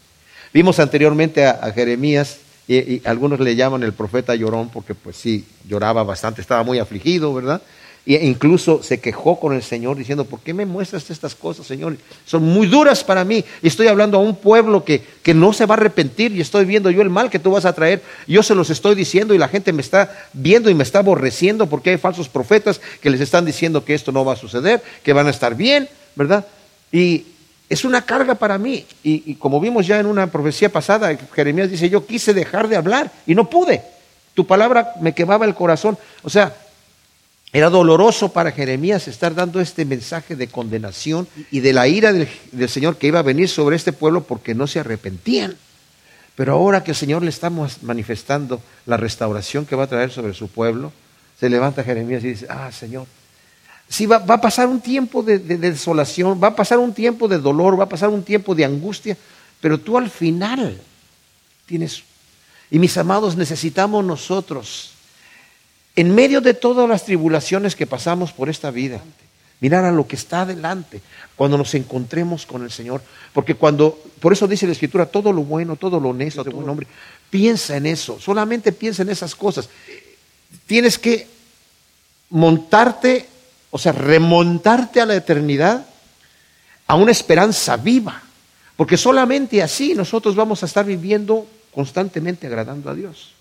Vimos 0.53 0.79
anteriormente 0.79 1.47
a, 1.47 1.73
Jeremías 1.73 2.39
y, 2.69 3.07
algunos 3.07 3.41
le 3.41 3.57
llaman 3.57 3.83
el 3.83 3.93
profeta 3.93 4.35
llorón 4.35 4.69
porque 4.69 4.95
pues 4.95 5.17
sí, 5.17 5.45
lloraba 5.69 6.05
bastante, 6.05 6.41
estaba 6.41 6.63
muy 6.63 6.79
afligido, 6.79 7.35
¿verdad? 7.35 7.63
E 8.05 8.27
incluso 8.27 8.83
se 8.83 8.99
quejó 8.99 9.39
con 9.39 9.55
el 9.55 9.63
Señor 9.63 9.97
diciendo, 9.97 10.25
¿por 10.25 10.41
qué 10.41 10.53
me 10.53 10.67
muestras 10.67 11.09
estas 11.09 11.37
cosas, 11.37 11.67
Señor? 11.67 11.97
Son 12.27 12.43
muy 12.43 12.67
duras 12.67 13.05
para 13.05 13.25
mí. 13.25 13.45
Y 13.63 13.69
estoy 13.69 13.87
hablando 13.87 14.19
a 14.19 14.21
un 14.21 14.35
pueblo 14.35 14.85
que, 14.85 15.05
que 15.23 15.35
no 15.35 15.53
se 15.53 15.67
va 15.67 15.77
a 15.77 15.79
arrepentir 15.79 16.33
y 16.33 16.41
estoy 16.41 16.65
viendo 16.65 16.91
yo 16.91 17.01
el 17.03 17.11
mal 17.11 17.31
que 17.31 17.39
tú 17.39 17.53
vas 17.53 17.65
a 17.65 17.75
traer. 17.75 18.03
Yo 18.27 18.43
se 18.43 18.57
los 18.57 18.71
estoy 18.71 18.97
diciendo 18.97 19.35
y 19.35 19.39
la 19.39 19.47
gente 19.47 19.73
me 19.73 19.83
está 19.83 20.11
viendo 20.33 20.69
y 20.69 20.75
me 20.75 20.83
está 20.83 20.99
aborreciendo 20.99 21.69
porque 21.69 21.91
hay 21.91 21.97
falsos 21.99 22.29
profetas 22.29 22.81
que 23.01 23.09
les 23.09 23.21
están 23.21 23.45
diciendo 23.45 23.85
que 23.85 23.95
esto 23.95 24.11
no 24.11 24.25
va 24.25 24.33
a 24.33 24.37
suceder, 24.37 24.83
que 25.05 25.13
van 25.13 25.29
a 25.29 25.31
estar 25.31 25.55
bien, 25.55 25.89
¿verdad? 26.17 26.45
Y 26.91 27.27
es 27.69 27.85
una 27.85 28.05
carga 28.05 28.35
para 28.35 28.59
mí. 28.59 28.85
Y, 29.05 29.31
y 29.31 29.35
como 29.37 29.61
vimos 29.61 29.87
ya 29.87 30.01
en 30.01 30.07
una 30.07 30.27
profecía 30.27 30.73
pasada, 30.73 31.17
Jeremías 31.35 31.71
dice, 31.71 31.89
yo 31.89 32.05
quise 32.05 32.35
dejar 32.35 32.67
de 32.67 32.75
hablar 32.75 33.13
y 33.29 33.37
no 33.37 33.49
pude. 33.49 33.81
Tu 34.35 34.45
palabra 34.45 34.95
me 35.01 35.15
quemaba 35.15 35.47
el 35.47 35.55
corazón. 35.55 35.97
O 36.25 36.31
sea, 36.31 36.53
era 37.53 37.69
doloroso 37.69 38.33
para 38.33 38.51
Jeremías 38.51 39.09
estar 39.09 39.35
dando 39.35 39.61
este 39.61 39.85
mensaje 39.85 40.37
de 40.37 40.49
condenación 40.49 41.29
y 41.51 41.61
de 41.61 41.75
la 41.75 41.87
ira 41.87 42.11
del, 42.11 42.69
Señor 42.69 42.97
que 42.97 43.09
iba 43.09 43.19
a 43.19 43.23
venir 43.23 43.49
sobre 43.51 43.77
este 43.77 43.93
pueblo 43.93 44.23
porque 44.23 44.55
no 44.55 44.67
se 44.67 44.81
arrepentían. 44.81 45.55
Pero 46.35 46.55
ahora 46.55 46.83
que 46.83 46.93
el 46.93 46.97
Señor 46.97 47.23
le 47.23 47.29
está 47.29 47.51
manifestando 47.51 48.63
la 48.87 48.97
restauración 48.97 49.67
que 49.67 49.77
va 49.77 49.85
a 49.85 49.87
traer 49.87 50.11
sobre 50.11 50.33
su 50.33 50.49
pueblo, 50.49 50.93
se 51.39 51.51
levanta 51.51 51.85
Jeremías 51.85 52.25
y 52.25 52.29
dice, 52.29 52.47
ah, 52.49 52.73
Señor, 52.73 53.07
sí 53.87 54.07
va, 54.07 54.17
a 54.17 54.41
pasar 54.41 54.67
un 54.69 54.81
tiempo 54.81 55.23
de, 55.23 55.39
desolación, 55.39 56.41
va 56.43 56.49
a 56.49 56.57
pasar 56.57 56.79
un 56.79 56.95
tiempo 56.95 57.29
de 57.29 57.37
dolor, 57.37 57.79
va 57.79 57.85
a 57.85 57.89
pasar 57.89 58.09
un 58.09 58.23
tiempo 58.23 58.55
de 58.55 58.65
angustia, 58.65 59.15
pero 59.61 59.79
tú 59.79 59.99
al 59.99 60.09
final 60.09 60.81
tienes... 61.67 62.03
Y 62.71 62.79
mis 62.79 62.97
amados, 62.97 63.37
necesitamos 63.37 64.03
nosotros 64.03 64.92
en 65.95 66.15
medio 66.15 66.41
de 66.41 66.55
todas 66.55 66.89
las 66.89 67.05
tribulaciones 67.05 67.77
que 67.77 67.87
pasamos 67.87 68.33
por 68.33 68.49
esta 68.49 68.71
vida, 68.71 69.01
mirar 69.61 69.85
a 69.85 69.93
lo 69.93 70.09
que 70.09 70.17
está 70.17 70.43
adelante 70.43 71.01
cuando 71.37 71.57
nos 71.57 71.75
encontremos 71.75 72.47
con 72.47 72.63
el 72.65 72.71
Señor. 72.71 73.03
Porque 73.33 73.55
cuando, 73.55 73.99
por 74.21 74.33
eso 74.33 74.49
dice 74.49 74.67
la 74.67 74.73
Escritura, 74.73 75.07
todo 75.07 75.33
lo 75.33 75.45
bueno, 75.45 75.77
todo 75.77 76.01
lo 76.01 76.11
honesto, 76.11 76.43
todo 76.43 76.57
buen 76.57 76.69
hombre, 76.69 76.87
piensa 77.31 77.77
en 77.77 77.87
eso, 77.87 78.19
solamente 78.19 78.73
piensa 78.73 79.03
en 79.03 79.11
esas 79.11 79.35
cosas. 79.35 79.69
Tienes 80.67 80.99
que 80.99 81.29
montarte, 82.31 83.29
o 83.71 83.79
sea, 83.79 83.93
remontarte 83.93 85.01
a 85.01 85.07
la 85.07 85.15
eternidad, 85.15 85.87
a 86.87 86.95
una 86.97 87.13
esperanza 87.13 87.77
viva. 87.77 88.23
Porque 88.77 88.97
solamente 88.97 89.63
así 89.63 89.95
nosotros 89.95 90.35
vamos 90.35 90.63
a 90.63 90.67
estar 90.67 90.85
viviendo 90.85 91.47
constantemente 91.73 92.47
agradando 92.47 92.91
a 92.91 92.95
Dios. 92.95 93.35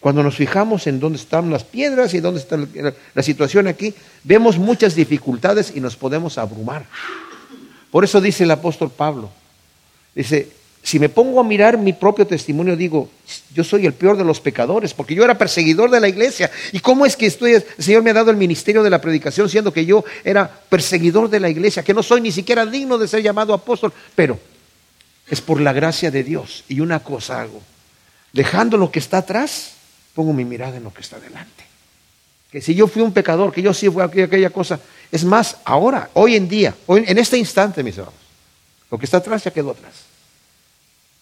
Cuando 0.00 0.22
nos 0.22 0.36
fijamos 0.36 0.86
en 0.86 1.00
dónde 1.00 1.18
están 1.18 1.50
las 1.50 1.64
piedras 1.64 2.14
y 2.14 2.20
dónde 2.20 2.40
está 2.40 2.56
la 3.14 3.22
situación 3.22 3.66
aquí, 3.66 3.94
vemos 4.22 4.58
muchas 4.58 4.94
dificultades 4.94 5.72
y 5.74 5.80
nos 5.80 5.96
podemos 5.96 6.38
abrumar. 6.38 6.86
Por 7.90 8.04
eso 8.04 8.20
dice 8.20 8.44
el 8.44 8.50
apóstol 8.50 8.90
Pablo, 8.90 9.30
dice, 10.14 10.50
si 10.82 10.98
me 10.98 11.08
pongo 11.08 11.40
a 11.40 11.44
mirar 11.44 11.76
mi 11.76 11.92
propio 11.92 12.26
testimonio, 12.26 12.76
digo, 12.76 13.10
yo 13.52 13.64
soy 13.64 13.86
el 13.86 13.92
peor 13.92 14.16
de 14.16 14.24
los 14.24 14.40
pecadores, 14.40 14.94
porque 14.94 15.14
yo 15.14 15.24
era 15.24 15.36
perseguidor 15.36 15.90
de 15.90 16.00
la 16.00 16.08
iglesia. 16.08 16.50
¿Y 16.72 16.80
cómo 16.80 17.04
es 17.04 17.16
que 17.16 17.26
estoy, 17.26 17.54
el 17.54 17.64
Señor 17.78 18.02
me 18.02 18.10
ha 18.10 18.14
dado 18.14 18.30
el 18.30 18.36
ministerio 18.36 18.82
de 18.82 18.90
la 18.90 19.00
predicación, 19.00 19.48
siendo 19.48 19.72
que 19.72 19.84
yo 19.84 20.04
era 20.24 20.48
perseguidor 20.68 21.28
de 21.28 21.40
la 21.40 21.50
iglesia, 21.50 21.82
que 21.82 21.92
no 21.92 22.02
soy 22.02 22.20
ni 22.20 22.32
siquiera 22.32 22.64
digno 22.64 22.98
de 22.98 23.08
ser 23.08 23.22
llamado 23.22 23.52
apóstol? 23.52 23.92
Pero 24.14 24.38
es 25.28 25.40
por 25.40 25.60
la 25.60 25.72
gracia 25.72 26.10
de 26.10 26.22
Dios. 26.22 26.64
Y 26.68 26.80
una 26.80 27.00
cosa 27.00 27.42
hago, 27.42 27.60
dejando 28.32 28.76
lo 28.76 28.90
que 28.90 29.00
está 29.00 29.18
atrás, 29.18 29.72
pongo 30.18 30.32
mi 30.32 30.44
mirada 30.44 30.78
en 30.78 30.82
lo 30.82 30.92
que 30.92 31.00
está 31.00 31.20
delante. 31.20 31.62
Que 32.50 32.60
si 32.60 32.74
yo 32.74 32.88
fui 32.88 33.02
un 33.02 33.12
pecador, 33.12 33.52
que 33.52 33.62
yo 33.62 33.72
sí 33.72 33.88
fui 33.88 34.02
aquella, 34.02 34.50
cosa, 34.50 34.80
es 35.12 35.22
más, 35.22 35.58
ahora, 35.64 36.10
hoy 36.14 36.34
en 36.34 36.48
día, 36.48 36.74
hoy, 36.86 37.04
en 37.06 37.18
este 37.18 37.38
instante, 37.38 37.84
mis 37.84 37.96
hermanos, 37.96 38.18
lo 38.90 38.98
que 38.98 39.04
está 39.04 39.18
atrás 39.18 39.44
ya 39.44 39.52
quedó 39.52 39.70
atrás. 39.70 39.94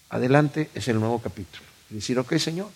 Adelante 0.08 0.70
es 0.74 0.88
el 0.88 0.98
nuevo 0.98 1.18
capítulo. 1.18 1.62
Y 1.90 1.96
decir, 1.96 2.18
ok, 2.18 2.38
Señor, 2.38 2.68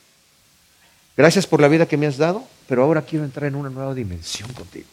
gracias 1.16 1.46
por 1.46 1.62
la 1.62 1.68
vida 1.68 1.86
que 1.86 1.96
me 1.96 2.06
has 2.06 2.18
dado, 2.18 2.44
pero 2.68 2.82
ahora 2.82 3.00
quiero 3.00 3.24
entrar 3.24 3.48
en 3.48 3.54
una 3.54 3.70
nueva 3.70 3.94
dimensión 3.94 4.52
contigo. 4.52 4.88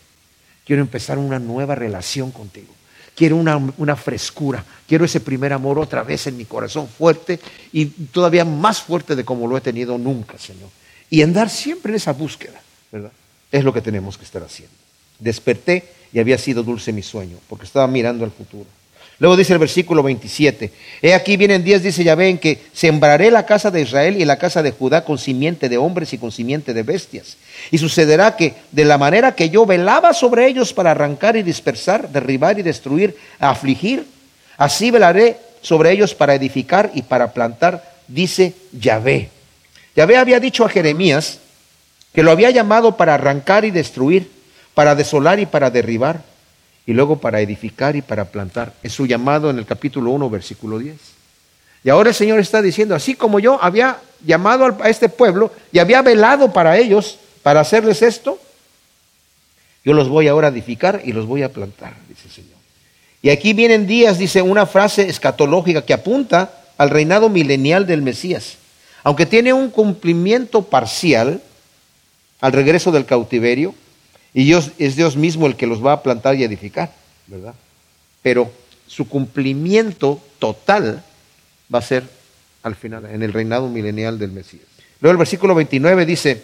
Quiero 0.66 0.82
empezar 0.82 1.18
una 1.18 1.40
nueva 1.40 1.76
relación 1.76 2.32
contigo. 2.32 2.74
Quiero 3.18 3.36
una, 3.36 3.58
una, 3.76 3.98
frescura. 3.98 4.64
Quiero 4.88 5.04
ese 5.04 5.20
primer 5.20 5.52
amor 5.52 5.78
otra 5.78 6.04
vez 6.04 6.26
en 6.28 6.38
mi 6.38 6.46
corazón 6.46 6.88
fuerte 6.88 7.38
y 7.74 7.86
todavía 7.86 8.46
más 8.46 8.82
fuerte 8.82 9.14
de 9.14 9.26
como 9.26 9.46
lo 9.46 9.58
he 9.58 9.62
tenido 9.62 9.98
nunca, 9.98 10.38
Señor 10.38 10.70
y 11.10 11.22
andar 11.22 11.50
siempre 11.50 11.92
en 11.92 11.98
esa 11.98 12.14
búsqueda, 12.14 12.62
¿verdad? 12.92 13.12
Es 13.52 13.64
lo 13.64 13.74
que 13.74 13.82
tenemos 13.82 14.18
que 14.18 14.26
estar 14.26 14.44
haciendo. 14.44 14.76
Desperté 15.20 15.84
y 16.14 16.20
había 16.20 16.38
sido 16.38 16.64
dulce 16.64 16.92
mi 16.92 17.04
sueño, 17.04 17.38
porque 17.48 17.66
estaba 17.66 17.88
mirando 17.88 18.24
al 18.26 18.32
futuro. 18.32 18.66
Luego 19.20 19.36
dice 19.36 19.54
el 19.54 19.60
versículo 19.60 20.04
27, 20.04 20.72
he 21.02 21.14
aquí 21.16 21.38
vienen 21.38 21.64
días, 21.64 21.82
dice 21.82 22.04
Yahvé, 22.04 22.30
en 22.30 22.38
que 22.38 22.62
sembraré 22.72 23.32
la 23.32 23.48
casa 23.48 23.72
de 23.72 23.82
Israel 23.82 24.22
y 24.22 24.26
la 24.26 24.38
casa 24.38 24.62
de 24.62 24.72
Judá 24.72 25.04
con 25.04 25.18
simiente 25.18 25.70
de 25.70 25.78
hombres 25.78 26.14
y 26.14 26.20
con 26.20 26.32
simiente 26.32 26.72
de 26.76 26.84
bestias. 26.84 27.38
Y 27.72 27.80
sucederá 27.80 28.36
que 28.36 28.54
de 28.72 28.86
la 28.86 29.00
manera 29.00 29.34
que 29.34 29.50
yo 29.50 29.66
velaba 29.66 30.14
sobre 30.14 30.46
ellos 30.46 30.72
para 30.72 30.92
arrancar 30.92 31.36
y 31.36 31.42
dispersar, 31.42 32.10
derribar 32.12 32.60
y 32.60 32.62
destruir, 32.62 33.18
afligir, 33.40 34.06
así 34.56 34.92
velaré 34.92 35.38
sobre 35.62 35.92
ellos 35.92 36.14
para 36.14 36.36
edificar 36.36 36.92
y 36.94 37.02
para 37.02 37.34
plantar, 37.34 37.96
dice 38.08 38.54
Yahvé. 38.72 39.37
Yahvé 39.98 40.18
había 40.18 40.40
dicho 40.40 40.64
a 40.64 40.70
Jeremías 40.70 41.40
que 42.14 42.22
lo 42.22 42.30
había 42.30 42.52
llamado 42.52 42.96
para 42.98 43.16
arrancar 43.16 43.66
y 43.66 43.72
destruir, 43.72 44.30
para 44.76 44.94
desolar 44.94 45.40
y 45.40 45.48
para 45.48 45.72
derribar, 45.72 46.22
y 46.86 46.94
luego 46.94 47.18
para 47.18 47.42
edificar 47.42 47.96
y 47.96 48.04
para 48.04 48.26
plantar. 48.26 48.74
Es 48.84 48.94
su 48.94 49.08
llamado 49.08 49.50
en 49.50 49.58
el 49.58 49.66
capítulo 49.66 50.12
1, 50.12 50.30
versículo 50.30 50.78
10. 50.78 50.96
Y 51.84 51.90
ahora 51.90 52.10
el 52.10 52.16
Señor 52.16 52.40
está 52.40 52.62
diciendo, 52.62 52.94
así 52.94 53.16
como 53.16 53.40
yo 53.40 53.58
había 53.60 53.98
llamado 54.24 54.78
a 54.82 54.88
este 54.88 55.10
pueblo 55.10 55.52
y 55.72 55.80
había 55.80 56.04
velado 56.04 56.54
para 56.54 56.78
ellos, 56.78 57.18
para 57.42 57.62
hacerles 57.62 58.04
esto, 58.04 58.40
yo 59.84 59.94
los 59.94 60.10
voy 60.10 60.28
ahora 60.28 60.50
a 60.50 60.52
edificar 60.52 61.02
y 61.06 61.12
los 61.12 61.26
voy 61.26 61.42
a 61.42 61.52
plantar, 61.52 61.96
dice 62.08 62.28
el 62.28 62.32
Señor. 62.32 62.58
Y 63.24 63.32
aquí 63.32 63.54
vienen 63.54 63.88
días, 63.88 64.20
dice 64.20 64.44
una 64.44 64.68
frase 64.68 65.10
escatológica 65.10 65.82
que 65.82 65.94
apunta 65.94 66.52
al 66.78 66.92
reinado 66.92 67.30
milenial 67.30 67.88
del 67.88 68.04
Mesías 68.04 68.58
aunque 69.08 69.26
tiene 69.26 69.54
un 69.54 69.70
cumplimiento 69.70 70.64
parcial 70.64 71.42
al 72.42 72.52
regreso 72.52 72.92
del 72.92 73.06
cautiverio, 73.06 73.74
y 74.34 74.44
Dios, 74.44 74.72
es 74.80 74.98
Dios 74.98 75.16
mismo 75.16 75.48
el 75.48 75.56
que 75.56 75.66
los 75.66 75.82
va 75.84 75.94
a 75.94 76.04
plantar 76.04 76.36
y 76.36 76.44
edificar, 76.44 76.92
¿verdad? 77.26 77.54
pero 78.22 78.52
su 78.86 79.08
cumplimiento 79.08 80.22
total 80.40 81.06
va 81.74 81.80
a 81.80 81.84
ser 81.84 82.04
al 82.64 82.76
final, 82.76 83.06
en 83.06 83.24
el 83.24 83.32
reinado 83.32 83.70
milenial 83.70 84.20
del 84.20 84.34
Mesías. 84.34 84.66
Luego 85.00 85.14
el 85.14 85.20
versículo 85.20 85.56
29 85.56 86.06
dice, 86.06 86.44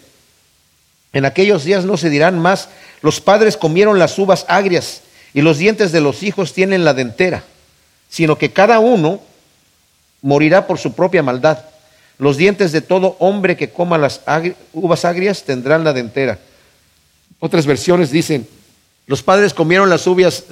en 1.11 1.25
aquellos 1.25 1.65
días 1.65 1.83
no 1.83 1.97
se 1.97 2.09
dirán 2.09 2.39
más, 2.39 2.69
los 3.01 3.19
padres 3.19 3.57
comieron 3.57 3.99
las 3.99 4.17
uvas 4.17 4.45
agrias 4.47 5.01
y 5.33 5.41
los 5.41 5.57
dientes 5.57 5.91
de 5.91 5.99
los 5.99 6.23
hijos 6.23 6.53
tienen 6.53 6.85
la 6.85 6.93
dentera, 6.93 7.43
sino 8.07 8.37
que 8.37 8.53
cada 8.53 8.79
uno 8.79 9.19
morirá 10.21 10.65
por 10.65 10.79
su 10.79 10.93
propia 10.93 11.23
maldad. 11.23 11.72
Los 12.23 12.37
dientes 12.37 12.71
de 12.71 12.79
todo 12.79 13.17
hombre 13.19 13.57
que 13.57 13.71
coma 13.71 13.97
las 13.97 14.21
uvas 14.71 15.03
agrias 15.03 15.43
tendrán 15.43 15.83
la 15.83 15.91
dentera. 15.91 16.39
Otras 17.41 17.65
versiones 17.65 18.11
dicen, 18.11 18.47
los 19.07 19.21
padres 19.21 19.53
comieron 19.53 19.89
las 19.89 20.07
uvas, 20.07 20.45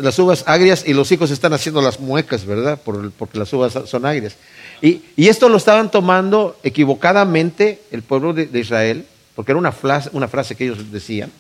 agrias 0.48 0.84
y 0.86 0.94
los 0.94 1.10
hijos 1.14 1.32
están 1.32 1.54
haciendo 1.54 1.82
las 1.82 2.02
muecas, 2.02 2.46
¿verdad? 2.46 2.78
porque 2.84 3.40
las 3.40 3.54
uvas 3.54 3.72
son 3.86 4.06
agrias. 4.06 4.36
Y, 4.82 5.02
esto 5.16 5.48
lo 5.48 5.56
estaban 5.56 5.90
tomando 5.90 6.58
equivocadamente 6.62 7.80
el 7.92 8.02
pueblo 8.02 8.34
de, 8.34 8.60
Israel, 8.60 9.06
porque 9.34 9.54
era 9.54 9.60
una 9.60 9.72
frase, 9.72 10.56
que 10.58 10.66
ellos 10.66 10.92
decían, 10.92 11.32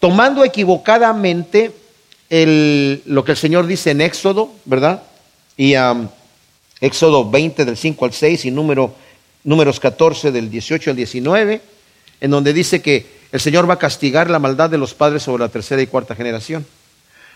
tomando 0.00 0.46
equivocadamente 0.46 1.72
lo 2.30 3.22
que 3.22 3.32
el 3.32 3.36
Señor 3.36 3.66
dice 3.66 3.90
en 3.90 4.00
Éxodo, 4.00 4.50
¿verdad? 4.64 5.02
Y 5.58 5.74
Éxodo 6.80 7.28
20 7.28 7.66
del 7.66 7.76
5 7.76 8.04
al 8.06 8.14
6 8.14 8.46
y 8.46 8.50
número, 8.50 8.94
números 9.48 9.80
14 9.80 10.30
del 10.30 10.50
18 10.50 10.90
al 10.90 10.96
19, 10.96 11.62
en 12.20 12.30
donde 12.30 12.52
dice 12.52 12.82
que 12.82 13.06
el 13.32 13.40
Señor 13.40 13.68
va 13.68 13.74
a 13.74 13.78
castigar 13.78 14.28
la 14.28 14.38
maldad 14.38 14.68
de 14.68 14.76
los 14.76 14.92
padres 14.92 15.22
sobre 15.22 15.42
la 15.42 15.48
tercera 15.48 15.80
y 15.80 15.86
cuarta 15.86 16.14
generación. 16.14 16.66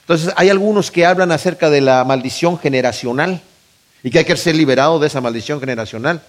Entonces 0.00 0.32
hay 0.36 0.50
algunos 0.50 0.90
que 0.90 1.06
hablan 1.06 1.32
acerca 1.32 1.70
de 1.70 1.80
la 1.80 2.04
maldición 2.04 2.58
generacional 2.58 3.40
y 4.02 4.10
que 4.10 4.18
hay 4.18 4.24
que 4.26 4.36
ser 4.36 4.54
liberado 4.56 4.98
de 4.98 5.06
esa 5.06 5.22
maldición 5.22 5.58
generacional. 5.58 6.20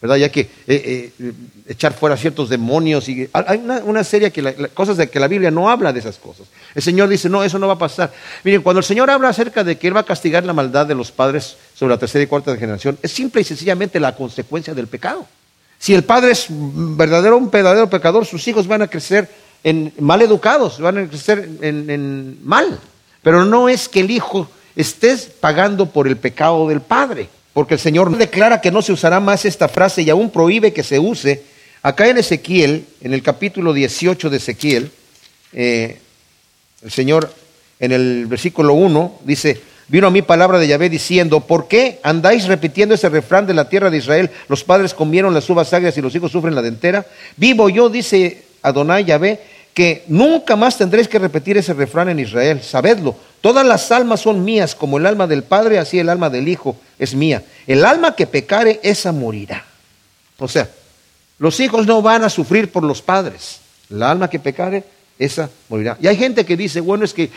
¿verdad? 0.00 0.16
Y 0.16 0.22
hay 0.24 0.30
que 0.30 0.40
eh, 0.40 1.12
eh, 1.18 1.32
echar 1.68 1.92
fuera 1.94 2.16
ciertos 2.16 2.48
demonios. 2.48 3.08
Y, 3.08 3.28
hay 3.32 3.58
una, 3.58 4.04
serie 4.04 4.30
de 4.30 4.68
cosas 4.68 4.96
de 4.96 5.08
que 5.08 5.20
la 5.20 5.28
Biblia 5.28 5.50
no 5.50 5.70
habla 5.70 5.92
de 5.92 6.00
esas 6.00 6.16
cosas. 6.16 6.46
El 6.74 6.82
Señor 6.82 7.08
dice, 7.08 7.28
no, 7.28 7.44
eso 7.44 7.58
no 7.58 7.66
va 7.66 7.74
a 7.74 7.78
pasar. 7.78 8.12
Miren, 8.44 8.62
cuando 8.62 8.80
el 8.80 8.84
Señor 8.84 9.10
habla 9.10 9.28
acerca 9.28 9.62
de 9.62 9.76
que 9.76 9.88
Él 9.88 9.96
va 9.96 10.00
a 10.00 10.04
castigar 10.04 10.44
la 10.44 10.52
maldad 10.52 10.86
de 10.86 10.94
los 10.94 11.12
padres 11.12 11.56
sobre 11.80 11.94
la 11.94 11.98
tercera 11.98 12.22
y 12.22 12.26
cuarta 12.26 12.54
generación, 12.58 12.98
es 13.00 13.10
simple 13.10 13.40
y 13.40 13.44
sencillamente 13.44 13.98
la 13.98 14.14
consecuencia 14.14 14.74
del 14.74 14.86
pecado. 14.86 15.26
Si 15.78 15.94
el 15.94 16.04
padre 16.04 16.32
es 16.32 16.44
verdadero, 16.50 17.38
un 17.38 17.50
verdadero 17.50 17.88
pecador, 17.88 18.26
sus 18.26 18.46
hijos 18.48 18.66
van 18.66 18.82
a 18.82 18.88
crecer 18.88 19.30
en, 19.64 19.90
mal 19.98 20.20
educados, 20.20 20.78
van 20.78 20.98
a 20.98 21.08
crecer 21.08 21.48
en, 21.62 22.38
mal. 22.44 22.78
Pero 23.22 23.46
no 23.46 23.70
es 23.70 23.88
que 23.88 24.00
el 24.00 24.10
hijo 24.10 24.46
esté 24.76 25.16
pagando 25.40 25.86
por 25.86 26.06
el 26.06 26.18
pecado 26.18 26.68
del 26.68 26.82
padre, 26.82 27.30
porque 27.54 27.74
el 27.74 27.80
Señor 27.80 28.14
declara 28.14 28.60
que 28.60 28.70
no 28.70 28.82
se 28.82 28.92
usará 28.92 29.18
más 29.18 29.46
esta 29.46 29.66
frase 29.66 30.02
y 30.02 30.10
aún 30.10 30.28
prohíbe 30.28 30.74
que 30.74 30.82
se 30.82 30.98
use. 30.98 31.44
Acá 31.80 32.08
en 32.08 32.18
Ezequiel, 32.18 32.84
en 33.00 33.14
el 33.14 33.22
capítulo 33.22 33.72
18 33.72 34.28
de 34.28 34.36
Ezequiel, 34.36 34.90
eh, 35.54 35.98
el 36.82 36.90
Señor 36.90 37.32
en 37.78 37.92
el 37.92 38.26
versículo 38.26 38.74
1 38.74 39.20
dice, 39.24 39.69
vino 39.90 40.06
a 40.06 40.10
mí 40.10 40.22
palabra 40.22 40.58
de 40.58 40.68
Yahvé 40.68 40.88
diciendo, 40.88 41.40
¿por 41.40 41.66
qué 41.66 41.98
andáis 42.02 42.46
repitiendo 42.46 42.94
ese 42.94 43.08
refrán 43.08 43.46
de 43.46 43.54
la 43.54 43.68
tierra 43.68 43.90
de 43.90 43.98
Israel? 43.98 44.30
Los 44.48 44.62
padres 44.62 44.94
comieron 44.94 45.34
las 45.34 45.50
uvas 45.50 45.72
agrias 45.72 45.96
y 45.98 46.00
los 46.00 46.14
hijos 46.14 46.30
sufren 46.30 46.54
la 46.54 46.62
dentera. 46.62 47.04
Vivo 47.36 47.68
yo, 47.68 47.88
dice 47.90 48.44
Adonai 48.62 49.04
Yahvé, 49.04 49.40
que 49.74 50.04
nunca 50.06 50.56
más 50.56 50.78
tendréis 50.78 51.08
que 51.08 51.18
repetir 51.18 51.56
ese 51.56 51.74
refrán 51.74 52.08
en 52.08 52.20
Israel. 52.20 52.62
Sabedlo, 52.62 53.16
todas 53.40 53.66
las 53.66 53.90
almas 53.90 54.20
son 54.20 54.44
mías, 54.44 54.74
como 54.74 54.98
el 54.98 55.06
alma 55.06 55.26
del 55.26 55.42
Padre, 55.42 55.78
así 55.78 55.98
el 55.98 56.08
alma 56.08 56.30
del 56.30 56.48
Hijo 56.48 56.76
es 56.98 57.14
mía. 57.14 57.42
El 57.66 57.84
alma 57.84 58.14
que 58.14 58.26
pecare, 58.26 58.78
esa 58.82 59.10
morirá. 59.10 59.64
O 60.38 60.48
sea, 60.48 60.68
los 61.38 61.58
hijos 61.58 61.86
no 61.86 62.00
van 62.00 62.22
a 62.22 62.30
sufrir 62.30 62.70
por 62.70 62.84
los 62.84 63.02
padres. 63.02 63.60
El 63.90 64.02
alma 64.02 64.28
que 64.28 64.38
pecare, 64.38 64.84
esa 65.20 65.50
morirá. 65.68 65.98
Y 66.00 66.06
hay 66.06 66.16
gente 66.16 66.46
que 66.46 66.56
dice, 66.56 66.80
bueno, 66.80 67.04
es 67.04 67.12
que 67.12 67.30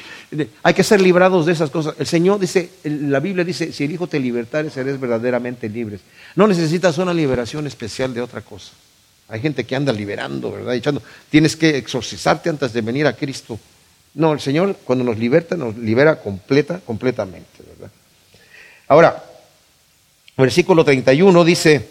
hay 0.64 0.74
que 0.74 0.84
ser 0.84 1.02
librados 1.02 1.46
de 1.46 1.52
esas 1.52 1.70
cosas. 1.70 1.96
El 2.00 2.08
Señor 2.08 2.40
dice, 2.40 2.70
la 2.86 3.20
Biblia 3.20 3.44
dice, 3.44 3.74
si 3.74 3.84
el 3.84 3.92
Hijo 3.92 4.08
te 4.08 4.20
libertare, 4.20 4.70
serás 4.70 5.00
verdaderamente 5.00 5.68
libres. 5.68 6.00
No 6.36 6.48
necesitas 6.48 6.98
una 6.98 7.14
liberación 7.14 7.68
especial 7.68 8.14
de 8.14 8.22
otra 8.22 8.42
cosa. 8.42 8.72
Hay 9.28 9.42
gente 9.42 9.66
que 9.66 9.76
anda 9.76 9.92
liberando, 9.92 10.52
¿verdad? 10.52 10.76
Echando, 10.76 11.04
tienes 11.30 11.58
que 11.58 11.78
exorcizarte 11.78 12.50
antes 12.50 12.72
de 12.72 12.82
venir 12.82 13.06
a 13.06 13.14
Cristo. 13.18 13.60
No, 14.14 14.32
el 14.32 14.40
Señor 14.40 14.78
cuando 14.86 15.04
nos 15.04 15.18
liberta, 15.18 15.58
nos 15.58 15.78
libera 15.78 16.22
completa, 16.22 16.80
completamente, 16.80 17.64
¿verdad? 17.68 17.92
Ahora, 18.88 19.24
versículo 20.38 20.86
31 20.86 21.44
dice, 21.44 21.90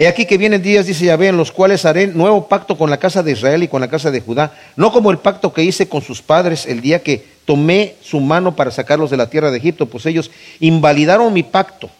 He 0.00 0.08
aquí 0.08 0.24
que 0.24 0.38
vienen 0.38 0.62
días, 0.62 0.86
dice 0.86 1.04
Yahvé, 1.04 1.28
en 1.28 1.36
los 1.36 1.52
cuales 1.52 1.84
haré 1.84 2.06
nuevo 2.06 2.48
pacto 2.48 2.78
con 2.78 2.88
la 2.88 2.96
casa 2.96 3.22
de 3.22 3.32
Israel 3.32 3.62
y 3.62 3.68
con 3.68 3.82
la 3.82 3.90
casa 3.90 4.10
de 4.10 4.22
Judá, 4.22 4.50
no 4.74 4.92
como 4.92 5.10
el 5.10 5.18
pacto 5.18 5.52
que 5.52 5.62
hice 5.62 5.90
con 5.90 6.00
sus 6.00 6.22
padres 6.22 6.64
el 6.64 6.80
día 6.80 7.02
que 7.02 7.22
tomé 7.44 7.96
su 8.00 8.18
mano 8.18 8.56
para 8.56 8.70
sacarlos 8.70 9.10
de 9.10 9.18
la 9.18 9.28
tierra 9.28 9.50
de 9.50 9.58
Egipto, 9.58 9.84
pues 9.84 10.06
ellos 10.06 10.30
invalidaron 10.58 11.34
mi 11.34 11.42
pacto, 11.42 11.90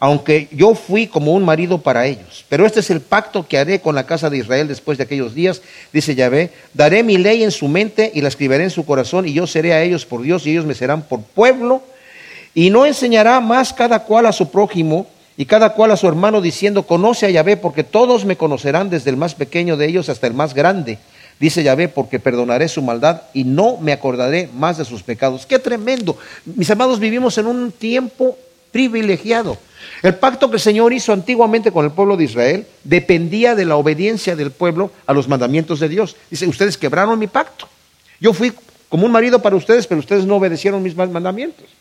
aunque 0.00 0.48
yo 0.50 0.74
fui 0.74 1.06
como 1.06 1.32
un 1.32 1.44
marido 1.44 1.78
para 1.78 2.06
ellos. 2.06 2.44
Pero 2.48 2.66
este 2.66 2.80
es 2.80 2.90
el 2.90 3.00
pacto 3.00 3.46
que 3.46 3.56
haré 3.56 3.78
con 3.80 3.94
la 3.94 4.04
casa 4.04 4.28
de 4.30 4.38
Israel 4.38 4.66
después 4.66 4.98
de 4.98 5.04
aquellos 5.04 5.32
días, 5.32 5.62
dice 5.92 6.16
Yahvé, 6.16 6.50
daré 6.74 7.04
mi 7.04 7.18
ley 7.18 7.44
en 7.44 7.52
su 7.52 7.68
mente 7.68 8.10
y 8.12 8.20
la 8.20 8.26
escribiré 8.26 8.64
en 8.64 8.70
su 8.70 8.84
corazón, 8.84 9.28
y 9.28 9.32
yo 9.32 9.46
seré 9.46 9.74
a 9.74 9.82
ellos 9.84 10.04
por 10.04 10.22
Dios 10.22 10.44
y 10.44 10.50
ellos 10.50 10.66
me 10.66 10.74
serán 10.74 11.02
por 11.02 11.22
pueblo, 11.22 11.84
y 12.52 12.70
no 12.70 12.84
enseñará 12.84 13.38
más 13.38 13.72
cada 13.72 14.02
cual 14.02 14.26
a 14.26 14.32
su 14.32 14.50
prójimo, 14.50 15.06
y 15.38 15.46
cada 15.46 15.72
cual 15.74 15.92
a 15.92 15.96
su 15.96 16.08
hermano 16.08 16.40
diciendo, 16.40 16.82
conoce 16.82 17.24
a 17.24 17.30
Yahvé, 17.30 17.56
porque 17.56 17.84
todos 17.84 18.24
me 18.24 18.36
conocerán 18.36 18.90
desde 18.90 19.10
el 19.10 19.16
más 19.16 19.36
pequeño 19.36 19.76
de 19.76 19.86
ellos 19.86 20.08
hasta 20.08 20.26
el 20.26 20.34
más 20.34 20.52
grande. 20.52 20.98
Dice 21.38 21.62
Yahvé, 21.62 21.86
porque 21.86 22.18
perdonaré 22.18 22.66
su 22.66 22.82
maldad 22.82 23.22
y 23.32 23.44
no 23.44 23.76
me 23.76 23.92
acordaré 23.92 24.50
más 24.52 24.78
de 24.78 24.84
sus 24.84 25.04
pecados. 25.04 25.46
Qué 25.46 25.60
tremendo. 25.60 26.18
Mis 26.44 26.68
amados, 26.72 26.98
vivimos 26.98 27.38
en 27.38 27.46
un 27.46 27.70
tiempo 27.70 28.36
privilegiado. 28.72 29.56
El 30.02 30.16
pacto 30.16 30.50
que 30.50 30.56
el 30.56 30.60
Señor 30.60 30.92
hizo 30.92 31.12
antiguamente 31.12 31.70
con 31.70 31.84
el 31.84 31.92
pueblo 31.92 32.16
de 32.16 32.24
Israel 32.24 32.66
dependía 32.82 33.54
de 33.54 33.64
la 33.64 33.76
obediencia 33.76 34.34
del 34.34 34.50
pueblo 34.50 34.90
a 35.06 35.12
los 35.12 35.28
mandamientos 35.28 35.78
de 35.78 35.88
Dios. 35.88 36.16
Dice, 36.28 36.48
ustedes 36.48 36.76
quebraron 36.76 37.16
mi 37.16 37.28
pacto. 37.28 37.68
Yo 38.20 38.32
fui 38.32 38.52
como 38.88 39.06
un 39.06 39.12
marido 39.12 39.40
para 39.40 39.54
ustedes, 39.54 39.86
pero 39.86 40.00
ustedes 40.00 40.26
no 40.26 40.34
obedecieron 40.34 40.82
mis 40.82 40.96
mandamientos. 40.96 41.77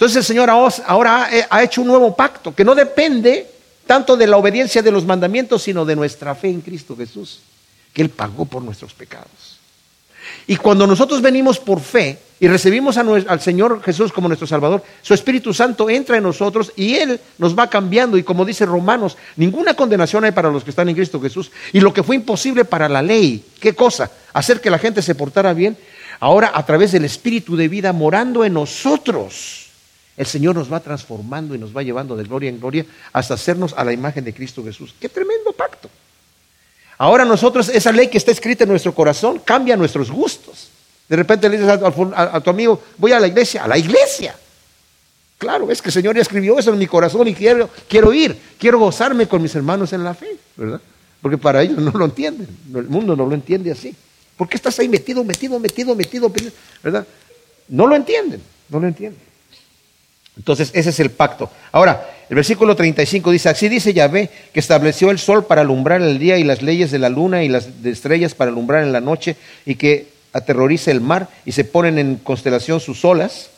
Entonces 0.00 0.16
el 0.16 0.24
Señor 0.24 0.48
ahora 0.48 1.28
ha 1.50 1.62
hecho 1.62 1.82
un 1.82 1.88
nuevo 1.88 2.16
pacto 2.16 2.54
que 2.54 2.64
no 2.64 2.74
depende 2.74 3.46
tanto 3.86 4.16
de 4.16 4.26
la 4.26 4.38
obediencia 4.38 4.80
de 4.80 4.90
los 4.90 5.04
mandamientos, 5.04 5.62
sino 5.62 5.84
de 5.84 5.94
nuestra 5.94 6.34
fe 6.34 6.48
en 6.48 6.62
Cristo 6.62 6.96
Jesús, 6.96 7.40
que 7.92 8.00
Él 8.00 8.08
pagó 8.08 8.46
por 8.46 8.62
nuestros 8.62 8.94
pecados. 8.94 9.58
Y 10.46 10.56
cuando 10.56 10.86
nosotros 10.86 11.20
venimos 11.20 11.58
por 11.58 11.80
fe 11.80 12.18
y 12.40 12.48
recibimos 12.48 12.96
al 12.96 13.40
Señor 13.42 13.82
Jesús 13.82 14.10
como 14.10 14.26
nuestro 14.26 14.46
Salvador, 14.46 14.82
su 15.02 15.12
Espíritu 15.12 15.52
Santo 15.52 15.90
entra 15.90 16.16
en 16.16 16.22
nosotros 16.22 16.72
y 16.76 16.94
Él 16.94 17.20
nos 17.36 17.54
va 17.58 17.68
cambiando. 17.68 18.16
Y 18.16 18.22
como 18.22 18.46
dice 18.46 18.64
Romanos, 18.64 19.18
ninguna 19.36 19.74
condenación 19.74 20.24
hay 20.24 20.32
para 20.32 20.50
los 20.50 20.64
que 20.64 20.70
están 20.70 20.88
en 20.88 20.94
Cristo 20.94 21.20
Jesús. 21.20 21.50
Y 21.74 21.80
lo 21.80 21.92
que 21.92 22.02
fue 22.02 22.16
imposible 22.16 22.64
para 22.64 22.88
la 22.88 23.02
ley, 23.02 23.44
¿qué 23.60 23.74
cosa? 23.74 24.10
Hacer 24.32 24.62
que 24.62 24.70
la 24.70 24.78
gente 24.78 25.02
se 25.02 25.14
portara 25.14 25.52
bien. 25.52 25.76
Ahora 26.20 26.52
a 26.54 26.64
través 26.64 26.92
del 26.92 27.04
Espíritu 27.04 27.54
de 27.54 27.68
vida 27.68 27.92
morando 27.92 28.46
en 28.46 28.54
nosotros 28.54 29.66
el 30.20 30.26
Señor 30.26 30.54
nos 30.54 30.70
va 30.70 30.80
transformando 30.80 31.54
y 31.54 31.58
nos 31.58 31.74
va 31.74 31.82
llevando 31.82 32.14
de 32.14 32.24
gloria 32.24 32.50
en 32.50 32.60
gloria 32.60 32.84
hasta 33.10 33.32
hacernos 33.32 33.72
a 33.72 33.82
la 33.84 33.94
imagen 33.94 34.22
de 34.22 34.34
Cristo 34.34 34.62
Jesús. 34.62 34.94
¡Qué 35.00 35.08
tremendo 35.08 35.50
pacto! 35.54 35.88
Ahora 36.98 37.24
nosotros, 37.24 37.70
esa 37.70 37.90
ley 37.90 38.08
que 38.08 38.18
está 38.18 38.30
escrita 38.30 38.64
en 38.64 38.70
nuestro 38.70 38.94
corazón, 38.94 39.38
cambia 39.42 39.78
nuestros 39.78 40.10
gustos. 40.10 40.68
De 41.08 41.16
repente 41.16 41.48
le 41.48 41.56
dices 41.56 41.72
a, 41.72 42.40
tu 42.42 42.50
amigo, 42.50 42.82
voy 42.98 43.12
a 43.12 43.18
la 43.18 43.28
iglesia, 43.28 43.64
a 43.64 43.68
la 43.68 43.78
iglesia. 43.78 44.36
Claro, 45.38 45.70
es 45.70 45.80
que 45.80 45.88
el 45.88 45.94
Señor 45.94 46.14
ya 46.14 46.20
escribió 46.20 46.58
eso 46.58 46.70
en 46.70 46.78
mi 46.78 46.86
corazón 46.86 47.26
y 47.26 47.34
quiero, 47.34 47.70
quiero 47.88 48.12
ir, 48.12 48.38
quiero 48.58 48.78
gozarme 48.78 49.26
con 49.26 49.40
mis 49.40 49.54
hermanos 49.54 49.90
en 49.94 50.04
la 50.04 50.12
fe, 50.12 50.36
¿verdad? 50.54 50.82
Porque 51.22 51.38
para 51.38 51.62
ellos 51.62 51.78
no 51.78 51.92
lo 51.92 52.04
entienden, 52.04 52.46
el 52.74 52.88
mundo 52.88 53.16
no 53.16 53.24
lo 53.24 53.34
entiende 53.34 53.72
así. 53.72 53.96
¿Por 54.36 54.50
qué 54.50 54.56
estás 54.56 54.78
ahí 54.80 54.88
metido, 54.90 55.24
metido, 55.24 55.58
metido, 55.58 55.94
metido, 55.94 56.30
¿verdad? 56.82 57.06
No 57.68 57.86
lo 57.86 57.96
entienden, 57.96 58.42
no 58.68 58.80
lo 58.80 58.86
entienden. 58.86 59.29
Entonces, 60.36 60.70
ese 60.74 60.90
es 60.90 61.00
el 61.00 61.10
pacto. 61.10 61.50
Ahora, 61.72 62.08
el 62.28 62.36
versículo 62.36 62.76
35 62.76 63.30
dice, 63.30 63.48
así 63.48 63.68
dice 63.68 63.92
Yahvé, 63.92 64.30
que 64.52 64.60
estableció 64.60 65.10
el 65.10 65.18
sol 65.18 65.44
para 65.44 65.62
alumbrar 65.62 66.00
el 66.00 66.18
día 66.18 66.38
y 66.38 66.44
las 66.44 66.62
leyes 66.62 66.90
de 66.90 66.98
la 66.98 67.08
luna 67.08 67.42
y 67.42 67.48
las 67.48 67.68
estrellas 67.84 68.34
para 68.34 68.50
alumbrar 68.50 68.82
en 68.82 68.92
la 68.92 69.00
noche 69.00 69.36
y 69.66 69.74
que 69.74 70.08
aterroriza 70.32 70.90
el 70.90 71.00
mar 71.00 71.28
y 71.44 71.52
se 71.52 71.64
ponen 71.64 71.98
en 71.98 72.16
constelación 72.16 72.80
sus 72.80 73.04
olas, 73.04 73.50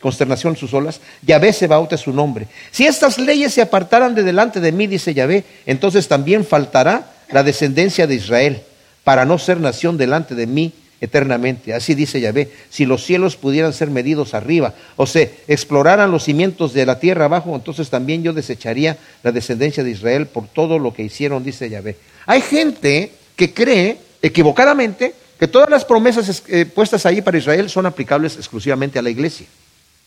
consternación 0.00 0.56
sus 0.56 0.72
olas, 0.72 1.00
Yahvé 1.22 1.52
se 1.52 1.66
bauta 1.66 1.96
su 1.96 2.12
nombre. 2.12 2.48
Si 2.70 2.86
estas 2.86 3.18
leyes 3.18 3.52
se 3.52 3.62
apartaran 3.62 4.14
de 4.14 4.22
delante 4.22 4.60
de 4.60 4.72
mí, 4.72 4.86
dice 4.86 5.14
Yahvé, 5.14 5.44
entonces 5.66 6.08
también 6.08 6.44
faltará 6.44 7.12
la 7.30 7.42
descendencia 7.42 8.06
de 8.06 8.14
Israel 8.14 8.62
para 9.04 9.24
no 9.24 9.38
ser 9.38 9.60
nación 9.60 9.98
delante 9.98 10.34
de 10.34 10.46
mí 10.46 10.72
eternamente. 11.00 11.74
Así 11.74 11.94
dice 11.94 12.20
Yahvé, 12.20 12.50
si 12.70 12.86
los 12.86 13.04
cielos 13.04 13.36
pudieran 13.36 13.72
ser 13.72 13.90
medidos 13.90 14.34
arriba, 14.34 14.74
o 14.96 15.06
se 15.06 15.34
exploraran 15.48 16.10
los 16.10 16.24
cimientos 16.24 16.72
de 16.72 16.86
la 16.86 16.98
tierra 16.98 17.26
abajo, 17.26 17.54
entonces 17.54 17.90
también 17.90 18.22
yo 18.22 18.32
desecharía 18.32 18.96
la 19.22 19.32
descendencia 19.32 19.84
de 19.84 19.90
Israel 19.90 20.26
por 20.26 20.48
todo 20.48 20.78
lo 20.78 20.94
que 20.94 21.02
hicieron, 21.02 21.44
dice 21.44 21.68
Yahvé. 21.68 21.96
Hay 22.26 22.40
gente 22.40 23.12
que 23.36 23.52
cree 23.52 23.98
equivocadamente 24.22 25.14
que 25.38 25.48
todas 25.48 25.68
las 25.68 25.84
promesas 25.84 26.42
eh, 26.48 26.64
puestas 26.64 27.04
ahí 27.04 27.20
para 27.20 27.38
Israel 27.38 27.68
son 27.68 27.86
aplicables 27.86 28.36
exclusivamente 28.36 28.98
a 28.98 29.02
la 29.02 29.10
iglesia 29.10 29.46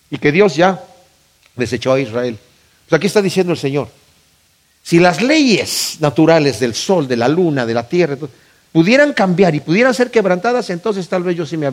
y 0.10 0.18
que 0.18 0.32
Dios 0.32 0.56
ya 0.56 0.84
desechó 1.56 1.94
a 1.94 2.00
Israel. 2.00 2.38
Pues 2.88 2.98
aquí 2.98 3.08
está 3.08 3.22
diciendo 3.22 3.54
el 3.54 3.60
Señor, 3.60 3.90
si 4.82 5.00
las 5.00 5.22
leyes 5.22 5.98
naturales 6.00 6.60
del 6.60 6.74
sol, 6.74 7.08
de 7.08 7.18
la 7.18 7.28
luna, 7.28 7.66
de 7.66 7.74
la 7.76 7.88
tierra, 7.88 8.18
pudieran 8.72 9.14
cambiar 9.14 9.56
y 9.56 9.60
pudieran 9.60 9.94
ser 9.94 10.12
quebrantadas, 10.12 10.70
entonces 10.70 11.08
tal 11.08 11.24
vez 11.24 11.36
yo 11.36 11.46
sí 11.46 11.58
me 11.58 11.72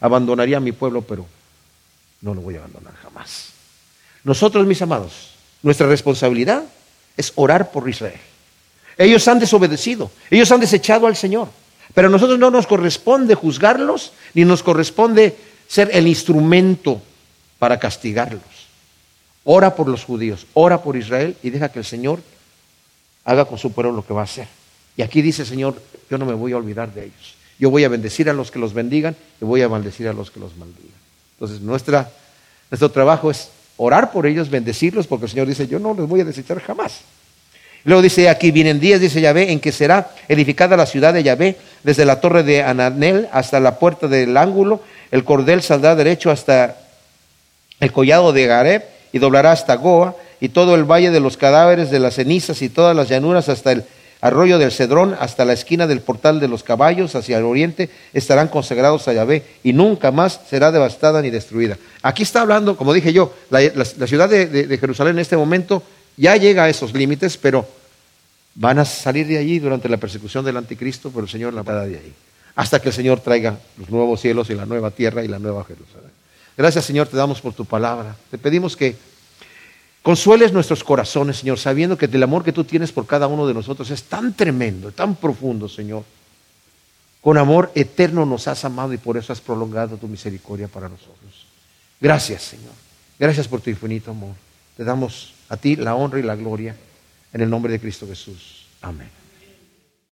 abandonaría 0.00 0.58
a 0.58 0.60
mi 0.60 0.72
pueblo, 0.72 1.02
pero 1.02 1.26
no 2.20 2.34
lo 2.34 2.40
voy 2.40 2.56
a 2.56 2.58
abandonar 2.58 2.94
jamás. 3.02 3.50
Nosotros, 4.24 4.66
mis 4.66 4.82
amados, 4.82 5.30
nuestra 5.62 5.86
responsabilidad 5.86 6.64
es 7.16 7.32
orar 7.36 7.70
por 7.70 7.88
Israel. 7.88 8.20
Ellos 8.98 9.26
han 9.28 9.38
desobedecido, 9.38 10.10
ellos 10.30 10.50
han 10.52 10.60
desechado 10.60 11.06
al 11.06 11.16
Señor, 11.16 11.48
pero 11.94 12.08
a 12.08 12.10
nosotros 12.10 12.38
no 12.38 12.50
nos 12.50 12.66
corresponde 12.66 13.34
juzgarlos, 13.34 14.12
ni 14.34 14.44
nos 14.44 14.62
corresponde 14.62 15.36
ser 15.66 15.90
el 15.92 16.06
instrumento 16.06 17.00
para 17.58 17.78
castigarlos. 17.78 18.42
Ora 19.44 19.74
por 19.74 19.88
los 19.88 20.04
judíos, 20.04 20.46
ora 20.52 20.82
por 20.82 20.96
Israel 20.96 21.36
y 21.42 21.50
deja 21.50 21.70
que 21.70 21.78
el 21.78 21.84
Señor 21.84 22.20
haga 23.24 23.46
con 23.46 23.58
su 23.58 23.72
pueblo 23.72 23.92
lo 23.92 24.04
que 24.04 24.12
va 24.12 24.20
a 24.20 24.24
hacer. 24.24 24.59
Y 25.00 25.02
aquí 25.02 25.22
dice, 25.22 25.46
Señor, 25.46 25.80
yo 26.10 26.18
no 26.18 26.26
me 26.26 26.34
voy 26.34 26.52
a 26.52 26.58
olvidar 26.58 26.92
de 26.92 27.04
ellos. 27.04 27.34
Yo 27.58 27.70
voy 27.70 27.84
a 27.84 27.88
bendecir 27.88 28.28
a 28.28 28.34
los 28.34 28.50
que 28.50 28.58
los 28.58 28.74
bendigan 28.74 29.16
y 29.40 29.46
voy 29.46 29.62
a 29.62 29.68
maldecir 29.70 30.06
a 30.08 30.12
los 30.12 30.30
que 30.30 30.38
los 30.38 30.54
maldigan. 30.58 30.92
Entonces, 31.36 31.62
nuestra, 31.62 32.10
nuestro 32.70 32.90
trabajo 32.90 33.30
es 33.30 33.48
orar 33.78 34.12
por 34.12 34.26
ellos, 34.26 34.50
bendecirlos, 34.50 35.06
porque 35.06 35.24
el 35.24 35.30
Señor 35.30 35.46
dice, 35.46 35.66
yo 35.66 35.78
no 35.78 35.94
les 35.94 36.06
voy 36.06 36.20
a 36.20 36.26
desechar 36.26 36.60
jamás. 36.60 37.00
Luego 37.84 38.02
dice, 38.02 38.28
aquí 38.28 38.50
vienen 38.50 38.78
días, 38.78 39.00
dice 39.00 39.22
Yahvé, 39.22 39.52
en 39.52 39.60
que 39.60 39.72
será 39.72 40.10
edificada 40.28 40.76
la 40.76 40.84
ciudad 40.84 41.14
de 41.14 41.22
Yahvé, 41.22 41.56
desde 41.82 42.04
la 42.04 42.20
torre 42.20 42.42
de 42.42 42.62
Ananel 42.62 43.26
hasta 43.32 43.58
la 43.58 43.78
puerta 43.78 44.06
del 44.06 44.36
ángulo, 44.36 44.82
el 45.10 45.24
cordel 45.24 45.62
saldrá 45.62 45.96
derecho 45.96 46.30
hasta 46.30 46.76
el 47.80 47.90
collado 47.90 48.34
de 48.34 48.46
Gareb 48.46 48.84
y 49.14 49.18
doblará 49.18 49.52
hasta 49.52 49.76
Goa, 49.76 50.14
y 50.42 50.50
todo 50.50 50.74
el 50.74 50.84
valle 50.84 51.10
de 51.10 51.20
los 51.20 51.38
cadáveres, 51.38 51.90
de 51.90 52.00
las 52.00 52.16
cenizas 52.16 52.60
y 52.60 52.68
todas 52.68 52.94
las 52.94 53.08
llanuras 53.08 53.48
hasta 53.48 53.72
el 53.72 53.84
arroyo 54.20 54.58
del 54.58 54.72
Cedrón 54.72 55.16
hasta 55.18 55.44
la 55.44 55.52
esquina 55.52 55.86
del 55.86 56.00
portal 56.00 56.40
de 56.40 56.48
los 56.48 56.62
caballos 56.62 57.14
hacia 57.14 57.38
el 57.38 57.44
oriente 57.44 57.90
estarán 58.12 58.48
consagrados 58.48 59.08
a 59.08 59.12
Yahvé 59.12 59.44
y 59.62 59.72
nunca 59.72 60.10
más 60.10 60.40
será 60.48 60.70
devastada 60.70 61.22
ni 61.22 61.30
destruida. 61.30 61.78
Aquí 62.02 62.22
está 62.22 62.42
hablando, 62.42 62.76
como 62.76 62.92
dije 62.92 63.12
yo, 63.12 63.34
la, 63.50 63.60
ciudad 64.06 64.28
de, 64.28 64.78
Jerusalén 64.78 65.14
en 65.14 65.20
este 65.20 65.36
momento 65.36 65.82
ya 66.16 66.36
llega 66.36 66.64
a 66.64 66.68
esos 66.68 66.92
límites, 66.92 67.36
pero 67.36 67.66
van 68.54 68.78
a 68.78 68.84
salir 68.84 69.26
de 69.26 69.38
allí 69.38 69.58
durante 69.58 69.88
la 69.88 69.96
persecución 69.96 70.44
del 70.44 70.56
anticristo, 70.56 71.10
pero 71.10 71.24
el 71.24 71.30
Señor 71.30 71.54
la 71.54 71.62
va 71.62 71.86
de 71.86 71.96
ahí. 71.96 72.12
Hasta 72.56 72.80
que 72.80 72.88
el 72.88 72.94
Señor 72.94 73.20
traiga 73.20 73.58
los 73.78 73.88
nuevos 73.88 74.20
cielos 74.20 74.50
y 74.50 74.54
la 74.54 74.66
nueva 74.66 74.90
tierra 74.90 75.24
y 75.24 75.28
la 75.28 75.38
nueva 75.38 75.64
Jerusalén. 75.64 76.10
Gracias 76.56 76.84
Señor, 76.84 77.06
te 77.06 77.16
damos 77.16 77.40
por 77.40 77.54
tu 77.54 77.64
palabra. 77.64 78.16
Te 78.30 78.36
pedimos 78.36 78.76
que 78.76 78.94
Consueles 80.02 80.52
nuestros 80.52 80.82
corazones, 80.82 81.38
Señor, 81.38 81.58
sabiendo 81.58 81.98
que 81.98 82.06
el 82.06 82.22
amor 82.22 82.42
que 82.42 82.52
tú 82.52 82.64
tienes 82.64 82.90
por 82.90 83.06
cada 83.06 83.26
uno 83.26 83.46
de 83.46 83.52
nosotros 83.52 83.90
es 83.90 84.04
tan 84.04 84.34
tremendo, 84.34 84.92
tan 84.92 85.14
profundo, 85.14 85.68
Señor. 85.68 86.04
Con 87.20 87.36
amor 87.36 87.70
eterno 87.74 88.24
nos 88.24 88.48
has 88.48 88.64
amado 88.64 88.94
y 88.94 88.98
por 88.98 89.18
eso 89.18 89.32
has 89.32 89.42
prolongado 89.42 89.98
tu 89.98 90.08
misericordia 90.08 90.68
para 90.68 90.88
nosotros. 90.88 91.46
Gracias, 92.00 92.42
Señor. 92.42 92.72
Gracias 93.18 93.46
por 93.46 93.60
tu 93.60 93.68
infinito 93.68 94.10
amor. 94.10 94.34
Te 94.74 94.84
damos 94.84 95.34
a 95.50 95.58
ti 95.58 95.76
la 95.76 95.94
honra 95.94 96.18
y 96.18 96.22
la 96.22 96.34
gloria 96.34 96.74
en 97.34 97.40
el 97.42 97.50
nombre 97.50 97.70
de 97.70 97.80
Cristo 97.80 98.06
Jesús. 98.06 98.66
Amén. 98.80 99.19